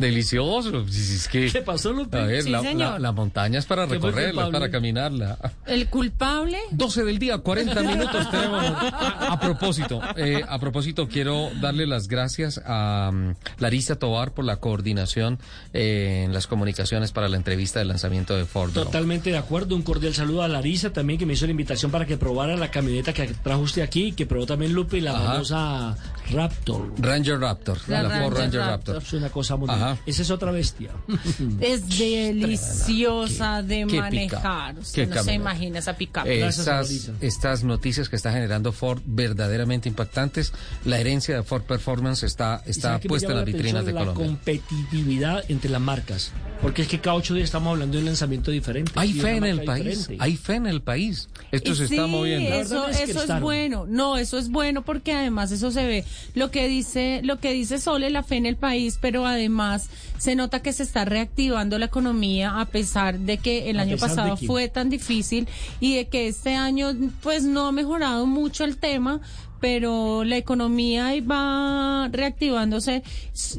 [0.00, 0.80] Delicioso.
[0.88, 2.16] Es que, ¿Qué pasó, Lupi?
[2.18, 2.92] A ver, Sí, la, señor.
[2.94, 5.38] la- la montaña es para ¿Qué fue recorrerla, para caminarla.
[5.66, 6.58] El culpable.
[6.72, 8.64] 12 del día, 40 minutos tenemos.
[8.64, 14.44] A, a propósito, eh, a propósito, quiero darle las gracias a um, Larisa Tobar por
[14.44, 15.38] la coordinación
[15.72, 18.72] eh, en las comunicaciones para la entrevista de lanzamiento de Ford.
[18.72, 19.76] Totalmente de acuerdo.
[19.76, 22.70] Un cordial saludo a Larisa también, que me hizo la invitación para que probara la
[22.70, 25.32] camioneta que trajo usted aquí, que probó también Lupe, la Ajá.
[25.32, 25.96] famosa
[26.30, 26.92] Raptor.
[26.98, 28.94] Ranger Raptor, La la, Ford Ranger Ranger Raptor.
[28.96, 29.02] Raptor.
[29.02, 29.96] Es una cosa muy Ajá.
[30.06, 30.90] Esa es otra bestia.
[31.60, 34.74] Es deliciosa de qué manejar.
[34.74, 36.26] pica, Usted no se imagina esa pick-up.
[36.26, 40.52] Estas, noticias que está generando Ford verdaderamente impactantes.
[40.84, 43.92] La herencia de Ford Performance está, ¿Y está puesta en las la vitrinas de?
[43.92, 44.12] Colombia.
[44.24, 46.32] La competitividad entre las marcas.
[46.62, 48.92] Porque es que cada ocho días estamos hablando de un lanzamiento diferente.
[48.94, 50.24] Hay y fe en el país, diferente.
[50.24, 51.28] hay fe en el país.
[51.52, 52.54] Esto se Sí, está moviendo.
[52.54, 53.86] Eso, es eso es bueno.
[53.88, 56.04] No, eso es bueno porque además eso se ve.
[56.34, 60.34] Lo que dice, lo que dice Sole, la fe en el país, pero además se
[60.34, 64.36] nota que se está reactivando la economía a pesar de que el ¿A año pasado
[64.36, 65.48] fue tan difícil
[65.80, 66.92] y de que este año
[67.22, 69.20] pues no ha mejorado mucho el tema.
[69.60, 73.02] Pero la economía va reactivándose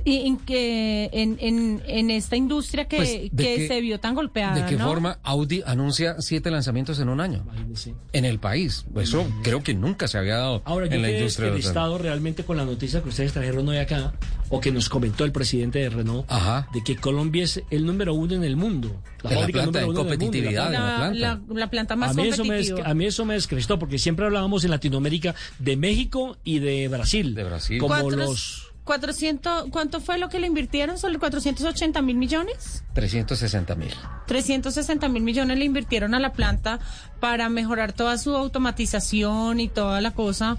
[0.06, 4.16] en, que, en, en, en esta industria que, Pues, ¿de que qué- se vio tan
[4.16, 4.56] golpeada.
[4.56, 4.86] ¿De qué ¿no?
[4.88, 7.96] forma Audi anuncia siete lanzamientos en un año Imagínese.
[8.14, 8.86] en el país?
[8.96, 11.58] Eso creo que nunca se había dado Ahora, yo en la creo que industria el
[11.58, 14.14] Estado realmente con la noticia que ustedes trajeron hoy acá,
[14.50, 16.70] o que nos comentó el presidente de Renault, Ajá.
[16.74, 19.02] de que Colombia es el número uno en el mundo.
[19.24, 20.72] En la planta de competitividad.
[20.72, 21.20] la la La, planta.
[21.20, 22.88] la- la planta más a mí, eso me competitiva.
[22.88, 27.36] a mí eso me descrestó, porque siempre hablábamos en Latinoamérica de México y de Brasil.
[27.36, 27.80] De Brasil.
[27.80, 28.64] Como los...
[28.84, 30.98] 400, ¿Cuánto fue lo que le invirtieron?
[30.98, 32.86] ¿Sobre 480 mil millones?
[32.94, 33.94] 360 mil.
[34.28, 36.80] 360 mil millones le invirtieron a la planta
[37.20, 40.58] para mejorar toda su automatización y toda la cosa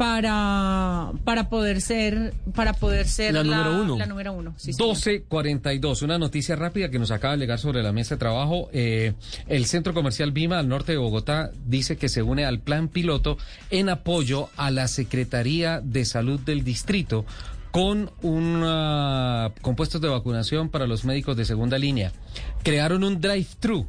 [0.00, 3.98] para para poder ser para poder ser La número uno.
[3.98, 4.96] la número uno sí, señor.
[4.96, 8.70] 12.42, una noticia rápida que nos acaba de llegar sobre la mesa de trabajo.
[8.72, 9.12] Eh,
[9.46, 13.36] el Centro Comercial Vima al norte de Bogotá dice que se une al plan piloto
[13.68, 17.26] en apoyo a la Secretaría de Salud del Distrito
[17.70, 22.10] con una, con puestos de vacunación para los médicos de segunda línea.
[22.62, 23.86] Crearon un drive-thru.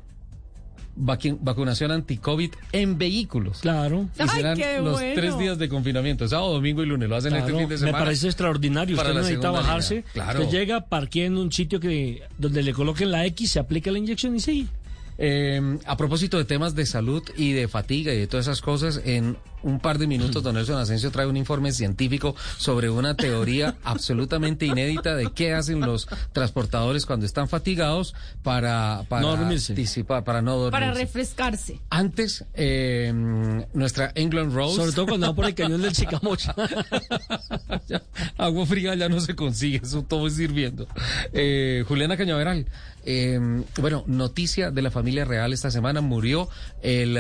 [0.95, 3.59] Vacunación anti-COVID en vehículos.
[3.61, 4.07] Claro.
[4.17, 5.15] Y Ay, serán qué los bueno.
[5.15, 7.09] tres días de confinamiento, sábado, domingo y lunes.
[7.09, 7.99] Lo hacen Claro, este fin de me semana.
[7.99, 8.95] parece extraordinario.
[8.97, 9.95] para Usted no necesita bajarse.
[9.95, 10.11] línea.
[10.13, 10.41] Claro.
[10.43, 13.97] Usted llega, parquea en un sitio que donde le coloquen la X, se aplica la
[13.99, 14.67] inyección y sigue.
[15.17, 19.01] Eh, a propósito de temas de salud y de fatiga y de todas esas cosas,
[19.05, 23.75] en un par de minutos, don Nelson Asensio trae un informe científico sobre una teoría
[23.83, 28.13] absolutamente inédita de qué hacen los transportadores cuando están fatigados
[28.43, 29.73] para, para No dormirse.
[29.73, 30.71] disipar, para no dormirse.
[30.85, 31.79] Para refrescarse.
[31.89, 33.11] Antes, eh,
[33.73, 34.75] nuestra England Rose.
[34.75, 36.55] Sobre todo cuando van por el cañón del Chicamocha.
[38.37, 40.87] Agua fría ya no se consigue, eso todo es hirviendo.
[41.33, 42.65] Eh, Juliana Cañaveral,
[43.05, 43.39] eh,
[43.79, 46.49] bueno, noticia de la familia real esta semana, murió
[46.81, 47.17] el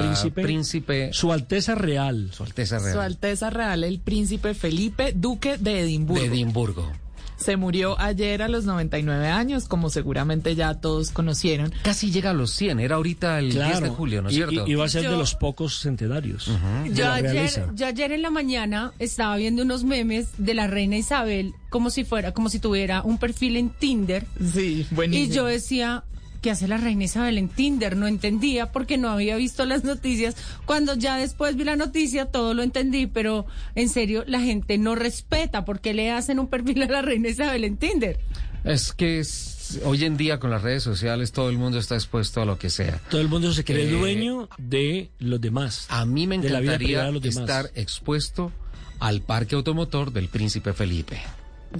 [0.00, 0.42] Príncipe.
[0.42, 2.30] príncipe, Su Alteza Real.
[2.32, 6.20] Su Alteza Real Su Alteza Real, el príncipe Felipe, duque de Edimburgo.
[6.22, 6.92] de Edimburgo.
[7.36, 11.72] Se murió ayer a los 99 años, como seguramente ya todos conocieron.
[11.82, 14.66] Casi llega a los 100, era ahorita el 10 de julio, ¿no es y, cierto?
[14.66, 16.50] y- y va a ser Yo- de los pocos centenarios.
[16.92, 21.54] Yo ayer, yo ayer en la mañana estaba viendo unos memes de la reina Isabel
[21.70, 24.26] como si fuera, como si tuviera un perfil en Tinder.
[24.52, 25.34] Sí, Y buenísimo.
[25.34, 26.04] yo decía,
[26.40, 27.96] ¿qué hace la reina Isabel en Tinder?
[27.96, 30.36] No entendía porque no había visto las noticias.
[30.66, 34.94] Cuando ya después vi la noticia, todo lo entendí, pero en serio, la gente no
[34.94, 38.18] respeta porque le hacen un perfil a la reina Isabel en Tinder.
[38.64, 42.42] Es que es- hoy en día con las redes sociales todo el mundo está expuesto
[42.42, 43.00] a lo que sea.
[43.08, 45.86] Todo el mundo se cree Eh, dueño de los demás.
[45.88, 47.36] A mí me de la vida privada encantaría de los demás.
[47.66, 48.52] estar expuesto
[48.98, 51.20] al parque automotor del príncipe Felipe.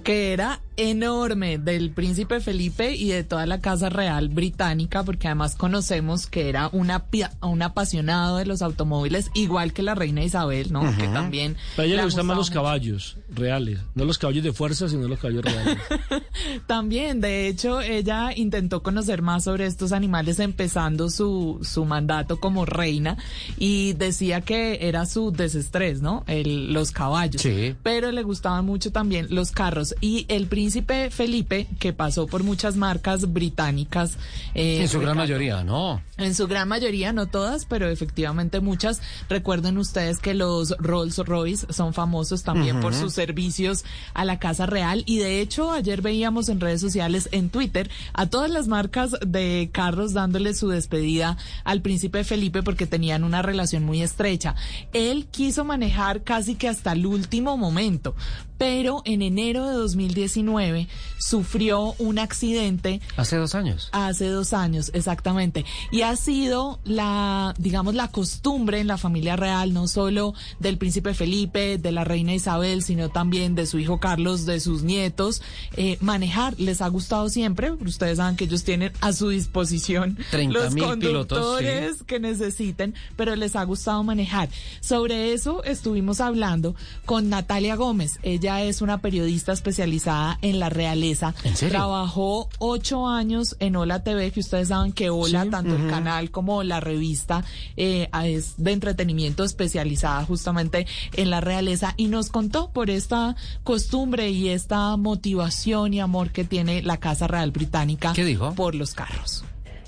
[0.02, 5.54] Que era enorme del príncipe Felipe y de toda la casa real británica, porque además
[5.54, 7.04] conocemos que era una,
[7.42, 10.80] un apasionado de los automóviles, igual que la reina Isabel, ¿no?
[10.96, 11.56] Que también.
[11.76, 15.06] Pero a ella le gustan más los caballos reales, no los caballos de fuerza, sino
[15.06, 15.78] los caballos reales.
[16.66, 22.64] También, de hecho, ella intentó conocer más sobre estos animales empezando su, su mandato como
[22.64, 23.16] reina
[23.58, 26.24] y decía que era su desestrés, ¿no?
[26.26, 27.42] El, los caballos.
[27.42, 27.74] Sí.
[27.82, 29.79] Pero le gustaban mucho también los carros.
[30.00, 34.16] Y el príncipe Felipe, que pasó por muchas marcas británicas.
[34.54, 36.02] eh, en su gran mayoría, ¿no?
[36.16, 39.00] En su gran mayoría, no todas, pero efectivamente muchas.
[39.28, 43.84] Recuerden ustedes que los Rolls Royce son famosos también por sus servicios
[44.14, 45.02] a la Casa Real.
[45.06, 49.70] Y de hecho, ayer veíamos en redes sociales, en Twitter, a todas las marcas de
[49.72, 54.54] carros dándole su despedida al príncipe Felipe porque tenían una relación muy estrecha.
[54.92, 58.14] Él quiso manejar casi que hasta el último momento,
[58.58, 60.88] pero en enero de 2019
[61.18, 63.88] sufrió un accidente Hace dos años.
[63.92, 65.64] Hace dos años, exactamente.
[65.90, 71.14] Y ha sido la, digamos, la costumbre en la familia real, no solo del príncipe
[71.14, 75.42] Felipe, de la reina Isabel, sino también de su hijo Carlos, de sus nietos,
[75.76, 76.58] eh, manejar.
[76.58, 77.72] Les ha gustado siempre.
[77.72, 83.36] Ustedes saben que ellos tienen a su disposición 30.000 los pilotos, conductores que necesiten, pero
[83.36, 84.48] les ha gustado manejar.
[84.80, 86.74] Sobre eso estuvimos hablando
[87.04, 88.18] con Natalia Gómez.
[88.22, 91.34] Ella es una periodista especializada en la realeza.
[91.44, 91.76] ¿En serio?
[91.76, 96.30] Trabajó ocho años en Hola TV, que ustedes saben que Hola, Sí, tanto el canal
[96.30, 97.44] como la revista,
[97.76, 104.30] eh, es de entretenimiento especializada justamente en la realeza y nos contó por esta costumbre
[104.30, 108.54] y esta motivación y amor que tiene la Casa Real Británica ¿Qué dijo?
[108.54, 109.44] por los carros.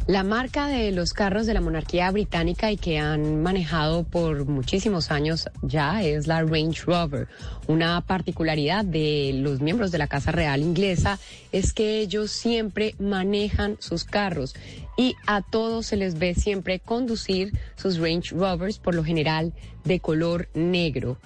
[0.09, 5.13] La marca de los carros de la monarquía británica y que han manejado por muchísimos
[5.13, 7.29] años ya es la Range Rover.
[7.69, 11.21] Una particularidad de los miembros de la Casa Real inglesa
[11.53, 14.57] es que ellos siempre manejan sus carros
[14.97, 19.53] y a todos se les ve siempre conducir sus Range Rovers, por lo general
[19.85, 21.17] de color negro.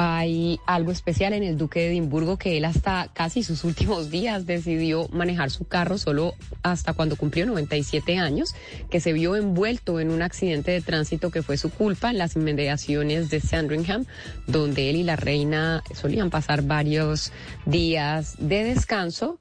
[0.00, 4.46] Hay algo especial en el Duque de Edimburgo que él hasta casi sus últimos días
[4.46, 8.54] decidió manejar su carro solo hasta cuando cumplió 97 años,
[8.90, 12.36] que se vio envuelto en un accidente de tránsito que fue su culpa en las
[12.36, 14.04] inmediaciones de Sandringham,
[14.46, 17.32] donde él y la reina solían pasar varios
[17.66, 19.40] días de descanso.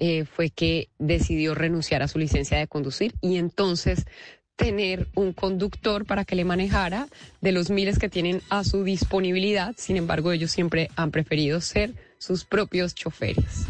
[0.00, 4.06] eh, fue que decidió renunciar a su licencia de conducir y entonces
[4.58, 7.06] tener un conductor para que le manejara
[7.40, 9.72] de los miles que tienen a su disponibilidad.
[9.78, 13.66] Sin embargo, ellos siempre han preferido ser sus propios choferes.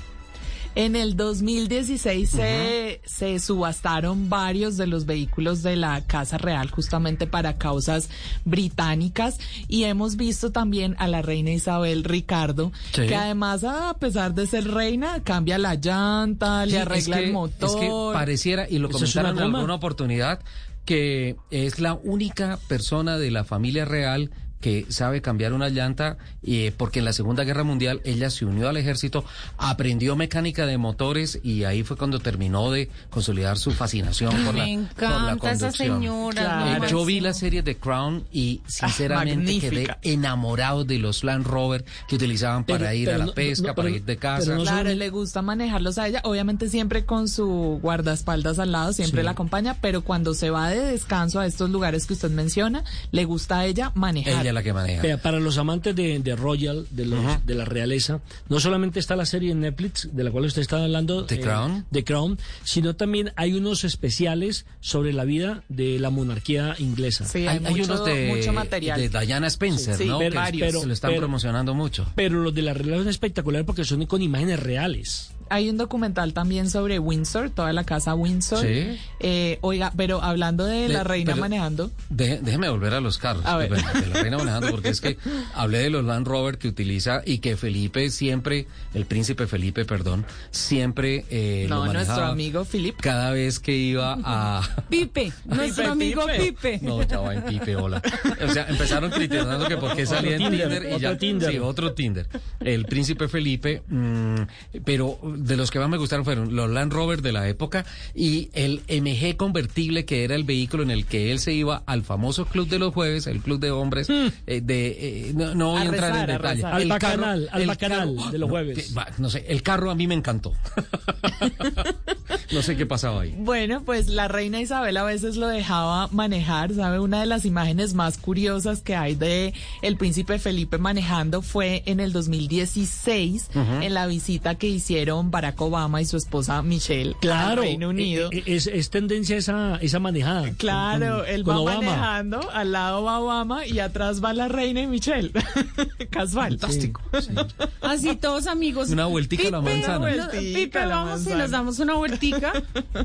[0.74, 7.26] En el 2016 se, se subastaron varios de los vehículos de la Casa Real justamente
[7.26, 8.08] para causas
[8.44, 13.06] británicas y hemos visto también a la reina Isabel Ricardo Sí.
[13.08, 17.24] que además a pesar de ser reina cambia la llanta, Sí, le es arregla que-
[17.24, 17.68] el motor.
[17.68, 20.40] Es que pareciera, y lo comentaron una en alguna oportunidad,
[20.88, 24.30] que es la única persona de la familia real
[24.60, 28.68] que sabe cambiar una llanta, eh, porque en la Segunda Guerra Mundial ella se unió
[28.68, 29.24] al ejército,
[29.56, 34.64] aprendió mecánica de motores y ahí fue cuando terminó de consolidar su fascinación por la,
[34.64, 36.00] Me por la encanta esa conducción.
[36.00, 36.42] señora.
[36.42, 36.84] Claro.
[36.84, 41.84] Eh, yo vi la serie de Crown y sinceramente quedé enamorado de los Land Rover
[42.08, 44.16] que utilizaban para Pero- ir pero a la no- pesca, no, para pero- ir de
[44.16, 44.54] casa.
[44.54, 49.20] no Claro, le gusta manejarlos a ella, obviamente siempre con su guardaespaldas al lado, siempre
[49.22, 49.24] Sí.
[49.24, 52.82] la acompaña, pero cuando se va de descanso a estos lugares que usted menciona,
[53.12, 54.40] le gusta a ella manejar.
[54.42, 55.02] Ella ella es la que maneja.
[55.02, 59.16] Vea, para los amantes de, de Royal, de, los, de la realeza, no solamente está
[59.16, 61.86] la serie en Netflix, de la cual usted está hablando, The Crown.
[61.92, 67.24] The Crown, sino también hay unos especiales sobre la vida de la monarquía inglesa.
[67.26, 69.00] Sí, hay, mucho, unos de, mucho material.
[69.00, 70.18] de Diana Spencer, Sí, ¿no?
[70.18, 72.06] pero- que, se lo están pero- promocionando mucho.
[72.14, 75.32] Pero los de la realeza son espectacular porque son con imágenes reales.
[75.50, 78.60] Hay un documental también sobre Windsor, toda la casa Windsor.
[78.66, 78.98] Sí.
[79.20, 83.44] Eh, oiga, pero hablando de la reina manejando, Deje- déjeme volver a los carros.
[83.46, 83.68] A ver.
[83.68, 85.18] Bueno, de la reina manejando, porque es que
[85.54, 90.24] hablé de los Land Rover que utiliza y que Felipe siempre, el príncipe Felipe, perdón,
[90.50, 92.96] siempre eh, lo no, nuestro amigo Philip.
[93.00, 94.62] cada vez que iba a...
[94.88, 96.80] Pipe, nuestro amigo Pipe.
[96.82, 98.02] No, chava, en Pipe, hola.
[98.46, 101.18] O sea, empezaron criticando que por qué salía en Tinder, Tinder, y otro ya.
[101.18, 101.50] Tinder.
[101.52, 102.26] Sí, otro Tinder.
[102.60, 104.36] El príncipe Felipe, mm,
[104.84, 107.84] pero de los que más me gustaron fueron los Land Rover de la época
[108.14, 112.02] y el MG convertible, que era el vehículo en el que él se iba al
[112.02, 114.08] famoso club de los jueves, el club de hombres.
[114.10, 116.64] eh, de eh, no, no voy A a entrar rezar, en a detalle.
[116.64, 118.94] Al El bacanal, carro- al el bacanal carro- de los no, jueves.
[119.18, 120.52] no sé, el carro a mí me encantó.
[122.52, 123.34] no sé qué pasaba ahí.
[123.38, 126.98] Bueno, pues la reina Isabel a veces lo dejaba manejar, ¿sabe?
[126.98, 132.00] Una de las imágenes más curiosas que hay de el príncipe Felipe manejando fue en
[132.00, 133.60] el 2016, Ujú.
[133.82, 138.30] en la visita que hicieron Barack Obama y su esposa Michelle Claro, al Reino Unido.
[138.32, 140.50] eh, eh, es, es tendencia esa, esa manejada.
[140.56, 141.80] Claro, con- él con va Obama.
[141.82, 145.30] manejando, al lado va Obama y atrás va la reina y Michelle.
[146.10, 146.58] Casual.
[146.58, 147.00] Fantástico.
[147.80, 148.90] Así todos amigos.
[148.90, 149.98] Una vueltica a la manzana.
[149.98, 151.38] Vueltica Pipe, a la vamos y manzana.
[151.42, 152.52] nos damos una vueltica.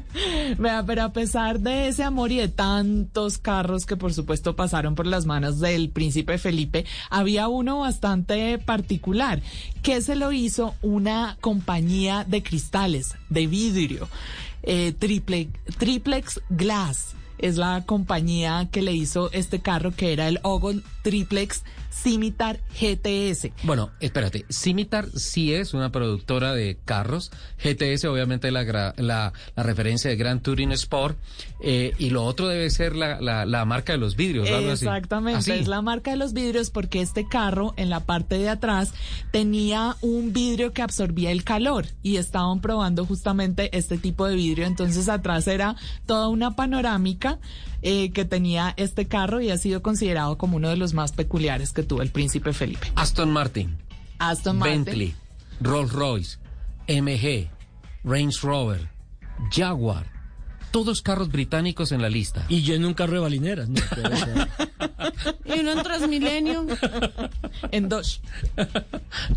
[0.58, 4.96] Vea, pero a pesar de ese amor y de tantos carros que por supuesto pasaron
[4.96, 9.42] por las manos del príncipe Felipe, había uno bastante particular
[9.84, 14.08] que se lo hizo una compañía de cristales, de vidrio,
[14.64, 17.16] eh, triple, Triplex Glass.
[17.38, 21.64] Es la compañía que le hizo este carro que era el Ogon Triplex
[21.94, 23.52] Scimitar GTS.
[23.64, 27.32] Bueno, espérate, Scimitar sí es una productora de carros,
[27.64, 28.64] GTS obviamente la,
[28.98, 31.18] la, la referencia de Grand Touring Sport,
[31.62, 34.72] eh, y lo otro debe ser la, la, la marca de los vidrios, algo.
[34.72, 35.52] Exactamente, Así.
[35.52, 38.94] es la marca de los vidrios porque este carro en la parte de atrás
[39.32, 44.66] tenía un vidrio que absorbía el calor y estaban probando justamente este tipo de vidrio,
[44.66, 45.76] entonces atrás era
[46.06, 47.40] toda una panorámica
[47.84, 51.74] eh, que tenía este carro y ha sido considerado como uno de los más peculiares
[51.74, 52.92] que tuvo el príncipe Felipe.
[52.96, 53.78] Aston Martin,
[54.20, 54.86] Aston Martin.
[54.86, 55.16] Bentley,
[55.60, 56.38] Rolls Royce,
[56.88, 57.50] MG,
[58.04, 58.90] Range Rover,
[59.52, 60.06] Jaguar,
[60.72, 62.46] todos carros británicos en la lista.
[62.50, 63.70] Y yo en un carro de balineras.
[65.46, 66.66] Y uno en Transmilenio.
[67.72, 68.22] En dos.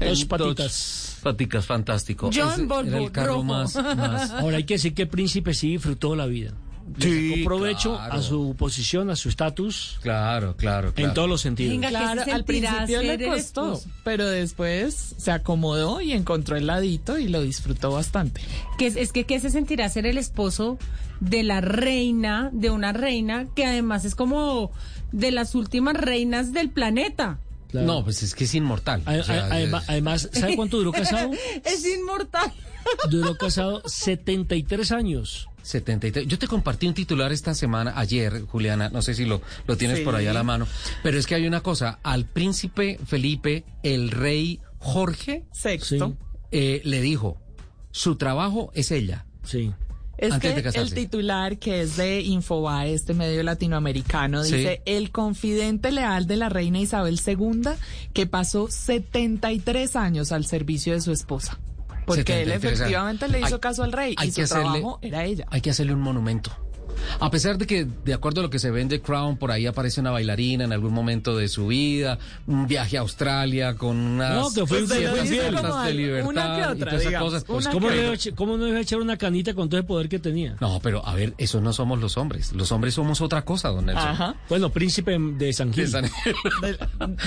[0.00, 1.18] Dos patitas.
[1.22, 2.30] Paticas, fantástico.
[2.30, 5.70] Yo Ese Volvo, era el carro más Ahora hay que decir que el príncipe sí
[5.70, 6.52] disfrutó la vida.
[6.98, 8.12] Le Sí, sacó provecho claro.
[8.14, 11.08] a su posición, a su estatus, Claro, claro, claro.
[11.08, 11.72] en todos los sentidos.
[11.72, 13.90] Venga, ¿qué Claro, se al principio le costó, esposo?
[14.04, 18.40] pero después se acomodó y encontró el ladito y lo disfrutó bastante.
[18.78, 20.78] Que es, es que ¿qué se sentirá ser el esposo
[21.20, 24.70] de la reina, de una reina que además es como
[25.12, 27.38] de las últimas reinas del planeta?
[27.68, 27.86] Claro.
[27.88, 29.02] No, pues es que es inmortal.
[29.06, 31.30] A- O sea, a- además, es- además, ¿sabe cuánto duró casado?
[31.64, 32.52] es inmortal.
[33.10, 35.48] Duró casado 73 años.
[35.66, 36.26] 73.
[36.26, 39.98] Yo te compartí un titular esta semana, ayer, Juliana, no sé si lo, lo tienes
[39.98, 40.04] Sí.
[40.04, 40.66] por ahí a la mano,
[41.02, 46.16] pero es que hay una cosa, al príncipe Felipe, el rey Jorge, Sexto.
[46.52, 47.40] Eh, le dijo,
[47.90, 49.26] su trabajo es ella.
[49.42, 49.72] Sí.
[50.18, 50.88] Es Antes que de casarse.
[50.88, 54.56] el titular que es de Infobae, este medio latinoamericano, Sí.
[54.56, 57.62] dice el confidente leal de la reina Isabel II
[58.14, 61.58] que pasó 73 años al servicio de su esposa.
[62.06, 62.74] Porque él 73 años.
[62.80, 65.46] efectivamente le hizo Hay- caso al rey hay y su que hacerle- trabajo era ella.
[65.50, 66.50] Hay que hacerle un monumento.
[67.20, 69.50] A pesar de que, de acuerdo a lo que se ve en The Crown, por
[69.50, 73.96] ahí aparece una bailarina en algún momento de su vida, un viaje a Australia con
[73.96, 75.28] unas No, que fue cartas
[75.84, 77.44] de libertad una que y todas esas digamos, cosas.
[77.44, 79.86] Pues, ¿Cómo, que no iba, ¿Cómo no iba a echar una canita con todo el
[79.86, 80.56] poder que tenía?
[80.60, 82.52] No, pero a ver, eso no somos los hombres.
[82.52, 84.08] Los hombres somos otra cosa, don Nelson.
[84.08, 84.34] Ajá.
[84.48, 85.84] Bueno, príncipe de San Gil.
[85.84, 86.04] De San-
[86.62, 86.78] De-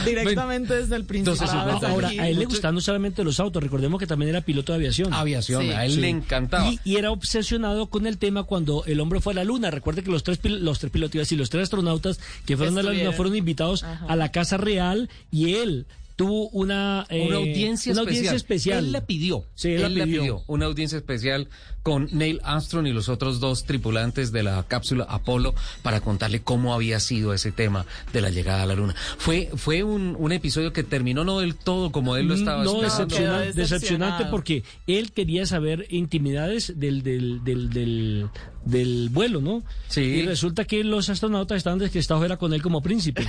[0.06, 1.62] directamente desde el Entonces, principado.
[1.72, 4.42] Entonces, de Ahora, a él le gustan no solamente los autos, recordemos que también era
[4.42, 5.14] piloto de aviación.
[5.14, 5.70] Aviación, Sí.
[5.72, 6.02] a él Sí.
[6.02, 6.68] le encantaba.
[6.70, 9.69] Y, y era obsesionado con el tema cuando el hombre fue a la luna.
[9.72, 12.94] Recuerde que los tres, los tres pilotos, decir, los tres astronautas que fueron a la
[12.94, 15.86] luna fueron invitados a la Casa Real y él
[16.16, 18.08] tuvo una, eh, una audiencia una especial.
[18.08, 18.86] audiencia especial.
[18.86, 19.46] Él le pidió.
[19.56, 21.48] Sí, él la pidió una audiencia especial
[21.84, 26.74] con Neil Armstrong y los otros dos tripulantes de la cápsula Apolo para contarle cómo
[26.74, 28.96] había sido ese tema de la llegada a la luna.
[29.18, 32.82] Fue, fue un, un episodio que terminó no del todo como él lo estaba no,
[32.82, 34.30] decepcionante decepcionado.
[34.30, 38.30] porque él quería saber intimidades del, del, del, del,
[38.66, 39.64] del vuelo, ¿no?
[39.88, 40.02] Sí.
[40.02, 43.26] Y resulta que los astronautas estaban descrestados era con él como príncipe.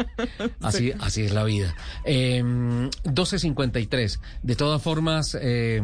[0.60, 1.74] Así, así es la vida.
[2.04, 4.20] Eh, 12.53.
[4.42, 5.80] De todas formas, eh,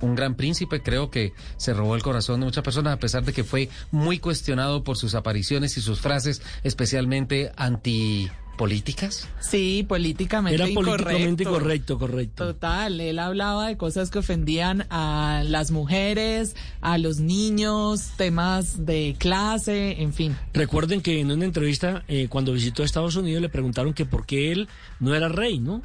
[0.00, 3.32] un gran príncipe creo que se robó el corazón de muchas personas, a pesar de
[3.32, 9.28] que fue muy cuestionado por sus apariciones y sus frases, especialmente antipolíticas.
[9.40, 11.98] Sí, políticamente Era políticamente incorrecto.
[11.98, 12.46] correcto, correcto.
[12.46, 19.16] Total, él hablaba de cosas que ofendían a las mujeres, a los niños, temas de
[19.18, 20.36] clase, en fin.
[20.52, 24.52] Recuerden que en una entrevista, eh, cuando visitó Estados Unidos, le preguntaron que por qué
[24.52, 24.68] él
[25.00, 25.82] no era rey, ¿no?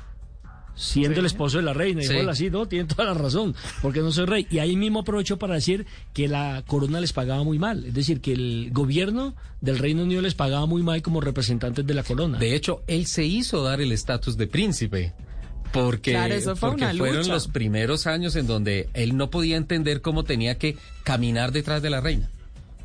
[0.76, 1.20] Siendo Sí.
[1.20, 2.02] el esposo de la reina.
[2.02, 2.10] Y Sí.
[2.14, 4.48] dijo, "Hola, sí, no, tiene toda la razón, porque no soy rey.
[4.50, 7.86] Y ahí mismo aprovechó para decir que la corona les pagaba muy mal.
[7.86, 11.94] Es decir, que el gobierno del Reino Unido les pagaba muy mal como representantes de
[11.94, 12.40] la corona.
[12.40, 15.14] De hecho, él se hizo dar el estatus de príncipe.
[15.72, 17.34] Porque, Claro, eso fue porque fueron lucha.
[17.34, 21.90] los primeros años en donde él no podía entender cómo tenía que caminar detrás de
[21.90, 22.30] la reina.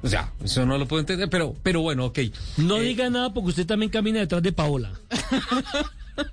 [0.03, 2.19] O sea, eso no lo puedo entender, pero, pero bueno, ok.
[2.57, 4.93] No Eh, diga nada porque usted también camina detrás de Paola.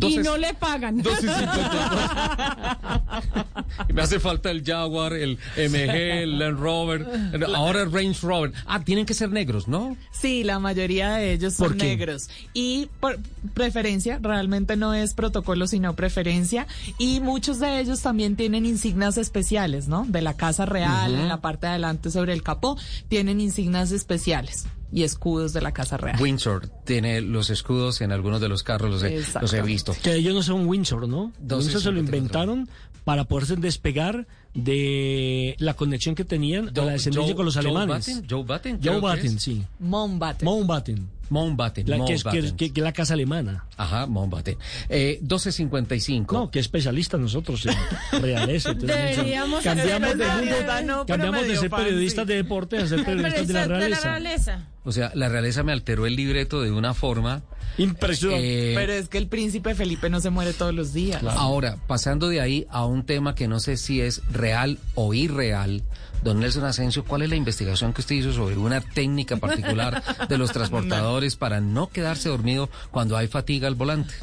[0.00, 1.02] Y no le pagan.
[1.02, 3.46] 12.52.
[3.88, 7.06] Y me hace falta el Jaguar, el MG, el Land Rover,
[7.54, 8.52] ahora el Range Rover.
[8.66, 9.96] Ah, tienen que ser negros, ¿no?
[10.10, 12.28] Sí, la mayoría de ellos son negros.
[12.52, 13.18] Y por
[13.54, 16.66] preferencia, realmente no es protocolo, sino preferencia.
[16.98, 20.04] Y muchos de ellos también tienen insignias especiales, ¿no?
[20.06, 22.76] De la Casa Real, en la parte de adelante sobre el capó,
[23.08, 26.20] tienen insignias especiales y escudos de la Casa Real.
[26.20, 29.94] Windsor tiene los escudos en algunos de los carros, los he, los he visto.
[30.02, 31.32] Que ellos no son Windsor, ¿no?
[31.40, 32.68] Windsor se lo inventaron
[33.04, 37.64] para poderse despegar de la conexión que tenían o la descendencia Joe- con los Joe
[37.66, 38.06] alemanes.
[38.06, 39.62] Batten, Joe Batten, Joe creo que Batten, sí.
[39.80, 40.44] Mountbatten.
[40.44, 41.08] Mountbatten.
[41.32, 41.88] Mountbatten.
[41.90, 42.56] La, que, es, que, Mountbatten.
[42.56, 43.64] que- que es la casa alemana.
[43.76, 44.56] Ajá, Mountbatten.
[44.88, 46.32] Eh, 12.55.
[46.32, 48.74] No, que especialistas nosotros en realeza.
[48.74, 53.52] Deberíamos cambiamos de mundo, pero cambiamos de ser periodistas de deporte a ser periodistas de
[53.54, 54.08] la realeza.
[54.18, 54.66] realeza.
[54.84, 57.42] O sea, la realeza me alteró el libreto de una forma.
[57.78, 58.72] Impresionante.
[58.72, 61.22] eh, Pero es que el príncipe Felipe no se muere todos los días.
[61.24, 65.82] Ahora, pasando de ahí a un tema que no sé si es real o irreal,
[66.22, 70.38] don Nelson Asensio, ¿cuál es la investigación que usted hizo sobre una técnica particular de
[70.38, 74.14] los transportadores para no quedarse dormido cuando hay fatiga al volante?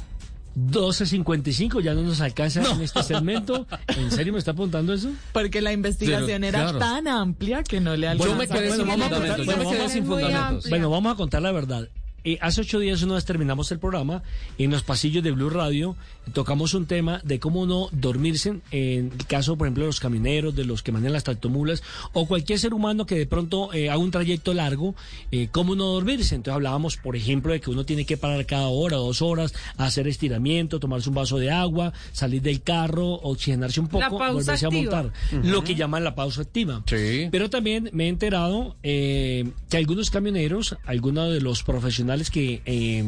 [0.57, 3.65] 12.55, ya no nos alcanza en este segmento.
[3.87, 5.09] ¿En serio me está apuntando eso?
[5.31, 6.79] Porque la investigación Pero, era claro.
[6.79, 8.35] tan amplia que no le Yo alcanza.
[8.35, 9.37] me quedé sin vamos a fundamentos.
[9.45, 10.69] contar- Yo me quedé sin fundamentos.
[10.69, 11.87] Bueno, vamos a contar la verdad.
[12.23, 14.23] Eh, hace ocho días una vez terminamos el programa
[14.57, 15.95] en los pasillos de Blue Radio
[16.33, 20.53] tocamos un tema de cómo no dormirse en el caso por ejemplo de los camioneros
[20.55, 21.81] de los que manejan las tractomulas
[22.13, 24.95] o cualquier ser humano que de pronto eh, haga un trayecto largo
[25.31, 28.67] eh, cómo no dormirse entonces hablábamos por ejemplo de que uno tiene que parar cada
[28.67, 33.87] hora dos horas hacer estiramiento tomarse un vaso de agua salir del carro oxigenarse un
[33.87, 34.99] poco La pausa volverse activa.
[34.99, 37.29] a montar lo que llaman la pausa activa Sí.
[37.31, 43.03] pero también me he enterado eh, que algunos camioneros, algunos de los profesionales que eh,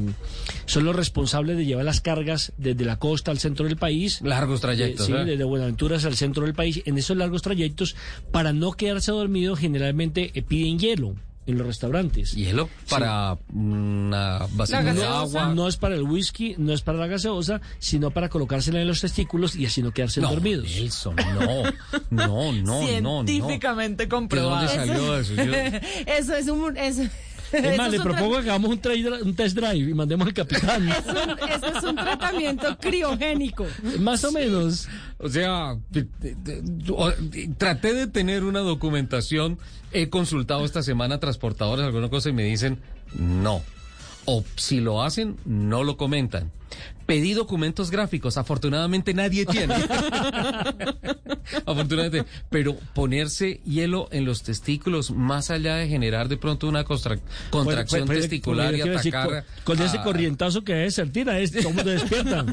[0.65, 4.21] son los responsables de llevar las cargas desde la costa al centro del país.
[4.21, 5.25] Largos trayectos, eh, sí, ¿eh?
[5.25, 6.81] desde Buenaventuras al centro del país.
[6.85, 7.95] En esos largos trayectos,
[8.31, 11.15] para no quedarse dormido, generalmente eh, piden hielo
[11.47, 12.33] en los restaurantes.
[12.35, 15.53] Hielo para una vasija de agua.
[15.55, 19.01] No es para el whisky, no es para la gaseosa, sino para colocársela en los
[19.01, 20.65] testículos y así no quedarse No, dormidos.
[20.67, 21.63] Nelson, no,
[22.11, 23.25] no, no, no, no.
[23.27, 24.67] Científicamente ¿De comprobado.
[24.67, 25.33] dónde salió eso?
[25.33, 25.43] Yo-
[26.05, 26.77] Eso es un...
[26.77, 27.09] eso-
[27.53, 30.87] Es más, le propongo que hagamos un, tra- un test drive y mandemos al capitán.
[30.89, 33.65] es un- Eso es un tratamiento criogénico.
[33.99, 34.87] Más o menos.
[35.17, 35.75] O sea,
[37.57, 39.57] traté de tener una documentación,
[39.91, 42.79] he consultado esta semana transportadores, alguna cosa, y me dicen
[43.17, 43.61] no.
[44.25, 46.51] O si lo hacen, no lo comentan.
[47.11, 49.75] Pedí documentos gráficos, afortunadamente nadie tiene.
[51.65, 52.23] afortunadamente.
[52.49, 57.21] Pero ponerse hielo en los testículos, más allá de generar de pronto una contracción
[57.51, 59.43] Puede- puede- testicular y decir, atacar.
[59.65, 62.45] con, ese corrientazo que debe ser, tira, es, todo mundo despierta.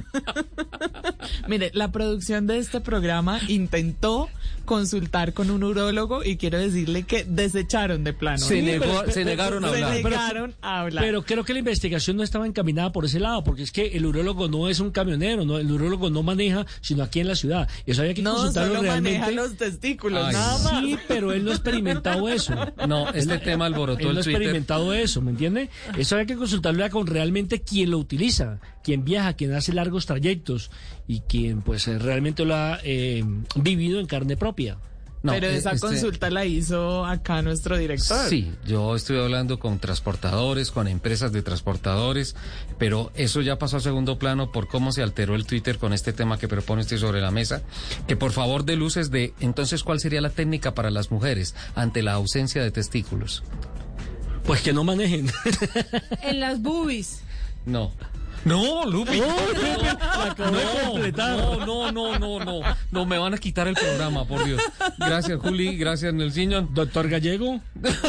[1.47, 4.29] Mire, la producción de este programa intentó
[4.69, 8.37] consultar con un urólogo y quiero decirle que desecharon de plano.
[8.39, 9.95] Se negó- se negaron a Se hablar.
[10.05, 11.03] negaron a hablar.
[11.03, 14.05] Pero creo que la investigación no estaba encaminada por ese lado, porque es que el
[14.05, 17.67] urólogo no es un camionero, no, el urólogo no maneja, sino aquí en la ciudad.
[17.87, 19.19] Eso había que no, consultarlo solo realmente.
[19.21, 20.85] maneja los testículos, Ay, nada más.
[20.85, 22.55] Sí, pero él no ha experimentado eso.
[22.87, 24.43] No, este tema alborotó Él no el ha Twitter.
[24.43, 25.71] experimentado eso, ¿me entiende?
[25.97, 30.07] Eso había que consultarlo ya con realmente quien lo utiliza, quien viaja, quien hace largos
[30.07, 30.71] trayectos
[31.07, 33.25] y quien pues eh, realmente lo ha eh,
[33.57, 34.79] vivido en carne propia.
[35.21, 38.29] No, Pero eh, esa este- consulta la hizo acá nuestro director.
[38.29, 42.37] Sí, yo estuve hablando con transportadores, con empresas de transportadores,
[42.79, 46.13] pero eso ya pasó a segundo plano por cómo se alteró el Twitter con este
[46.13, 47.63] tema que propone usted sobre la mesa.
[48.07, 52.03] Que por favor de luces de, entonces, ¿cuál sería la técnica para las mujeres ante
[52.03, 53.43] la ausencia de testículos?
[54.45, 55.27] Pues que no manejen.
[56.23, 57.23] En las boobies.
[57.67, 57.93] No.
[58.45, 59.21] No, Lupi.
[59.21, 59.27] No,
[61.67, 62.61] no, no, no, no, no.
[62.91, 64.61] No, me van a quitar el programa, por Dios.
[64.99, 65.77] Gracias, Juli.
[65.77, 66.73] Gracias, Nelson.
[66.73, 67.61] Doctor Gallego,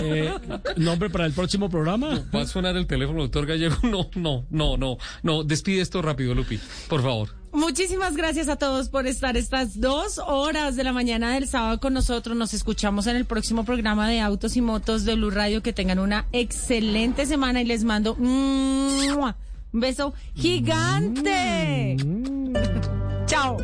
[0.01, 0.33] eh,
[0.77, 2.23] nombre para el próximo programa.
[2.33, 3.75] ¿Va a sonar el teléfono, doctor Gallego?
[3.89, 4.97] No, no, no, no.
[5.23, 6.59] No, despide esto rápido, Lupi.
[6.87, 7.29] Por favor.
[7.51, 11.93] Muchísimas gracias a todos por estar estas dos horas de la mañana del sábado con
[11.93, 12.37] nosotros.
[12.37, 15.63] Nos escuchamos en el próximo programa de Autos y Motos de Blue Radio.
[15.63, 19.35] Que tengan una excelente semana y les mando ¡mua!
[19.71, 21.95] Un beso gigante.
[23.25, 23.57] Chao.